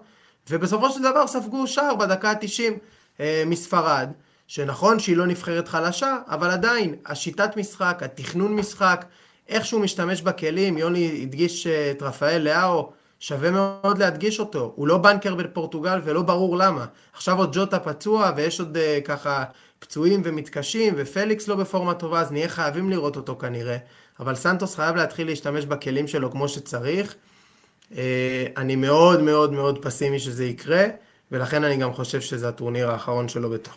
ובסופו 0.51 0.91
של 0.91 1.03
דבר 1.03 1.27
ספגו 1.27 1.67
שער 1.67 1.95
בדקה 1.95 2.31
ה-90 2.31 2.73
אה, 3.21 3.43
מספרד, 3.47 4.09
שנכון 4.47 4.99
שהיא 4.99 5.17
לא 5.17 5.27
נבחרת 5.27 5.69
חלשה, 5.69 6.17
אבל 6.29 6.51
עדיין, 6.51 6.95
השיטת 7.07 7.57
משחק, 7.57 7.99
התכנון 8.03 8.57
משחק, 8.57 9.05
איך 9.53 9.67
שהוא 9.67 9.81
משתמש 9.81 10.23
בכלים, 10.23 10.79
יוני 10.79 11.21
הדגיש 11.23 11.67
אה, 11.67 11.91
את 11.91 12.03
רפאל 12.03 12.43
לאהו, 12.43 12.93
שווה 13.23 13.51
מאוד 13.51 13.99
להדגיש 13.99 14.41
אותו. 14.41 14.73
הוא 14.77 14.89
לא 14.89 14.99
בנקר 14.99 15.35
בפורטוגל 15.35 16.01
ולא 16.05 16.23
ברור 16.23 16.57
למה. 16.57 16.87
עכשיו 17.13 17.39
עוד 17.39 17.51
ג'וטה 17.55 17.79
פצוע 17.79 18.33
ויש 18.37 18.61
עוד 18.61 18.77
uh, 18.77 19.05
ככה 19.05 19.45
פצועים 19.79 20.23
ומתקשים 20.25 20.95
ופליקס 20.97 21.49
לא 21.49 21.57
בפורמה 21.57 21.95
טובה, 21.95 22.21
אז 22.21 22.33
נהיה 22.33 22.49
חייבים 22.49 22.91
לראות 22.91 23.17
אותו 23.17 23.37
כנראה. 23.37 23.77
אבל 24.21 24.35
סנטוס 24.35 24.75
חייב 24.75 24.97
להתחיל 24.97 25.27
להשתמש 25.27 25.65
בכלים 25.65 26.09
שלו 26.09 26.31
כמו 26.31 26.49
שצריך. 26.49 27.15
Uh, 27.93 27.95
אני 28.57 28.77
מאוד 28.77 29.23
מאוד 29.23 29.53
מאוד 29.53 29.83
פסימי 29.83 30.19
שזה 30.19 30.45
יקרה, 30.45 30.85
ולכן 31.33 31.65
אני 31.65 31.77
גם 31.77 31.93
חושב 31.93 32.21
שזה 32.21 32.49
הטורניר 32.49 32.91
האחרון 32.91 33.29
שלו 33.29 33.51
בתור, 33.51 33.75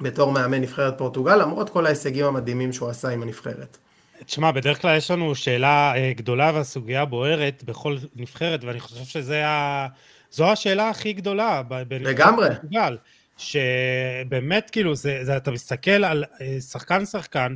בתור 0.00 0.32
מאמן 0.32 0.60
נבחרת 0.60 0.98
פורטוגל, 0.98 1.36
למרות 1.36 1.70
כל 1.70 1.86
ההישגים 1.86 2.26
המדהימים 2.26 2.72
שהוא 2.72 2.88
עשה 2.88 3.08
עם 3.08 3.22
הנבחרת. 3.22 3.78
תשמע, 4.26 4.50
בדרך 4.50 4.80
כלל 4.82 4.96
יש 4.96 5.10
לנו 5.10 5.34
שאלה 5.34 5.92
אה, 5.96 6.12
גדולה 6.16 6.50
והסוגיה 6.54 7.04
בוערת 7.04 7.62
בכל 7.64 7.96
נבחרת, 8.16 8.64
ואני 8.64 8.80
חושב 8.80 9.04
שזו 9.04 10.52
השאלה 10.52 10.88
הכי 10.88 11.12
גדולה. 11.12 11.62
לגמרי. 11.90 12.48
פורטוגל, 12.48 12.96
שבאמת, 13.36 14.70
כאילו, 14.70 14.94
זה, 14.94 15.24
זה, 15.24 15.36
אתה 15.36 15.50
מסתכל 15.50 16.04
על 16.04 16.24
אה, 16.40 16.60
שחקן-שחקן, 16.60 17.54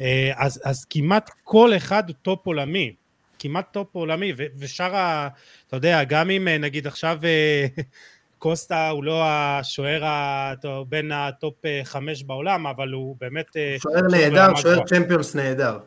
אה, 0.00 0.32
אז, 0.36 0.60
אז 0.64 0.84
כמעט 0.90 1.30
כל 1.44 1.76
אחד 1.76 2.08
הוא 2.08 2.16
טופ 2.22 2.46
עולמי. 2.46 2.92
כמעט 3.38 3.72
טופ 3.72 3.94
עולמי, 3.94 4.32
ושאר 4.58 4.96
ה... 4.96 5.28
אתה 5.66 5.76
יודע, 5.76 6.04
גם 6.04 6.30
אם 6.30 6.48
נגיד 6.48 6.86
עכשיו 6.86 7.18
קוסטה 8.40 8.88
הוא 8.88 9.04
לא 9.04 9.22
השוער 9.24 10.02
בין 10.88 11.12
הטופ 11.12 11.54
חמש 11.84 12.22
בעולם, 12.22 12.66
אבל 12.66 12.92
הוא 12.92 13.16
באמת... 13.20 13.56
שוער 13.78 14.02
נהדר, 14.10 14.56
שוער 14.56 14.84
צ'מפיונס 14.86 15.34
נהדר. 15.34 15.78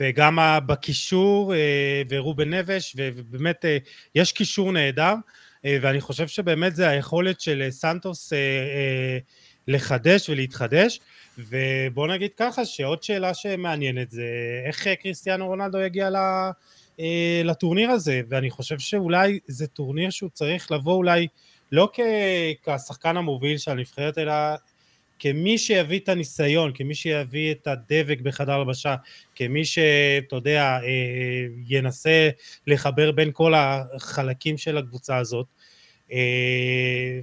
וגם 0.00 0.38
בקישור, 0.66 1.54
אה, 1.54 2.02
ורובן 2.08 2.54
נבש, 2.54 2.96
ובאמת 2.98 3.64
אה, 3.64 3.78
יש 4.14 4.32
קישור 4.32 4.72
נהדר, 4.72 5.14
אה, 5.64 5.78
ואני 5.82 6.00
חושב 6.00 6.28
שבאמת 6.28 6.76
זה 6.76 6.88
היכולת 6.88 7.40
של 7.40 7.66
סנטוס 7.70 8.32
לחדש 9.68 10.28
ולהתחדש, 10.28 11.00
ובוא 11.38 12.08
נגיד 12.08 12.30
ככה 12.36 12.64
שעוד 12.64 13.02
שאלה 13.02 13.34
שמעניינת 13.34 14.10
זה 14.10 14.24
איך 14.66 14.88
קריסטיאנו 14.88 15.46
רונלדו 15.46 15.78
יגיע 15.80 16.10
לטורניר 17.44 17.90
הזה, 17.90 18.20
ואני 18.28 18.50
חושב 18.50 18.78
שאולי 18.78 19.38
זה 19.46 19.66
טורניר 19.66 20.10
שהוא 20.10 20.30
צריך 20.30 20.72
לבוא 20.72 20.94
אולי 20.94 21.26
לא 21.72 21.90
כשחקן 22.64 23.16
המוביל 23.16 23.58
של 23.58 23.70
הנבחרת, 23.70 24.18
אלא 24.18 24.32
כמי 25.18 25.58
שיביא 25.58 25.98
את 25.98 26.08
הניסיון, 26.08 26.72
כמי 26.74 26.94
שיביא 26.94 27.52
את 27.52 27.66
הדבק 27.66 28.20
בחדר 28.20 28.52
הלבשה, 28.52 28.96
כמי 29.34 29.64
שאתה 29.64 30.36
יודע, 30.36 30.62
אה, 30.62 31.46
ינסה 31.66 32.30
לחבר 32.66 33.12
בין 33.12 33.30
כל 33.32 33.54
החלקים 33.56 34.58
של 34.58 34.78
הקבוצה 34.78 35.16
הזאת. 35.16 35.46
אה, 36.12 37.20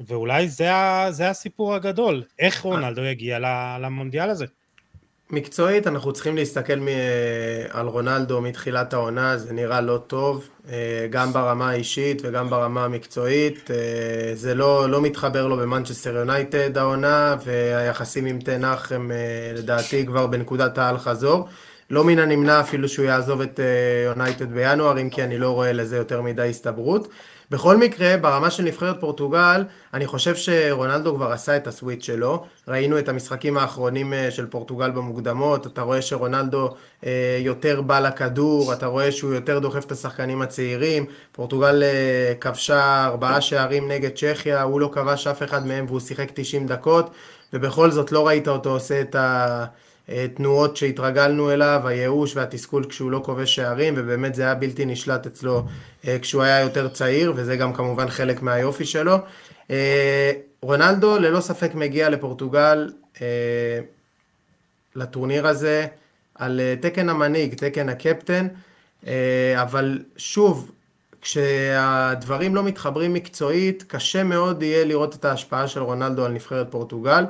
ואולי 0.00 0.48
זה, 0.48 0.70
זה 1.10 1.30
הסיפור 1.30 1.74
הגדול, 1.74 2.24
איך 2.38 2.60
רונלדו 2.62 3.04
יגיע 3.04 3.38
למונדיאל 3.80 4.30
הזה. 4.30 4.46
מקצועית 5.32 5.86
אנחנו 5.86 6.12
צריכים 6.12 6.36
להסתכל 6.36 6.76
מ... 6.76 6.88
על 7.70 7.86
רונלדו 7.86 8.40
מתחילת 8.40 8.92
העונה, 8.92 9.38
זה 9.38 9.52
נראה 9.52 9.80
לא 9.80 9.98
טוב, 10.06 10.48
אה, 10.68 11.06
גם 11.10 11.32
ברמה 11.32 11.70
האישית 11.70 12.22
וגם 12.24 12.50
ברמה 12.50 12.84
המקצועית, 12.84 13.70
אה, 13.70 13.76
זה 14.34 14.54
לא, 14.54 14.90
לא 14.90 15.02
מתחבר 15.02 15.46
לו 15.46 15.56
במנצ'סטר 15.56 16.16
יונייטד 16.16 16.78
העונה, 16.78 17.36
והיחסים 17.44 18.26
עם 18.26 18.38
תנח 18.38 18.92
הם 18.92 19.12
אה, 19.12 19.16
לדעתי 19.54 20.06
כבר 20.06 20.26
בנקודת 20.26 20.78
האל 20.78 20.98
חזור. 20.98 21.48
לא 21.90 22.04
מן 22.04 22.18
הנמנע 22.18 22.60
אפילו 22.60 22.88
שהוא 22.88 23.04
יעזוב 23.04 23.40
את 23.40 23.60
יונייטד 24.06 24.52
בינואר, 24.52 25.00
אם 25.00 25.10
כי 25.10 25.24
אני 25.24 25.38
לא 25.38 25.50
רואה 25.50 25.72
לזה 25.72 25.96
יותר 25.96 26.22
מדי 26.22 26.48
הסתברות. 26.48 27.08
בכל 27.50 27.76
מקרה, 27.76 28.16
ברמה 28.16 28.50
של 28.50 28.62
נבחרת 28.62 29.00
פורטוגל, 29.00 29.64
אני 29.94 30.06
חושב 30.06 30.36
שרונלדו 30.36 31.14
כבר 31.14 31.32
עשה 31.32 31.56
את 31.56 31.66
הסוויץ' 31.66 32.04
שלו. 32.04 32.44
ראינו 32.68 32.98
את 32.98 33.08
המשחקים 33.08 33.56
האחרונים 33.56 34.12
אה, 34.12 34.30
של 34.30 34.46
פורטוגל 34.46 34.90
במוקדמות, 34.90 35.66
אתה 35.66 35.82
רואה 35.82 36.02
שרונלדו 36.02 36.74
אה, 37.06 37.38
יותר 37.40 37.80
בא 37.80 38.00
לכדור, 38.00 38.72
אתה 38.72 38.86
רואה 38.86 39.12
שהוא 39.12 39.34
יותר 39.34 39.58
דוחף 39.58 39.84
את 39.84 39.92
השחקנים 39.92 40.42
הצעירים. 40.42 41.04
פורטוגל 41.32 41.82
אה, 41.82 42.32
כבשה 42.40 43.04
ארבעה 43.06 43.40
שערים 43.40 43.88
נגד 43.88 44.10
צ'כיה, 44.14 44.62
הוא 44.62 44.80
לא 44.80 44.90
כבש 44.92 45.26
אף 45.26 45.42
אחד 45.42 45.66
מהם 45.66 45.84
והוא 45.88 46.00
שיחק 46.00 46.30
90 46.34 46.66
דקות, 46.66 47.10
ובכל 47.52 47.90
זאת 47.90 48.12
לא 48.12 48.26
ראית 48.26 48.48
אותו 48.48 48.70
עושה 48.70 49.00
את 49.00 49.14
ה... 49.14 49.64
תנועות 50.34 50.76
שהתרגלנו 50.76 51.50
אליו, 51.50 51.80
הייאוש 51.84 52.36
והתסכול 52.36 52.84
כשהוא 52.88 53.10
לא 53.10 53.20
כובש 53.24 53.54
שערים, 53.54 53.94
ובאמת 53.96 54.34
זה 54.34 54.42
היה 54.42 54.54
בלתי 54.54 54.84
נשלט 54.84 55.26
אצלו 55.26 55.62
אה, 56.08 56.18
כשהוא 56.18 56.42
היה 56.42 56.60
יותר 56.60 56.88
צעיר, 56.88 57.32
וזה 57.36 57.56
גם 57.56 57.72
כמובן 57.72 58.08
חלק 58.08 58.42
מהיופי 58.42 58.84
שלו. 58.84 59.16
אה, 59.70 60.32
רונלדו 60.62 61.18
ללא 61.18 61.40
ספק 61.40 61.74
מגיע 61.74 62.10
לפורטוגל 62.10 62.92
אה, 63.22 63.26
לטורניר 64.96 65.46
הזה 65.46 65.86
על 66.34 66.60
תקן 66.80 67.08
המנהיג, 67.08 67.54
תקן 67.54 67.88
הקפטן, 67.88 68.46
אבל 69.56 69.98
שוב, 70.16 70.70
כשהדברים 71.22 72.54
לא 72.54 72.62
מתחברים 72.62 73.12
מקצועית, 73.12 73.82
קשה 73.82 74.24
מאוד 74.24 74.62
יהיה 74.62 74.84
לראות 74.84 75.14
את 75.14 75.24
ההשפעה 75.24 75.68
של 75.68 75.80
רונלדו 75.80 76.24
על 76.24 76.32
נבחרת 76.32 76.66
פורטוגל. 76.70 77.24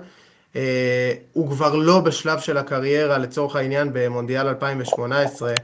אה, 0.56 1.12
הוא 1.32 1.50
כבר 1.50 1.76
לא 1.76 2.00
בשלב 2.00 2.38
של 2.38 2.56
הקריירה, 2.56 3.18
לצורך 3.18 3.56
העניין 3.56 3.90
במונדיאל 3.92 4.46
2018, 4.46 5.54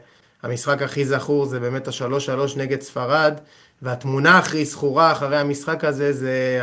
המשחק 0.43 0.82
הכי 0.82 1.05
זכור 1.05 1.47
זה 1.47 1.61
באמת 1.61 1.89
השלוש 1.89 2.26
שלוש 2.26 2.57
נגד 2.57 2.80
ספרד, 2.80 3.34
והתמונה 3.82 4.39
הכי 4.39 4.64
זכורה 4.64 5.12
אחרי 5.12 5.39
המשחק 5.39 5.84
הזה 5.84 6.12
זה 6.12 6.61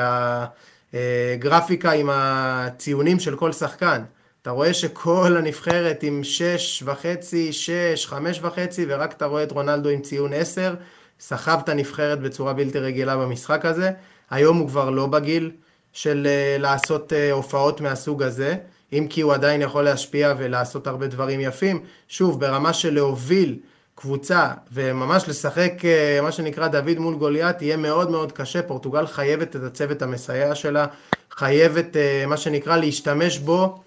הגרפיקה 0.93 1.91
עם 1.91 2.09
הציונים 2.11 3.19
של 3.19 3.35
כל 3.35 3.51
שחקן. 3.51 4.01
אתה 4.41 4.51
רואה 4.51 4.73
שכל 4.73 5.35
הנבחרת 5.37 6.03
עם 6.03 6.23
שש 6.23 6.83
וחצי, 6.85 7.53
שש, 7.53 8.05
חמש 8.07 8.39
וחצי, 8.41 8.85
ורק 8.89 9.13
אתה 9.13 9.25
רואה 9.25 9.43
את 9.43 9.51
רונלדו 9.51 9.89
עם 9.89 10.01
ציון 10.01 10.33
עשר, 10.33 10.75
סחב 11.19 11.59
את 11.63 11.69
הנבחרת 11.69 12.19
בצורה 12.19 12.53
בלתי 12.53 12.79
רגילה 12.79 13.17
במשחק 13.17 13.65
הזה. 13.65 13.91
היום 14.29 14.57
הוא 14.57 14.67
כבר 14.67 14.89
לא 14.89 15.07
בגיל 15.07 15.51
של 15.93 16.27
אה, 16.29 16.57
לעשות 16.59 17.13
אה, 17.13 17.31
הופעות 17.31 17.81
מהסוג 17.81 18.23
הזה, 18.23 18.55
אם 18.93 19.07
כי 19.09 19.21
הוא 19.21 19.33
עדיין 19.33 19.61
יכול 19.61 19.83
להשפיע 19.83 20.33
ולעשות 20.37 20.87
הרבה 20.87 21.07
דברים 21.07 21.39
יפים. 21.39 21.83
שוב, 22.07 22.39
ברמה 22.39 22.73
של 22.73 22.93
להוביל 22.93 23.59
קבוצה 23.95 24.49
וממש 24.71 25.23
לשחק 25.29 25.73
אה, 25.85 26.19
מה 26.21 26.31
שנקרא 26.31 26.67
דוד 26.67 26.97
מול 26.97 27.15
גוליית 27.15 27.61
יהיה 27.61 27.77
מאוד 27.77 28.11
מאוד 28.11 28.31
קשה. 28.31 28.61
פורטוגל 28.61 29.07
חייבת 29.07 29.55
את 29.55 29.63
הצוות 29.63 30.01
המסייע 30.01 30.55
שלה, 30.55 30.85
חייבת 31.31 31.97
מה 32.27 32.37
שנקרא 32.37 32.77
להשתמש 32.77 33.37
בו 33.37 33.83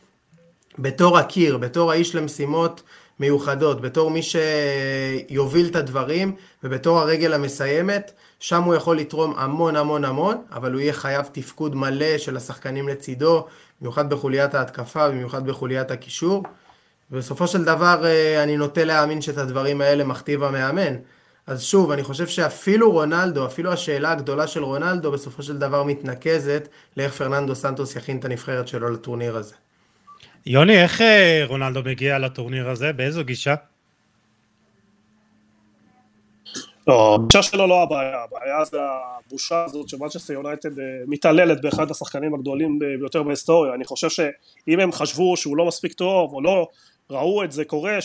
בתור 0.79 1.19
הקיר, 1.19 1.57
בתור 1.57 1.93
האיש 1.93 2.15
למשימות 2.15 2.83
מיוחדות, 3.21 3.81
בתור 3.81 4.11
מי 4.11 4.21
שיוביל 4.23 5.67
את 5.67 5.77
הדברים 5.77 6.35
ובתור 6.65 7.01
הרגל 7.01 7.35
המסיימת. 7.35 8.13
שם 8.47 8.63
הוא 8.63 8.75
יכול 8.75 8.99
לתרום 8.99 9.35
המון 9.37 9.77
המון 9.77 10.05
המון, 10.05 10.43
אבל 10.53 10.73
הוא 10.73 10.81
יהיה 10.81 10.93
חייב 10.93 11.27
תפקוד 11.33 11.75
מלא 11.75 12.19
של 12.19 12.37
השחקנים 12.37 12.89
לצידו, 12.89 13.47
במיוחד 13.81 14.11
בחוליית 14.11 14.55
ההתקפה, 14.55 15.09
במיוחד 15.09 15.47
בחוליית 15.47 15.91
הקישור. 15.91 16.43
ובסופו 17.11 17.47
של 17.47 17.65
דבר 17.65 18.05
אה, 18.05 18.43
אני 18.43 18.57
נוטה 18.57 18.85
להאמין 18.85 19.21
שאת 19.21 19.39
הדברים 19.39 19.81
האלה 19.81 20.05
מכתיב 20.05 20.43
המאמן. 20.43 20.95
אז 21.47 21.63
שוב, 21.63 21.91
אני 21.91 22.03
חושב 22.03 22.27
שאפילו 22.27 22.93
רונלדו, 22.93 23.47
אפילו 23.47 23.73
השאלה 23.73 24.13
הגדולה 24.13 24.47
של 24.47 24.65
רונלדו, 24.65 25.13
בסופו 25.13 25.43
של 25.43 25.59
דבר 25.59 25.83
מתנקזת 25.83 26.69
לאיך 26.97 27.13
פרננדו 27.13 27.55
סנטוס 27.55 27.97
יכין 27.97 28.19
את 28.19 28.25
הנבחרת 28.25 28.69
שלו 28.69 28.91
לטורניר 28.91 29.37
הזה. 29.37 29.55
יוני, 30.47 30.83
איך 30.83 31.01
אה, 31.01 31.43
רונלדו 31.47 31.83
מגיע 31.85 32.19
לטורניר 32.19 32.71
הזה? 32.71 32.93
באיזו 32.93 33.25
גישה? 33.25 33.55
לא, 36.87 37.15
הגישה 37.15 37.43
שלו 37.43 37.67
לא 37.67 37.83
הבעיה, 37.83 38.23
הבעיה 38.23 38.65
זה 38.65 38.79
הבושה 38.81 39.65
הזאת 39.65 39.89
שמנצ'סטר 39.89 40.33
יונייטד 40.33 40.79
אה, 40.79 40.85
מתעללת 41.07 41.61
באחד 41.63 41.91
השחקנים 41.91 42.35
הגדולים 42.35 42.79
ביותר 42.79 43.23
בהיסטוריה, 43.23 43.75
אני 43.75 43.85
חושב 43.85 44.09
שאם 44.09 44.81
הם 44.81 44.93
חשבו 44.93 45.37
שהוא 45.37 45.57
לא 45.57 45.67
מספיק 45.67 45.93
טוב 45.93 46.33
או 46.33 46.41
לא 46.41 46.69
ראו 47.11 47.45
את 47.45 47.53
זה 47.53 47.65
קורה, 47.65 47.99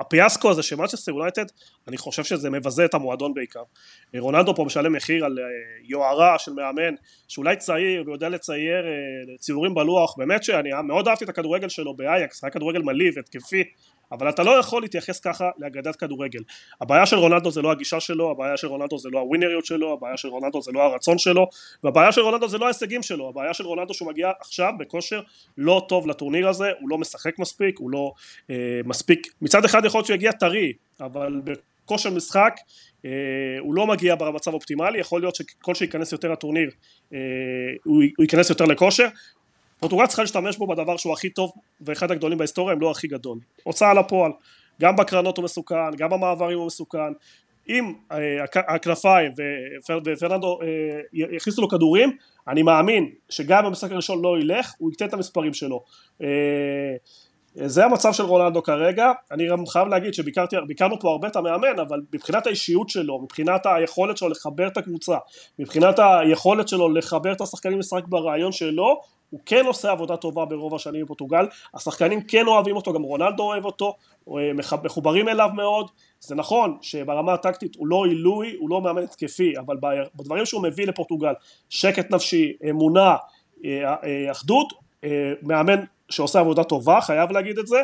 הפיאסקו 0.00 0.50
הזה 0.50 0.62
של 0.62 0.76
מנצ'סטר 0.76 1.12
יונייטד, 1.12 1.44
אני 1.88 1.96
חושב 1.96 2.24
שזה 2.24 2.50
מבזה 2.50 2.84
את 2.84 2.94
המועדון 2.94 3.34
בעיקר. 3.34 3.62
רונלדו 4.18 4.54
פה 4.54 4.64
משלם 4.64 4.92
מחיר 4.92 5.24
על 5.24 5.38
אה, 5.38 5.44
יוהרה 5.82 6.38
של 6.38 6.52
מאמן 6.52 6.94
שאולי 7.28 7.56
צעיר 7.56 8.02
ויודע 8.06 8.28
לצייר 8.28 8.86
אה, 8.86 9.36
ציורים 9.38 9.74
בלוח, 9.74 10.14
באמת 10.18 10.44
שאני 10.44 10.70
מאוד 10.84 11.08
אהבתי 11.08 11.24
את 11.24 11.28
הכדורגל 11.28 11.68
שלו 11.68 11.94
באייקס, 11.94 12.44
היה 12.44 12.50
כדורגל 12.50 12.82
מלהיב, 12.82 13.18
התקפי, 13.18 13.64
אבל 14.12 14.28
אתה 14.28 14.42
לא 14.42 14.50
יכול 14.50 14.82
להתייחס 14.82 15.20
ככה 15.20 15.50
לאגדת 15.58 15.96
כדורגל. 15.96 16.40
הבעיה 16.80 17.06
של 17.06 17.16
רונלדו 17.16 17.50
זה 17.50 17.62
לא 17.62 17.70
הגישה 17.72 18.00
שלו, 18.00 18.30
הבעיה 18.30 18.56
של 18.56 18.66
רונלדו 18.66 18.98
זה 18.98 19.08
לא 19.12 19.18
הווינריות 19.18 19.66
שלו, 19.66 19.92
הבעיה 19.92 20.16
של 20.16 20.28
רונלדו 20.28 20.62
זה 20.62 20.72
לא 20.72 20.82
הרצון 20.82 21.18
שלו, 21.18 21.46
והבעיה 21.84 22.12
של 22.12 22.20
רונלדו 22.20 22.48
זה 22.48 22.58
לא 22.58 22.64
ההישגים 22.64 23.02
שלו, 23.02 23.28
הבעיה 23.28 23.54
של 23.54 23.64
רונלדו 23.64 23.94
שהוא 23.94 24.08
מגיע 24.08 24.30
עכשיו 24.40 24.72
בכושר 24.78 25.20
לא 25.58 25.86
טוב 25.88 26.06
לטורניר 26.06 26.48
הזה, 26.48 26.70
הוא 26.80 26.88
לא 26.88 26.98
משחק 26.98 27.38
מספיק, 27.38 27.78
הוא 27.78 27.90
לא 27.90 28.12
אה, 28.50 28.80
מספיק, 28.84 29.26
מצד 29.42 29.64
אחד 29.64 29.84
יכול 29.84 29.98
להיות 29.98 30.06
שהוא 30.06 30.14
יגיע 30.14 30.32
טרי, 30.32 30.72
אבל 31.00 31.40
בכושר 31.44 32.10
משחק 32.10 32.54
אה, 33.04 33.10
הוא 33.60 33.74
לא 33.74 33.86
מגיע 33.86 34.14
במצב 34.14 34.54
אופטימלי, 34.54 34.98
יכול 34.98 35.20
להיות 35.20 35.34
שכל 35.34 35.74
שייכנס 35.74 36.12
יותר 36.12 36.32
לטורניר 36.32 36.70
אה, 37.12 37.18
הוא, 37.84 38.02
הוא 38.16 38.24
ייכנס 38.24 38.50
יותר 38.50 38.64
לכושר, 38.64 39.06
פורטוגל 39.82 40.06
צריכה 40.06 40.22
להשתמש 40.22 40.56
בו 40.56 40.66
בדבר 40.66 40.96
שהוא 40.96 41.12
הכי 41.12 41.30
טוב 41.30 41.52
ואחד 41.80 42.10
הגדולים 42.10 42.38
בהיסטוריה 42.38 42.74
אם 42.74 42.80
לא 42.80 42.90
הכי 42.90 43.08
גדול. 43.08 43.38
הוצאה 43.62 43.94
לפועל. 43.94 44.32
גם 44.80 44.96
בקרנות 44.96 45.36
הוא 45.36 45.44
מסוכן 45.44 45.96
גם 45.96 46.10
במעברים 46.10 46.58
הוא 46.58 46.66
מסוכן. 46.66 47.12
אם 47.68 47.92
אה, 48.12 48.44
הכנפיים 48.68 49.32
ופרננדו 50.04 50.58
אה, 50.62 50.66
יכניסו 51.12 51.62
לו 51.62 51.68
כדורים 51.68 52.16
אני 52.48 52.62
מאמין 52.62 53.10
שגם 53.28 53.64
במשחק 53.64 53.92
הראשון 53.92 54.22
לא 54.22 54.38
ילך 54.40 54.72
הוא 54.78 54.90
ייתן 54.90 55.06
את 55.06 55.14
המספרים 55.14 55.54
שלו. 55.54 55.84
אה, 56.22 56.96
זה 57.54 57.84
המצב 57.84 58.12
של 58.12 58.22
רונלדו 58.22 58.62
כרגע, 58.62 59.12
אני 59.30 59.48
גם 59.48 59.66
חייב 59.66 59.88
להגיד 59.88 60.14
שביקרנו 60.14 61.00
פה 61.00 61.10
הרבה 61.10 61.28
את 61.28 61.36
המאמן, 61.36 61.78
אבל 61.78 62.00
מבחינת 62.14 62.46
האישיות 62.46 62.88
שלו, 62.88 63.20
מבחינת 63.22 63.66
היכולת 63.66 64.16
שלו 64.16 64.28
לחבר 64.28 64.66
את 64.66 64.76
הקבוצה, 64.76 65.16
מבחינת 65.58 65.98
היכולת 65.98 66.68
שלו 66.68 66.88
לחבר 66.88 67.32
את 67.32 67.40
השחקנים 67.40 67.78
לשחק 67.78 68.04
ברעיון 68.08 68.52
שלו, 68.52 69.00
הוא 69.32 69.40
כן 69.46 69.66
עושה 69.66 69.90
עבודה 69.90 70.16
טובה 70.16 70.44
ברוב 70.44 70.74
השנים 70.74 71.04
בפורטוגל, 71.04 71.46
השחקנים 71.74 72.22
כן 72.22 72.46
אוהבים 72.46 72.76
אותו, 72.76 72.92
גם 72.92 73.02
רונלדו 73.02 73.42
אוהב 73.42 73.64
אותו, 73.64 73.96
אה, 74.28 74.50
מחוברים 74.84 75.28
אליו 75.28 75.48
מאוד, 75.54 75.90
זה 76.20 76.34
נכון 76.34 76.78
שברמה 76.80 77.32
הטקטית 77.34 77.76
הוא 77.76 77.86
לא 77.86 78.04
עילוי, 78.04 78.56
הוא 78.58 78.70
לא 78.70 78.80
מאמן 78.80 79.02
התקפי, 79.02 79.58
אבל 79.58 79.76
בדברים 80.14 80.46
שהוא 80.46 80.62
מביא 80.62 80.86
לפורטוגל, 80.86 81.32
שקט 81.70 82.10
נפשי, 82.10 82.52
אמונה, 82.70 83.16
אה, 83.64 83.94
אה, 84.04 84.30
אחדות, 84.30 84.72
מאמן 85.42 85.84
שעושה 86.10 86.40
עבודה 86.40 86.64
טובה, 86.64 87.00
חייב 87.00 87.30
להגיד 87.30 87.58
את 87.58 87.66
זה, 87.66 87.82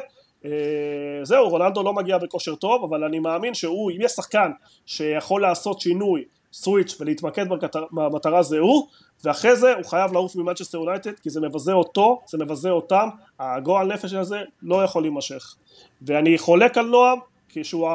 זהו, 1.22 1.48
רונלדו 1.48 1.82
לא 1.82 1.92
מגיע 1.92 2.18
בכושר 2.18 2.54
טוב, 2.54 2.84
אבל 2.84 3.04
אני 3.04 3.18
מאמין 3.18 3.54
שהוא, 3.54 3.90
אם 3.90 3.96
יש 4.00 4.12
שחקן 4.12 4.50
שיכול 4.86 5.42
לעשות 5.42 5.80
שינוי, 5.80 6.24
סוויץ' 6.52 6.96
ולהתמקד 7.00 7.46
במטרה 7.92 8.42
זה 8.42 8.58
הוא, 8.58 8.86
ואחרי 9.24 9.56
זה 9.56 9.74
הוא 9.74 9.84
חייב 9.84 10.12
לעוף 10.12 10.36
ממנצ'סטר 10.36 10.78
יונייטד 10.78 11.18
כי 11.18 11.30
זה 11.30 11.40
מבזה 11.40 11.72
אותו, 11.72 12.20
זה 12.26 12.38
מבזה 12.38 12.70
אותם, 12.70 13.08
הגועל 13.38 13.86
נפש 13.86 14.12
הזה 14.12 14.42
לא 14.62 14.84
יכול 14.84 15.02
להימשך. 15.02 15.54
ואני 16.02 16.38
חולק 16.38 16.78
על 16.78 16.86
נועם, 16.86 17.18
כשהוא 17.48 17.88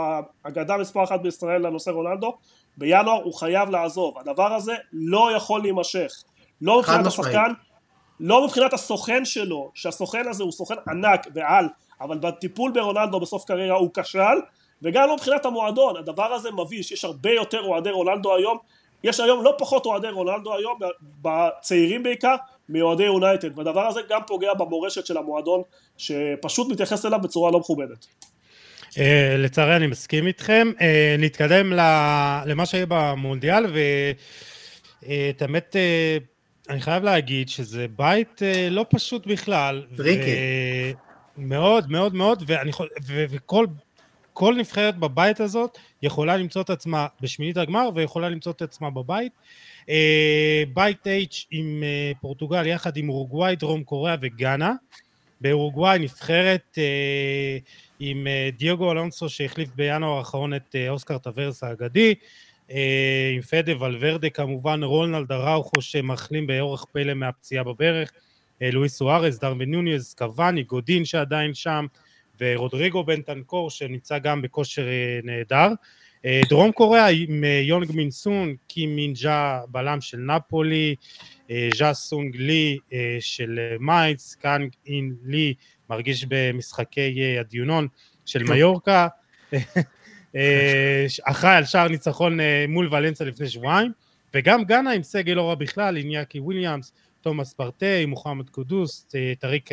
האגדה 0.45 0.77
מספר 0.77 1.03
אחת 1.03 1.21
בישראל 1.21 1.67
לנושא 1.67 1.89
רונלדו, 1.89 2.37
בינואר 2.77 3.23
הוא 3.23 3.33
חייב 3.33 3.69
לעזוב, 3.69 4.17
הדבר 4.17 4.53
הזה 4.53 4.75
לא 4.93 5.29
יכול 5.35 5.61
להימשך. 5.61 6.23
לא 6.61 6.79
מבחינת 6.79 7.05
השחקן, 7.05 7.53
לא 8.19 8.45
מבחינת 8.45 8.73
הסוכן 8.73 9.25
שלו, 9.25 9.71
שהסוכן 9.73 10.27
הזה 10.27 10.43
הוא 10.43 10.51
סוכן 10.51 10.75
ענק 10.89 11.27
ועל, 11.33 11.67
אבל 12.01 12.17
בטיפול 12.17 12.71
ברונלדו 12.71 13.19
בסוף 13.19 13.45
קריירה 13.45 13.77
הוא 13.77 13.89
כשל, 13.93 14.37
וגם 14.83 15.07
לא 15.07 15.15
מבחינת 15.15 15.45
המועדון, 15.45 15.97
הדבר 15.97 16.33
הזה 16.33 16.51
מביש, 16.51 16.91
יש 16.91 17.05
הרבה 17.05 17.31
יותר 17.31 17.61
אוהדי 17.61 17.89
רונלדו 17.89 18.35
היום 18.35 18.57
יש 19.03 19.19
היום 19.19 19.43
לא 19.43 19.55
פחות 19.57 19.85
אוהדי 19.85 20.09
רונלדו 20.09 20.55
היום, 20.55 20.79
בצעירים 21.21 22.03
בעיקר, 22.03 22.35
מאוהדי 22.69 23.03
יונייטד, 23.03 23.57
והדבר 23.57 23.87
הזה 23.87 23.99
גם 24.09 24.21
פוגע 24.27 24.53
במורשת 24.53 25.05
של 25.05 25.17
המועדון, 25.17 25.61
שפשוט 25.97 26.71
מתייחס 26.71 27.05
אליו 27.05 27.19
בצורה 27.21 27.51
לא 27.51 27.59
מכובדת. 27.59 28.07
Uh, 28.91 28.97
לצערי 29.37 29.75
אני 29.75 29.87
מסכים 29.87 30.27
איתכם. 30.27 30.71
Uh, 30.77 30.81
נתקדם 31.19 31.73
למה 32.45 32.65
שיהיה 32.65 32.85
במונדיאל, 32.89 33.65
ואת 33.65 35.41
uh, 35.41 35.45
האמת, 35.45 35.75
אני 36.69 36.81
חייב 36.81 37.03
להגיד 37.03 37.49
שזה 37.49 37.85
בית 37.95 38.41
לא 38.71 38.85
פשוט 38.89 39.27
בכלל. 39.27 39.83
טריקי. 39.97 40.31
מאוד, 41.37 41.91
מאוד, 41.91 42.15
מאוד, 42.15 42.43
ואני, 42.47 42.71
ו, 43.07 43.25
וכל 43.29 43.65
כל 44.33 44.55
נבחרת 44.57 44.97
בבית 44.97 45.39
הזאת 45.39 45.77
יכולה 46.01 46.37
למצוא 46.37 46.61
את 46.61 46.69
עצמה 46.69 47.07
בשמינית 47.21 47.57
הגמר 47.57 47.89
ויכולה 47.95 48.29
למצוא 48.29 48.51
את 48.51 48.61
עצמה 48.61 48.89
בבית. 48.89 49.31
אה, 49.89 50.63
בית 50.73 51.07
H 51.07 51.35
עם 51.51 51.83
אה, 51.83 52.11
פורטוגל 52.21 52.67
יחד 52.67 52.97
עם 52.97 53.09
אורוגוואי, 53.09 53.55
דרום 53.55 53.83
קוריאה 53.83 54.15
וגאנה. 54.21 54.73
באורוגוואי 55.41 55.99
נבחרת 55.99 56.77
אה, 56.77 57.57
עם 57.99 58.27
דיוגו 58.57 58.91
אלונסו 58.91 59.29
שהחליף 59.29 59.69
בינואר 59.75 60.17
האחרון 60.17 60.53
את 60.53 60.75
אוסקר 60.89 61.17
טוורס 61.17 61.63
האגדי, 61.63 62.15
עם 63.35 63.41
פדה 63.49 63.83
ולוורדה 63.83 64.29
כמובן, 64.29 64.83
רונלד 64.83 65.31
אראוכו 65.31 65.81
שמחלים 65.81 66.47
באורך 66.47 66.85
פלא 66.91 67.13
מהפציעה 67.13 67.63
בברך, 67.63 68.11
לואיס 68.61 68.97
סוארז, 68.97 69.39
דרווין 69.39 69.71
נוניז, 69.71 70.13
קוואני, 70.17 70.63
גודין 70.63 71.05
שעדיין 71.05 71.53
שם, 71.53 71.85
ורודריגו 72.39 73.03
בנטנקור 73.03 73.69
שנמצא 73.69 74.17
גם 74.17 74.41
בכושר 74.41 74.85
נהדר. 75.23 75.67
אה, 76.25 76.41
דרום 76.49 76.71
קוריאה 76.71 77.07
עם 77.07 77.43
אה, 77.43 77.61
יונג 77.63 77.91
מין 77.91 78.19
סון, 78.19 78.55
קים 78.67 78.95
מין 78.95 79.27
ג'ה 79.27 79.59
בלם 79.67 80.01
של 80.01 80.17
נפולי, 80.17 80.95
אה, 81.51 81.69
ז'ה 81.75 81.93
סונג 81.93 82.35
לי 82.35 82.77
של 83.19 83.59
מייץ, 83.79 84.35
קאנג 84.41 84.71
אין 84.87 85.15
לי 85.25 85.53
מרשים 85.89 86.25
במשחקים 86.29 87.37
האחרונים 87.39 87.87
של 88.25 88.43
מיורקה, 88.43 89.07
אחראי 91.23 91.55
על 91.55 91.65
שער 91.65 91.87
ניצחון 91.87 92.39
מול 92.67 92.89
ולנסה 92.91 93.25
לפני 93.25 93.49
שבועיים, 93.49 93.91
וגם 94.33 94.63
גאנה 94.63 94.91
עם 94.91 95.03
סגל 95.03 95.33
לא 95.33 95.49
רע 95.49 95.55
בכלל, 95.55 95.97
איניאקי 95.97 96.39
וויליאמס, 96.39 96.93
תומאס 97.21 97.53
פארטיי, 97.53 98.05
מוחמד 98.05 98.49
קודוס, 98.49 99.07
טאריק 99.39 99.69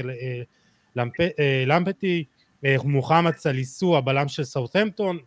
למפטי, 1.66 2.24
מוחמד 2.84 3.36
סליסו, 3.36 3.96
הבלם 3.96 4.28
של 4.28 4.44
סאות'מפטון, 4.44 5.18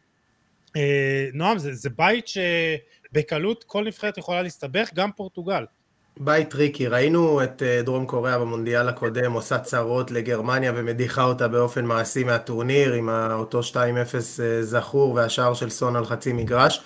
אה, 0.76 1.28
נועם, 1.34 1.58
זה, 1.58 1.74
זה 1.74 1.90
בית 1.90 2.26
שבקלות 2.28 3.64
כל 3.64 3.86
נבחרת 3.86 4.18
יכולה 4.18 4.42
להסתבך, 4.42 4.90
גם 4.94 5.10
פורטוגל. 5.12 5.66
בית 6.20 6.50
טריקי, 6.50 6.88
ראינו 6.88 7.44
את 7.44 7.64
אה, 7.64 7.82
דרום 7.82 8.06
קוריאה 8.06 8.40
במונדיאל 8.40 8.90
הקודם 8.90 9.32
עושה 9.32 9.60
צרות 9.60 10.12
לגרמניה 10.12 10.72
ומדיחה 10.76 11.24
אותה 11.24 11.48
באופן 11.48 11.86
מעשי 11.86 12.24
מהטורניר 12.24 12.94
עם 12.94 13.10
אותו 13.10 13.60
2-0 13.60 13.76
אה, 13.76 14.64
זכור 14.64 15.14
והשער 15.14 15.54
של 15.54 15.70
סון 15.70 15.96
על 15.96 16.06
חצי 16.06 16.34
מגרש. 16.34 16.82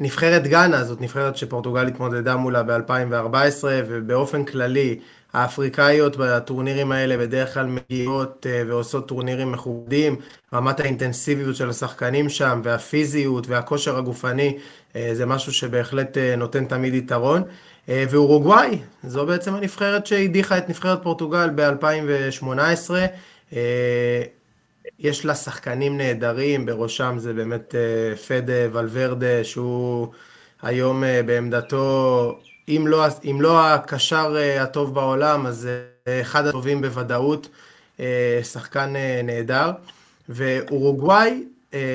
נבחרת 0.00 0.46
גאנה 0.46 0.84
זאת 0.84 1.00
נבחרת 1.00 1.36
שפורטוגל 1.36 1.86
התמודדה 1.86 2.36
מולה 2.36 2.62
ב-2014 2.62 3.64
ובאופן 3.88 4.44
כללי 4.44 5.00
האפריקאיות 5.32 6.16
בטורנירים 6.16 6.92
האלה 6.92 7.16
בדרך 7.16 7.54
כלל 7.54 7.66
מגיעות 7.66 8.46
אה, 8.50 8.62
ועושות 8.66 9.08
טורנירים 9.08 9.52
מכובדים, 9.52 10.16
רמת 10.54 10.80
האינטנסיביות 10.80 11.56
של 11.56 11.70
השחקנים 11.70 12.28
שם 12.28 12.60
והפיזיות 12.64 13.46
והכושר 13.46 13.96
הגופני 13.96 14.58
אה, 14.96 15.10
זה 15.12 15.26
משהו 15.26 15.52
שבהחלט 15.52 16.18
אה, 16.18 16.36
נותן 16.36 16.64
תמיד 16.64 16.94
יתרון. 16.94 17.42
ואורוגוואי, 17.88 18.78
זו 19.04 19.26
בעצם 19.26 19.54
הנבחרת 19.54 20.06
שהדיחה 20.06 20.58
את 20.58 20.68
נבחרת 20.68 21.02
פורטוגל 21.02 21.50
ב-2018. 21.54 22.90
יש 24.98 25.24
לה 25.24 25.34
שחקנים 25.34 25.96
נהדרים, 25.96 26.66
בראשם 26.66 27.14
זה 27.18 27.32
באמת 27.32 27.74
פדה 28.28 28.52
ולוורדה, 28.72 29.44
שהוא 29.44 30.08
היום 30.62 31.02
בעמדתו 31.26 32.38
אם 32.68 32.86
לא, 32.86 33.06
אם 33.30 33.40
לא 33.40 33.66
הקשר 33.66 34.34
אה, 34.36 34.62
הטוב 34.62 34.94
בעולם, 34.94 35.46
אז 35.46 35.68
אה, 36.08 36.20
אחד 36.20 36.46
הטובים 36.46 36.80
בוודאות, 36.80 37.48
אה, 38.00 38.40
שחקן 38.42 38.94
נהדר. 39.24 39.70
ואורוגוואי 40.28 41.44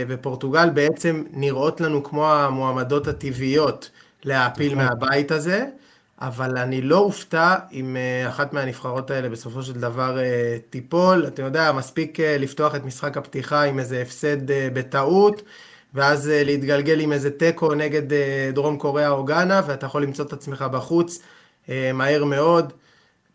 ופורטוגל 0.07 0.69
בעצם 0.69 1.23
נראות 1.31 1.81
לנו 1.81 2.03
כמו 2.03 2.31
המועמדות 2.33 3.07
הטבעיות 3.07 3.89
להעפיל 4.23 4.75
נכון. 4.75 4.85
מהבית 4.85 5.31
הזה, 5.31 5.65
אבל 6.21 6.57
אני 6.57 6.81
לא 6.81 6.97
אופתע 6.97 7.55
אם 7.71 7.97
אחת 8.27 8.53
מהנבחרות 8.53 9.11
האלה 9.11 9.29
בסופו 9.29 9.63
של 9.63 9.73
דבר 9.73 10.17
תיפול. 10.69 11.27
אתה 11.27 11.41
יודע, 11.41 11.71
מספיק 11.71 12.19
לפתוח 12.19 12.75
את 12.75 12.85
משחק 12.85 13.17
הפתיחה 13.17 13.63
עם 13.63 13.79
איזה 13.79 14.01
הפסד 14.01 14.37
בטעות. 14.73 15.41
ואז 15.93 16.29
אה, 16.29 16.43
להתגלגל 16.43 16.99
עם 16.99 17.11
איזה 17.11 17.31
תיקו 17.31 17.75
נגד 17.75 18.13
אה, 18.13 18.49
דרום 18.53 18.77
קוריאה 18.77 19.09
או 19.09 19.23
גאנה, 19.23 19.61
ואתה 19.67 19.85
יכול 19.85 20.03
למצוא 20.03 20.25
את 20.25 20.33
עצמך 20.33 20.61
בחוץ 20.61 21.21
אה, 21.69 21.91
מהר 21.93 22.23
מאוד. 22.23 22.73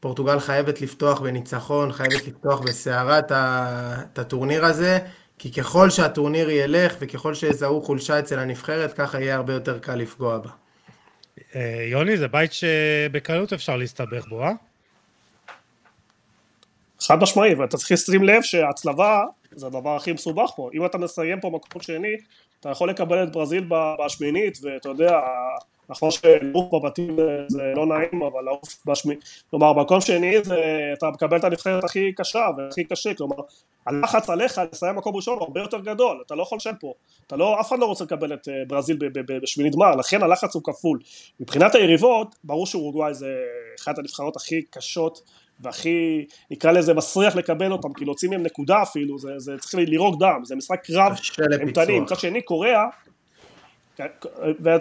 פורטוגל 0.01 0.39
חייבת 0.39 0.81
לפתוח 0.81 1.21
בניצחון, 1.21 1.93
חייבת 1.93 2.27
לפתוח 2.27 2.61
בסערה 2.61 3.19
את 3.19 4.19
הטורניר 4.19 4.65
הזה, 4.65 4.99
כי 5.39 5.53
ככל 5.53 5.91
שהטורניר 5.91 6.51
ילך 6.51 6.95
וככל 7.01 7.35
שיזהו 7.35 7.83
חולשה 7.83 8.19
אצל 8.19 8.39
הנבחרת, 8.39 8.93
ככה 8.93 9.21
יהיה 9.21 9.37
הרבה 9.37 9.53
יותר 9.53 9.79
קל 9.79 9.95
לפגוע 9.95 10.39
בה. 10.39 10.51
יוני, 11.91 12.17
זה 12.17 12.29
בית 12.29 12.53
שבקלות 12.53 13.53
אפשר 13.53 13.77
להסתבך 13.77 14.29
בו, 14.29 14.43
אה? 14.43 14.53
חד 17.01 17.23
משמעי, 17.23 17.55
ואתה 17.55 17.77
צריך 17.77 17.93
לשים 17.93 18.23
לב 18.23 18.43
שההצלבה 18.43 19.25
זה 19.57 19.67
הדבר 19.67 19.97
הכי 19.97 20.13
מסובך 20.13 20.51
פה. 20.57 20.71
אם 20.75 20.87
אתה 20.87 20.99
מסיים 20.99 21.41
פה 21.41 21.51
מקום 21.51 21.83
שני, 21.83 22.17
אתה 22.61 22.71
יכול 22.71 22.91
לקבל 22.91 23.23
את 23.23 23.33
ברזיל 23.33 23.69
בשמינית, 24.05 24.59
ואתה 24.63 24.89
יודע, 24.89 25.21
נכון 25.89 26.11
שלעוף 26.11 26.75
בבתים 26.75 27.17
זה 27.49 27.63
לא 27.77 27.87
נעים, 27.87 28.23
אבל 28.23 28.45
לעוף 28.45 28.87
בשמינית, 28.87 29.25
כלומר 29.51 29.73
במקום 29.73 30.01
שני 30.01 30.45
זה, 30.45 30.93
אתה 30.99 31.11
מקבל 31.11 31.37
את 31.37 31.45
הנבחרת 31.45 31.85
הכי 31.85 32.13
קשה 32.13 32.47
והכי 32.57 32.85
קשה, 32.85 33.15
כלומר 33.15 33.37
הלחץ 33.87 34.31
עליך 34.31 34.61
לסיים 34.73 34.97
מקום 34.97 35.17
ראשון 35.17 35.39
הרבה 35.41 35.61
יותר 35.61 35.81
גדול, 35.81 36.23
אתה 36.27 36.35
לא 36.35 36.43
יכול 36.43 36.57
לשם 36.57 36.73
פה, 36.81 36.93
אתה 37.27 37.37
לא, 37.37 37.61
אף 37.61 37.69
אחד 37.69 37.79
לא 37.79 37.87
רוצה 37.87 38.05
לקבל 38.05 38.35
את 38.35 38.49
אה, 38.49 38.55
ברזיל 38.69 38.99
בשמינית 39.43 39.75
גמר, 39.75 39.97
לכן 39.97 40.23
הלחץ 40.23 40.55
הוא 40.55 40.63
כפול. 40.65 40.99
מבחינת 41.41 41.75
היריבות, 41.75 42.37
ברור 42.45 42.67
שאורוגוואי 42.67 43.15
זה 43.15 43.37
אחת 43.81 43.99
הנבחרות 43.99 44.37
הכי 44.37 44.63
קשות 44.63 45.23
והכי, 45.61 46.27
נקרא 46.51 46.73
לזה 46.73 46.95
מסריח 46.95 47.37
לקבל 47.37 47.73
אותם, 47.73 47.93
כי 47.93 48.05
להוציא 48.05 48.29
מהם 48.29 48.43
נקודה 48.43 48.83
אפילו, 48.83 49.19
זה, 49.19 49.29
זה 49.37 49.59
צריך 49.59 49.75
לירוק 49.75 50.21
דם, 50.21 50.41
זה 50.45 50.57
משחק 50.57 50.85
קרב 50.85 51.13
אימתני, 51.61 52.01
מצד 52.01 52.17
שני 52.19 52.43
קוריאה, 52.43 52.85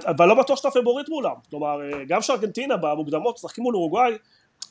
אבל 0.07 0.27
לא 0.27 0.35
בטוח 0.35 0.57
שאתה 0.57 0.69
פבוריט 0.71 1.09
מולם, 1.09 1.33
כלומר 1.49 1.79
גם 2.07 2.21
שארגנטינה 2.21 2.77
במוקדמות 2.77 3.35
משחקים 3.35 3.63
מול 3.63 3.75
אורוגוואי, 3.75 4.13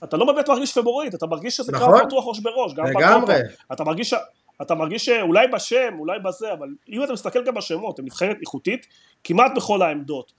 אתה 0.04 0.16
לא 0.16 0.32
באמת 0.32 0.48
מרגיש 0.48 0.78
פבוריט, 0.78 1.14
אתה 1.14 1.26
מרגיש 1.26 1.56
שזה 1.56 1.72
נכון? 1.72 1.98
קרב 1.98 2.06
פתוח 2.06 2.24
ראש 2.26 2.40
בראש, 2.40 2.74
גם 2.74 2.84
לגמרי, 2.86 3.34
אתה 3.72 3.84
מרגיש, 3.84 4.14
אתה 4.62 4.74
מרגיש 4.74 5.04
שאולי 5.04 5.46
בשם, 5.48 5.94
אולי 5.98 6.18
בזה, 6.18 6.52
אבל 6.52 6.68
אם 6.88 7.04
אתה 7.04 7.12
מסתכל 7.12 7.44
גם 7.44 7.54
בשמות, 7.54 7.98
הם 7.98 8.04
נבחרת 8.04 8.36
איכותית 8.40 8.86
כמעט 9.24 9.52
בכל 9.56 9.82
העמדות. 9.82 10.32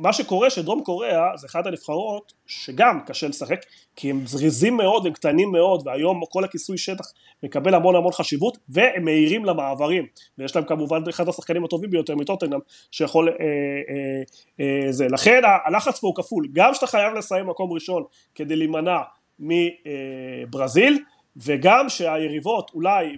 מה 0.00 0.12
שקורה 0.12 0.50
שדרום 0.50 0.84
קוריאה 0.84 1.36
זה 1.36 1.46
אחת 1.46 1.66
הנבחרות 1.66 2.32
שגם 2.46 3.00
קשה 3.06 3.28
לשחק 3.28 3.60
כי 3.96 4.10
הם 4.10 4.26
זריזים 4.26 4.76
מאוד 4.76 5.06
הם 5.06 5.12
קטנים 5.12 5.52
מאוד 5.52 5.86
והיום 5.86 6.22
כל 6.30 6.44
הכיסוי 6.44 6.78
שטח 6.78 7.04
מקבל 7.42 7.74
המון 7.74 7.96
המון 7.96 8.12
חשיבות 8.12 8.58
והם 8.68 9.04
מהירים 9.04 9.44
למעברים. 9.44 10.06
ויש 10.38 10.56
להם 10.56 10.64
כמובן 10.64 11.02
אחד 11.08 11.28
השחקנים 11.28 11.64
הטובים 11.64 11.90
ביותר 11.90 12.16
מטוטנאם 12.16 12.58
שיכול 12.90 13.28
אה, 13.28 13.34
אה, 13.34 14.22
אה, 14.60 14.92
זה. 14.92 15.06
לכן 15.08 15.40
הלחץ 15.64 16.00
פה 16.00 16.06
הוא 16.06 16.16
כפול. 16.16 16.48
גם 16.52 16.74
שאתה 16.74 16.86
חייב 16.86 17.14
לסיים 17.14 17.46
מקום 17.46 17.72
ראשון 17.72 18.02
כדי 18.34 18.56
להימנע 18.56 18.98
מברזיל 19.38 20.98
וגם 21.36 21.88
שהיריבות 21.88 22.70
אולי 22.74 23.16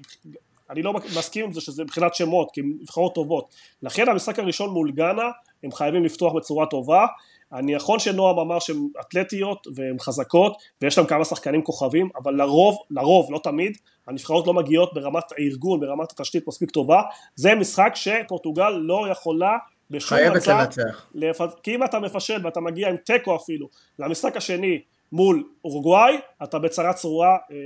אני 0.70 0.82
לא 0.82 0.92
מסכים 0.92 1.44
עם 1.44 1.52
זה 1.52 1.60
שזה 1.60 1.84
מבחינת 1.84 2.14
שמות 2.14 2.50
כי 2.52 2.60
הן 2.60 2.72
נבחרות 2.80 3.14
טובות. 3.14 3.54
לכן 3.82 4.08
המשחק 4.08 4.38
הראשון 4.38 4.70
מול 4.70 4.92
גאנה 4.92 5.30
הם 5.64 5.72
חייבים 5.72 6.04
לפתוח 6.04 6.32
בצורה 6.32 6.66
טובה. 6.66 7.06
אני 7.52 7.74
יכול 7.74 7.98
שנועם 7.98 8.38
אמר 8.38 8.58
שהן 8.58 8.88
אתלטיות 9.00 9.66
והן 9.74 9.98
חזקות 9.98 10.56
ויש 10.82 10.98
להם 10.98 11.06
כמה 11.06 11.24
שחקנים 11.24 11.62
כוכבים, 11.62 12.08
אבל 12.22 12.34
לרוב, 12.34 12.78
לרוב, 12.90 13.32
לא 13.32 13.40
תמיד, 13.42 13.76
הנבחרות 14.06 14.46
לא 14.46 14.54
מגיעות 14.54 14.94
ברמת 14.94 15.24
הארגון, 15.38 15.80
ברמת 15.80 16.12
התשתית 16.12 16.48
מספיק 16.48 16.70
טובה. 16.70 17.02
זה 17.34 17.54
משחק 17.54 17.92
שפורטוגל 17.94 18.70
לא 18.70 19.08
יכולה 19.10 19.56
בשום 19.90 20.18
מצב 20.36 20.50
לנצח. 20.50 21.06
לפ... 21.14 21.40
כי 21.62 21.74
אם 21.74 21.84
אתה 21.84 21.98
מפשל 21.98 22.40
ואתה 22.44 22.60
מגיע 22.60 22.88
עם 22.88 22.96
תיקו 22.96 23.36
אפילו 23.36 23.68
למשחק 23.98 24.36
השני 24.36 24.80
מול 25.12 25.44
אורוגוואי, 25.64 26.14
אתה 26.42 26.58
בצרה 26.58 26.92
צרורה 26.92 27.36
אה, 27.50 27.56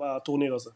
בטורניר 0.00 0.54
הזה. 0.54 0.70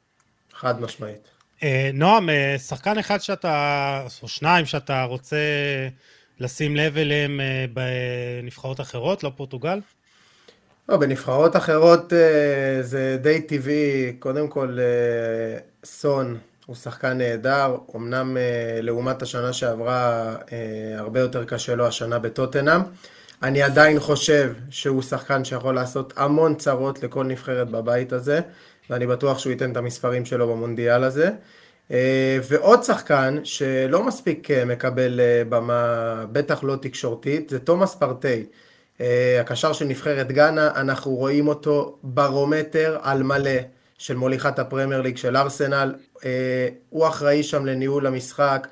חד 0.53 0.80
משמעית. 0.80 1.28
אה, 1.62 1.91
נועם, 1.95 2.30
אה, 2.30 2.59
שחקן 2.59 2.99
אחד 2.99 3.18
שאתה, 3.18 4.07
או 4.22 4.28
שניים 4.28 4.66
שאתה 4.66 5.05
רוצה 5.05 5.36
לשים 6.41 6.76
לב 6.76 6.99
אליהם 6.99 7.41
אה, 7.41 7.64
בנבחרות 7.72 8.80
אחרות, 8.80 9.24
לא 9.24 9.32
פורטוגל? 9.36 9.80
לא, 10.89 10.97
בנבחרות 10.97 11.57
אחרות 11.57 12.12
אה, 12.12 12.82
זה 12.82 13.18
די 13.22 13.41
טבעי, 13.41 14.12
קודם 14.18 14.49
כל 14.49 14.78
אה, 14.80 15.59
סון 15.84 16.39
הוא 16.66 16.76
שחקן 16.76 17.18
נהדר, 17.18 17.76
אמנם 17.97 18.36
לעומת 18.82 19.22
השנה 19.22 19.53
שעברה 19.53 20.34
הרבה 20.97 21.20
יותר 21.20 21.45
קשה 21.45 21.74
לו 21.74 21.86
השנה 21.86 22.18
בטוטנאם. 22.18 22.80
אני 23.43 23.62
עדיין 23.62 24.01
חושב 24.01 24.53
שהוא 24.70 25.03
שחקן 25.03 25.45
שיכול 25.45 25.74
לעשות 25.74 26.12
המון 26.16 26.55
צרות 26.55 27.03
לכל 27.03 27.24
נבחרת 27.24 27.70
בבית 27.70 28.12
הזה, 28.12 28.41
ואני 28.91 29.07
בטוח 29.07 29.39
שהוא 29.39 29.51
ייתן 29.51 29.72
את 29.72 29.76
המספרים 29.76 30.24
שלו 30.24 30.49
במונדיאל 30.49 31.05
הזה. 31.05 31.30
ועוד 32.49 32.82
שחקן 32.82 33.39
שלא 33.45 34.05
מספיק 34.05 34.49
מקבל 34.51 35.20
במה, 35.49 36.24
בטח 36.32 36.64
לא 36.64 36.76
תקשורתית, 36.76 37.49
זה 37.49 37.59
תומאס 37.59 37.95
פרטי. 37.95 38.47
הקשר 39.41 39.72
של 39.72 39.84
נבחרת 39.84 40.32
גאנה, 40.32 40.70
אנחנו 40.74 41.11
רואים 41.11 41.49
אותו 41.49 41.99
ברומטר 42.03 42.99
על 43.03 43.22
מלא 43.22 43.51
של 43.99 44.16
מוליכת 44.16 44.59
הפרמייר 44.59 45.01
ליג 45.01 45.16
של 45.16 45.36
ארסנל, 45.36 45.95
הוא 46.89 47.07
אחראי 47.07 47.43
שם 47.43 47.66
לניהול 47.66 48.07
המשחק, 48.07 48.68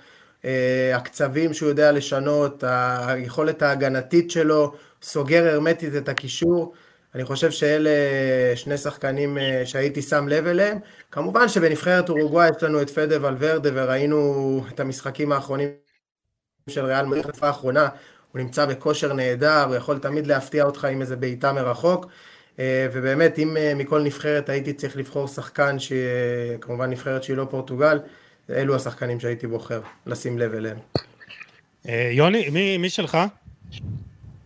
הקצבים 0.95 1.55
שהוא 1.55 1.69
יודע 1.69 1.93
לשנות, 1.93 2.65
היכולת 2.67 3.63
ההגנתית 3.63 4.31
שלו, 4.31 4.73
סוגר 5.03 5.47
הרמטית 5.47 5.97
את 5.97 6.09
הקישור, 6.09 6.73
אני 7.17 7.25
חושב 7.25 7.51
שאלה 7.51 7.91
שני 8.55 8.79
שחקנים 8.79 9.39
שהייתי 9.65 10.03
שם 10.03 10.29
לב 10.29 10.47
אליהם. 10.47 10.79
כמובן 11.11 11.49
שבנבחרת 11.49 12.09
אורוגוואי 12.09 12.49
יש 12.57 12.63
לנו 12.63 12.83
את 12.83 12.91
פדה 12.91 13.27
ולוורדה 13.27 13.71
וראינו 13.75 14.65
את 14.75 14.81
המשחקים 14.81 15.33
האחרונים 15.33 15.69
של 16.71 16.85
ריאל 16.85 17.07
מדריד 17.07 17.27
האחרונה, 17.43 17.89
הוא 18.33 18.41
נמצא 18.41 18.67
בכושר 18.67 19.13
נהדר, 19.13 19.65
הוא 19.65 19.75
יכול 19.75 19.99
תמיד 19.99 20.27
להפתיע 20.27 20.65
אותך 20.65 20.85
עם 20.85 21.01
איזה 21.01 21.17
בעיטה 21.17 21.53
מרחוק, 21.53 22.07
ובאמת 22.93 23.39
אם 23.39 23.57
מכל 23.77 24.03
נבחרת 24.03 24.49
הייתי 24.49 24.73
צריך 24.73 24.97
לבחור 24.97 25.29
שחקן 25.29 25.77
שכמובן 25.79 26.91
נבחרת 26.91 27.23
שהיא 27.23 27.37
לא 27.37 27.47
פורטוגל, 27.51 27.99
אלו 28.51 28.77
השחקנים 28.77 29.21
שהייתי 29.21 29.47
בוחר 29.47 29.81
לשים 30.07 30.39
לב 30.39 30.55
אליהם. 30.55 30.79
יוני, 32.11 32.79
מי 32.79 32.91
שלך? 32.91 33.19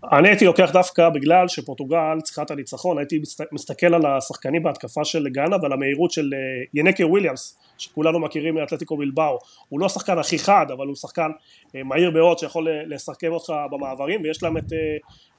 אני 0.05 0.29
הייתי 0.29 0.45
לוקח 0.45 0.71
דווקא 0.73 1.09
בגלל 1.09 1.49
שפורטוגל 1.49 2.21
צריכה 2.23 2.43
את 2.43 2.51
הניצחון, 2.51 2.99
הייתי 2.99 3.21
מסתכל 3.53 3.95
על 3.95 4.07
השחקנים 4.07 4.63
בהתקפה 4.63 5.05
של 5.05 5.29
גאנה 5.29 5.57
ועל 5.63 5.73
המהירות 5.73 6.11
של 6.11 6.31
ינקי 6.75 7.05
וויליאמס, 7.05 7.59
שכולנו 7.79 8.21
מכירים 8.21 8.55
מאתלטיקו 8.55 8.97
בלבאו, 8.97 9.39
הוא 9.69 9.81
לא 9.81 9.87
השחקן 9.87 10.19
הכי 10.19 10.39
חד, 10.39 10.67
אבל 10.73 10.87
הוא 10.87 10.97
שחקן 10.97 11.31
מהיר 11.75 12.11
מאוד 12.11 12.39
שיכול 12.39 12.69
לסכם 12.87 13.33
אותך 13.33 13.53
במעברים, 13.71 14.21
ויש 14.23 14.43
להם 14.43 14.57
את 14.57 14.73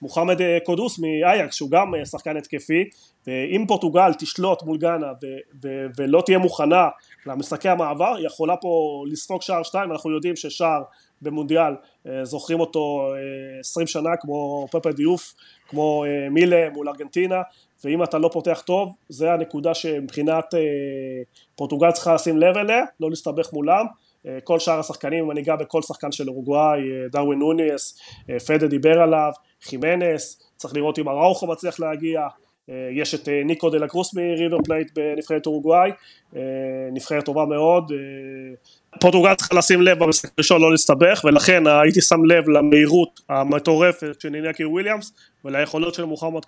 מוחמד 0.02 0.38
קודוס 0.66 1.00
מאייקס, 1.00 1.56
שהוא 1.56 1.72
גם 1.72 1.94
שחקן 2.06 2.38
התקפי, 2.38 2.90
ואם 3.28 3.66
פורטוגל 3.68 4.14
תשלוט 4.14 4.64
מול 4.64 4.78
גאנה 4.78 5.12
ולא 5.98 6.24
תהיה 6.26 6.38
מוכנה 6.38 6.88
למשחקי 7.26 7.70
המעבר, 7.70 8.16
היא 8.16 8.26
יכולה 8.26 8.58
פה 8.58 9.04
לספוג 9.12 9.42
שער 9.42 9.64
שתיים, 9.64 9.92
אנחנו 9.92 10.12
יודעים 10.12 10.36
ששער 10.36 10.82
במונדיאל, 11.22 11.74
זוכרים 12.24 12.60
אותו 12.60 13.14
עשרים 13.60 13.88
שנה 13.88 14.10
כמו 14.20 14.68
פאפא 14.72 14.92
דיופ, 14.92 15.34
כמו 15.68 16.04
מילה 16.32 16.70
מול 16.74 16.90
ארגנטינה, 16.90 17.42
ואם 17.84 18.04
אתה 18.04 18.18
לא 18.18 18.30
פותח 18.34 18.64
טוב, 18.66 18.96
זה 19.10 19.34
הנקודה 19.34 19.74
שמבחינת 19.74 20.46
פורטוגל 21.56 21.92
צריכה 21.92 22.14
לשים 22.14 22.38
לב 22.38 22.58
אליה, 22.58 22.84
לא 23.00 23.10
להסתבך 23.10 23.54
מולם, 23.54 23.86
כל 24.44 24.60
שאר 24.60 24.80
השחקנים, 24.80 25.24
אם 25.24 25.32
אני 25.32 25.42
אגע 25.42 25.56
בכל 25.56 25.82
שחקן 25.82 26.12
של 26.12 26.30
אורוגוואי, 26.30 26.82
דרווין 27.12 27.40
נונייס, 27.40 28.00
פדה 28.48 28.68
דיבר 28.68 29.02
עליו, 29.02 29.32
חימנס, 29.62 30.52
צריך 30.58 30.76
לראות 30.76 31.00
אם 31.00 31.10
אראוכו 31.10 31.48
מצליח 31.48 31.80
להגיע, 31.80 32.28
יש 32.92 33.16
את 33.16 33.30
ניקו 33.46 33.70
דה 33.70 33.78
לה 33.78 33.90
קרוס 33.90 34.14
מריבר 34.14 34.58
פלייט 34.66 34.92
בנבחרת 34.96 35.46
אורוגוואי, 35.46 35.92
נבחרת 36.92 37.26
טובה 37.26 37.46
מאוד, 37.46 37.92
פורטוגל 39.00 39.36
צריכה 39.36 39.56
לשים 39.56 39.82
לב 39.82 40.04
במשחק 40.04 40.30
הראשון 40.38 40.62
לא 40.62 40.72
להסתבך 40.72 41.22
ולכן 41.24 41.68
הייתי 41.68 42.02
שם 42.02 42.26
לב 42.26 42.50
למהירות 42.50 43.22
המטורפת 43.30 44.22
של 44.22 44.30
נינקי 44.30 44.66
וויליאמס 44.66 45.14
וליכולות 45.46 45.94
של 45.94 46.06
מוחמד 46.06 46.42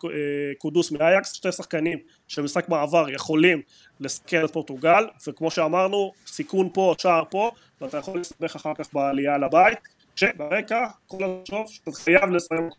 קודוס 0.57 0.91
מאייקס, 0.91 1.33
שתי 1.33 1.51
שחקנים 1.51 1.99
שמשחק 2.27 2.69
מעבר 2.69 3.09
יכולים 3.09 3.61
לסכן 3.99 4.45
את 4.45 4.51
פורטוגל 4.51 5.07
וכמו 5.27 5.51
שאמרנו 5.51 6.11
סיכון 6.27 6.69
פה, 6.73 6.95
שער 6.97 7.23
פה 7.29 7.51
ואתה 7.81 7.97
יכול 7.97 8.17
להסתבך 8.17 8.55
אחר 8.55 8.73
כך 8.77 8.93
בעלייה 8.93 9.37
לבית 9.37 9.77
שברקע 10.15 10.85
כל 11.07 11.17
השוב 11.23 11.65
שאתה 11.69 11.91
חייב 11.91 12.29
לסיים 12.29 12.69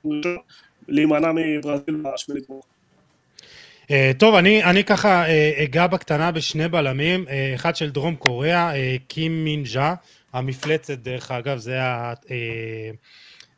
להימנע 0.88 1.32
מברזיל 1.34 1.96
בשמינית 2.02 2.44
Uh, 2.48 2.73
טוב, 4.18 4.34
אני, 4.34 4.64
אני 4.64 4.84
ככה 4.84 5.26
uh, 5.26 5.62
אגע 5.62 5.86
בקטנה 5.86 6.30
בשני 6.30 6.68
בלמים, 6.68 7.24
uh, 7.26 7.30
אחד 7.54 7.76
של 7.76 7.90
דרום 7.90 8.16
קוריאה, 8.16 8.72
קים 9.08 9.44
מינג'ה, 9.44 9.94
המפלצת 10.32 10.98
דרך 10.98 11.30
אגב, 11.30 11.58
זה, 11.58 11.82
ה, 11.82 12.14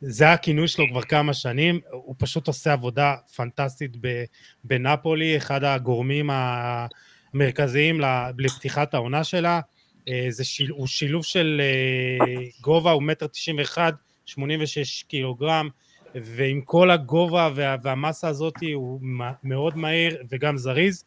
זה 0.00 0.32
הכינוי 0.32 0.68
שלו 0.68 0.84
כבר 0.90 1.02
כמה 1.02 1.34
שנים, 1.34 1.80
הוא 1.90 2.14
פשוט 2.18 2.46
עושה 2.46 2.72
עבודה 2.72 3.14
פנטסטית 3.36 3.96
בנפולי, 4.64 5.36
אחד 5.36 5.64
הגורמים 5.64 6.30
המרכזיים 7.34 8.00
לפתיחת 8.38 8.94
העונה 8.94 9.24
שלה, 9.24 9.60
זה 10.28 10.44
שיל, 10.44 10.70
הוא 10.70 10.86
שילוב 10.86 11.24
של 11.24 11.60
גובה, 12.60 12.90
הוא 12.90 13.02
מטר 13.02 13.26
תשעים 13.26 13.58
ואחד, 13.58 13.92
שמונים 14.26 14.62
ושש 14.62 15.02
קילוגרם, 15.02 15.68
ועם 16.22 16.60
כל 16.60 16.90
הגובה 16.90 17.50
וה, 17.54 17.76
והמסה 17.82 18.28
הזאת 18.28 18.54
הוא 18.74 19.00
מאוד 19.44 19.76
מהיר 19.76 20.22
וגם 20.28 20.56
זריז. 20.56 21.04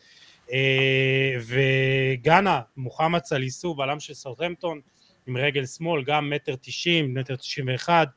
וגאנה, 1.40 2.62
מוחמד 2.78 3.24
סליסו, 3.24 3.74
בלם 3.74 4.00
של 4.00 4.14
סאוטהמפטון, 4.14 4.82
עם 5.28 5.38
רגל 5.38 5.66
שמאל, 5.66 6.04
גם 6.04 6.30
מטר 6.30 6.56
תשעים, 6.62 7.14
מטר 7.14 7.36
תשעים 7.36 7.68
ואחד. 7.72 8.08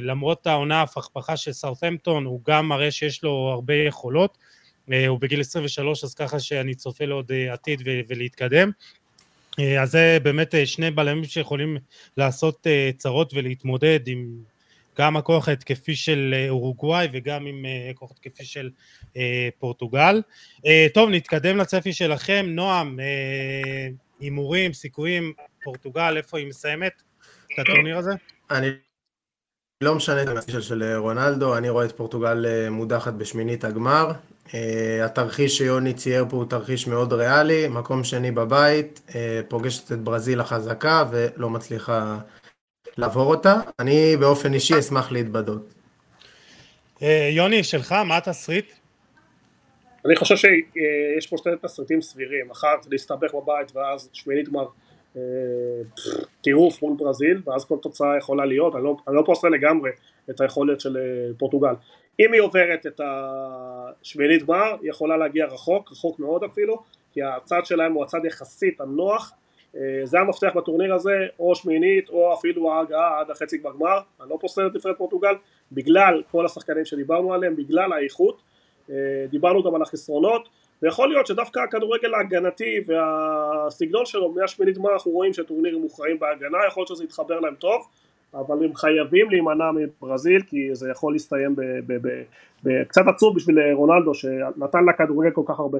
למרות 0.00 0.46
העונה 0.46 0.82
הפכפכה 0.82 1.36
של 1.36 1.52
סאוטהמפטון, 1.52 2.24
הוא 2.24 2.40
גם 2.46 2.68
מראה 2.68 2.90
שיש 2.90 3.22
לו 3.22 3.50
הרבה 3.52 3.74
יכולות. 3.74 4.38
הוא 5.08 5.18
בגיל 5.20 5.40
23, 5.40 6.04
אז 6.04 6.14
ככה 6.14 6.40
שאני 6.40 6.74
צופה 6.74 7.04
לו 7.04 7.16
עוד 7.16 7.32
עתיד 7.52 7.82
ולהתקדם. 8.08 8.70
אז 9.80 9.90
זה 9.90 10.18
באמת 10.22 10.54
שני 10.64 10.90
בלמים 10.90 11.24
שיכולים 11.24 11.76
לעשות 12.16 12.66
צרות 12.96 13.34
ולהתמודד 13.34 14.00
עם 14.06 14.28
גם 15.00 15.16
הכוח 15.16 15.48
ההתקפי 15.48 15.96
של 15.96 16.34
אורוגוואי 16.48 17.08
וגם 17.12 17.46
עם 17.46 17.64
הכוח 17.90 18.10
ההתקפי 18.10 18.44
של 18.44 18.70
פורטוגל. 19.58 20.22
טוב, 20.94 21.10
נתקדם 21.10 21.56
לצפי 21.56 21.92
שלכם. 21.92 22.46
נועם, 22.48 22.98
הימורים, 24.20 24.72
סיכויים, 24.72 25.32
פורטוגל, 25.64 26.16
איפה 26.16 26.38
היא 26.38 26.46
מסיימת 26.46 27.02
את 27.54 27.58
הטורניר 27.58 27.98
הזה? 27.98 28.10
אני 28.50 28.68
לא 29.80 29.94
משנה 29.94 30.22
את 30.22 30.28
הנושא 30.28 30.60
של 30.60 30.96
רונלדו, 30.96 31.56
אני 31.56 31.68
רואה 31.68 31.84
את 31.84 31.92
פורטוגל 31.92 32.68
מודחת 32.70 33.12
בשמינית 33.12 33.64
הגמר. 33.64 34.12
התרחיש 35.04 35.58
שיוני 35.58 35.94
צייר 35.94 36.26
פה 36.30 36.36
הוא 36.36 36.44
תרחיש 36.50 36.86
מאוד 36.86 37.12
ריאלי, 37.12 37.68
מקום 37.68 38.04
שני 38.04 38.30
בבית, 38.30 39.12
פוגשת 39.48 39.92
את 39.92 39.98
ברזיל 39.98 40.40
החזקה 40.40 41.04
ולא 41.10 41.50
מצליחה 41.50 42.18
לעבור 42.98 43.34
אותה, 43.34 43.54
אני 43.78 44.16
באופן 44.20 44.54
אישי 44.54 44.78
אשמח 44.78 45.12
להתבדות. 45.12 45.74
יוני, 47.30 47.64
שלך, 47.64 47.92
מה 47.92 48.16
התסריט? 48.16 48.72
אני 50.06 50.16
חושב 50.16 50.36
שיש 50.36 51.26
פה 51.26 51.36
שתי 51.38 51.50
תסריטים 51.62 52.00
סבירים, 52.00 52.50
אחת 52.50 52.86
להסתבך 52.90 53.34
בבית 53.34 53.76
ואז 53.76 54.10
שמינית 54.12 54.48
גמר 54.48 54.66
טירוף 56.42 56.82
מול 56.82 56.96
ברזיל 56.98 57.42
ואז 57.46 57.64
כל 57.64 57.76
תוצאה 57.82 58.16
יכולה 58.18 58.44
להיות, 58.44 58.74
אני 58.74 58.84
לא, 58.84 58.96
אני 59.08 59.16
לא 59.16 59.22
פוסל 59.26 59.48
לגמרי 59.48 59.90
את 60.30 60.40
היכולת 60.40 60.80
של 60.80 60.96
פורטוגל. 61.38 61.74
אם 62.20 62.32
היא 62.32 62.40
עוברת 62.40 62.86
את 62.86 63.00
השמינית 63.04 64.46
גמר, 64.46 64.76
היא 64.82 64.90
יכולה 64.90 65.16
להגיע 65.16 65.46
רחוק, 65.46 65.92
רחוק 65.92 66.18
מאוד 66.18 66.44
אפילו, 66.44 66.82
כי 67.12 67.22
הצד 67.22 67.60
שלהם 67.64 67.92
הוא 67.92 68.04
הצד 68.04 68.24
יחסית 68.24 68.80
הנוח 68.80 69.32
זה 70.04 70.20
המפתח 70.20 70.50
בטורניר 70.56 70.94
הזה, 70.94 71.26
או 71.38 71.54
שמינית 71.54 72.08
או 72.08 72.34
אפילו 72.34 72.72
ההגעה 72.72 73.20
עד 73.20 73.30
החצי 73.30 73.58
כבר 73.58 73.72
גמר, 73.72 73.98
אני 74.22 74.30
לא 74.30 74.38
פוסל 74.40 74.66
את 74.66 74.74
נבחרת 74.74 74.98
פורטוגל, 74.98 75.34
בגלל 75.72 76.22
כל 76.30 76.46
השחקנים 76.46 76.84
שדיברנו 76.84 77.34
עליהם, 77.34 77.56
בגלל 77.56 77.92
האיכות, 77.92 78.42
דיברנו 79.30 79.62
גם 79.62 79.74
על 79.74 79.82
החסרונות, 79.82 80.48
ויכול 80.82 81.08
להיות 81.08 81.26
שדווקא 81.26 81.60
הכדורגל 81.60 82.14
ההגנתי 82.14 82.80
והסגנון 82.86 84.06
שלו 84.06 84.32
מהשמינית 84.32 84.78
גמר 84.78 84.92
אנחנו 84.92 85.10
רואים 85.10 85.32
שטורנירים 85.32 85.80
מוכרעים 85.80 86.18
בהגנה, 86.18 86.58
יכול 86.68 86.80
להיות 86.80 86.88
שזה 86.88 87.04
יתחבר 87.04 87.40
להם 87.40 87.54
טוב, 87.54 87.86
אבל 88.34 88.64
הם 88.64 88.74
חייבים 88.74 89.30
להימנע 89.30 89.70
מברזיל 89.74 90.42
כי 90.42 90.68
זה 90.72 90.90
יכול 90.90 91.12
להסתיים 91.12 91.56
בקצת 92.62 93.02
עצוב 93.06 93.36
בשביל 93.36 93.72
רונלדו 93.72 94.14
שנתן 94.14 94.84
לכדורגל 94.88 95.30
כל 95.30 95.42
כך 95.46 95.60
הרבה. 95.60 95.78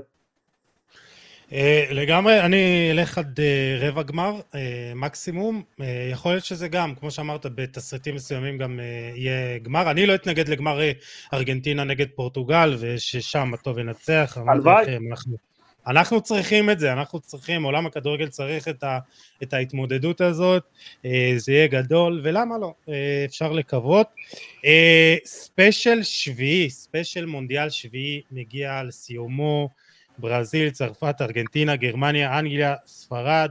לגמרי, 1.90 2.40
אני 2.40 2.88
אלך 2.90 3.18
עד 3.18 3.40
רבע 3.80 4.02
גמר, 4.02 4.40
מקסימום, 4.94 5.62
יכול 6.12 6.32
להיות 6.32 6.44
שזה 6.44 6.68
גם, 6.68 6.94
כמו 6.94 7.10
שאמרת, 7.10 7.46
בתסריטים 7.54 8.14
מסוימים 8.14 8.58
גם 8.58 8.80
יהיה 9.14 9.58
גמר, 9.58 9.90
אני 9.90 10.06
לא 10.06 10.14
אתנגד 10.14 10.48
לגמר 10.48 10.80
ארגנטינה 11.34 11.84
נגד 11.84 12.06
פורטוגל, 12.14 12.76
וששם 12.80 13.54
הטוב 13.54 13.78
ינצח, 13.78 14.38
הלוואי. 14.46 14.96
אנחנו, 15.10 15.36
אנחנו 15.86 16.20
צריכים 16.20 16.70
את 16.70 16.78
זה, 16.78 16.92
אנחנו 16.92 17.20
צריכים, 17.20 17.62
עולם 17.62 17.86
הכדורגל 17.86 18.28
צריך 18.28 18.68
את, 18.68 18.82
ה, 18.82 18.98
את 19.42 19.54
ההתמודדות 19.54 20.20
הזאת, 20.20 20.62
זה 21.36 21.52
יהיה 21.52 21.66
גדול, 21.66 22.20
ולמה 22.24 22.54
לא, 22.58 22.74
אפשר 23.24 23.52
לקוות. 23.52 24.06
ספיישל 25.24 26.02
שביעי, 26.02 26.70
ספיישל 26.70 27.26
מונדיאל 27.26 27.70
שביעי 27.70 28.22
מגיע 28.30 28.82
לסיומו, 28.82 29.68
ברזיל, 30.18 30.70
צרפת, 30.70 31.16
ארגנטינה, 31.20 31.76
גרמניה, 31.76 32.38
אנגליה, 32.38 32.74
ספרד, 32.86 33.50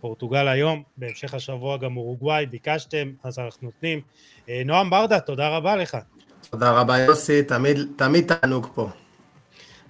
פורטוגל 0.00 0.48
היום, 0.48 0.82
בהמשך 0.96 1.34
השבוע 1.34 1.76
גם 1.76 1.96
אורוגוואי, 1.96 2.46
ביקשתם, 2.46 3.12
אז 3.24 3.38
אנחנו 3.38 3.58
נותנים. 3.66 4.00
אה, 4.48 4.62
נועם 4.64 4.90
ברדה, 4.90 5.20
תודה 5.20 5.48
רבה 5.48 5.76
לך. 5.76 5.96
תודה 6.50 6.70
רבה 6.70 6.98
יוסי, 6.98 7.42
תמיד, 7.42 7.78
תמיד 7.96 8.34
תענוג 8.34 8.68
פה. 8.74 8.88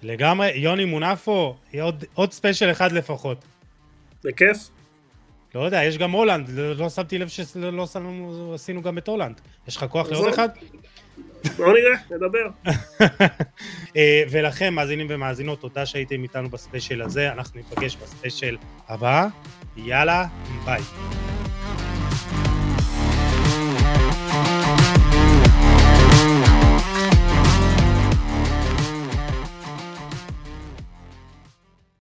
לגמרי, 0.03 0.53
יוני 0.55 0.85
מונפו, 0.85 1.57
עוד, 1.81 2.05
עוד 2.15 2.33
ספיישל 2.33 2.71
אחד 2.71 2.93
לפחות. 2.93 3.45
בכיף. 4.25 4.71
לא 5.55 5.61
יודע, 5.61 5.85
יש 5.85 5.99
גם 5.99 6.11
הולנד, 6.11 6.49
לא, 6.49 6.77
לא 6.77 6.89
שמתי 6.89 7.19
לב 7.19 7.29
שלא 7.29 7.73
לא 7.73 7.87
עשינו 8.55 8.83
גם 8.83 8.99
את 8.99 9.09
הולנד. 9.09 9.41
יש 9.69 9.77
לך 9.77 9.85
כוח 9.91 10.09
לעוד 10.09 10.29
אחד? 10.29 10.49
בוא 11.57 11.73
נראה, 11.73 11.97
נדבר. 12.11 12.49
אה, 13.97 14.23
ולכם, 14.31 14.75
מאזינים 14.75 15.07
ומאזינות, 15.11 15.61
תודה 15.61 15.87
שהייתם 15.87 16.23
איתנו 16.23 16.49
בספיישל 16.49 17.03
הזה, 17.03 17.33
אנחנו 17.33 17.61
ניפגש 17.61 17.97
בספיישל 17.97 18.57
הבא, 18.89 19.27
יאללה, 19.77 20.27
ביי. 20.65 20.83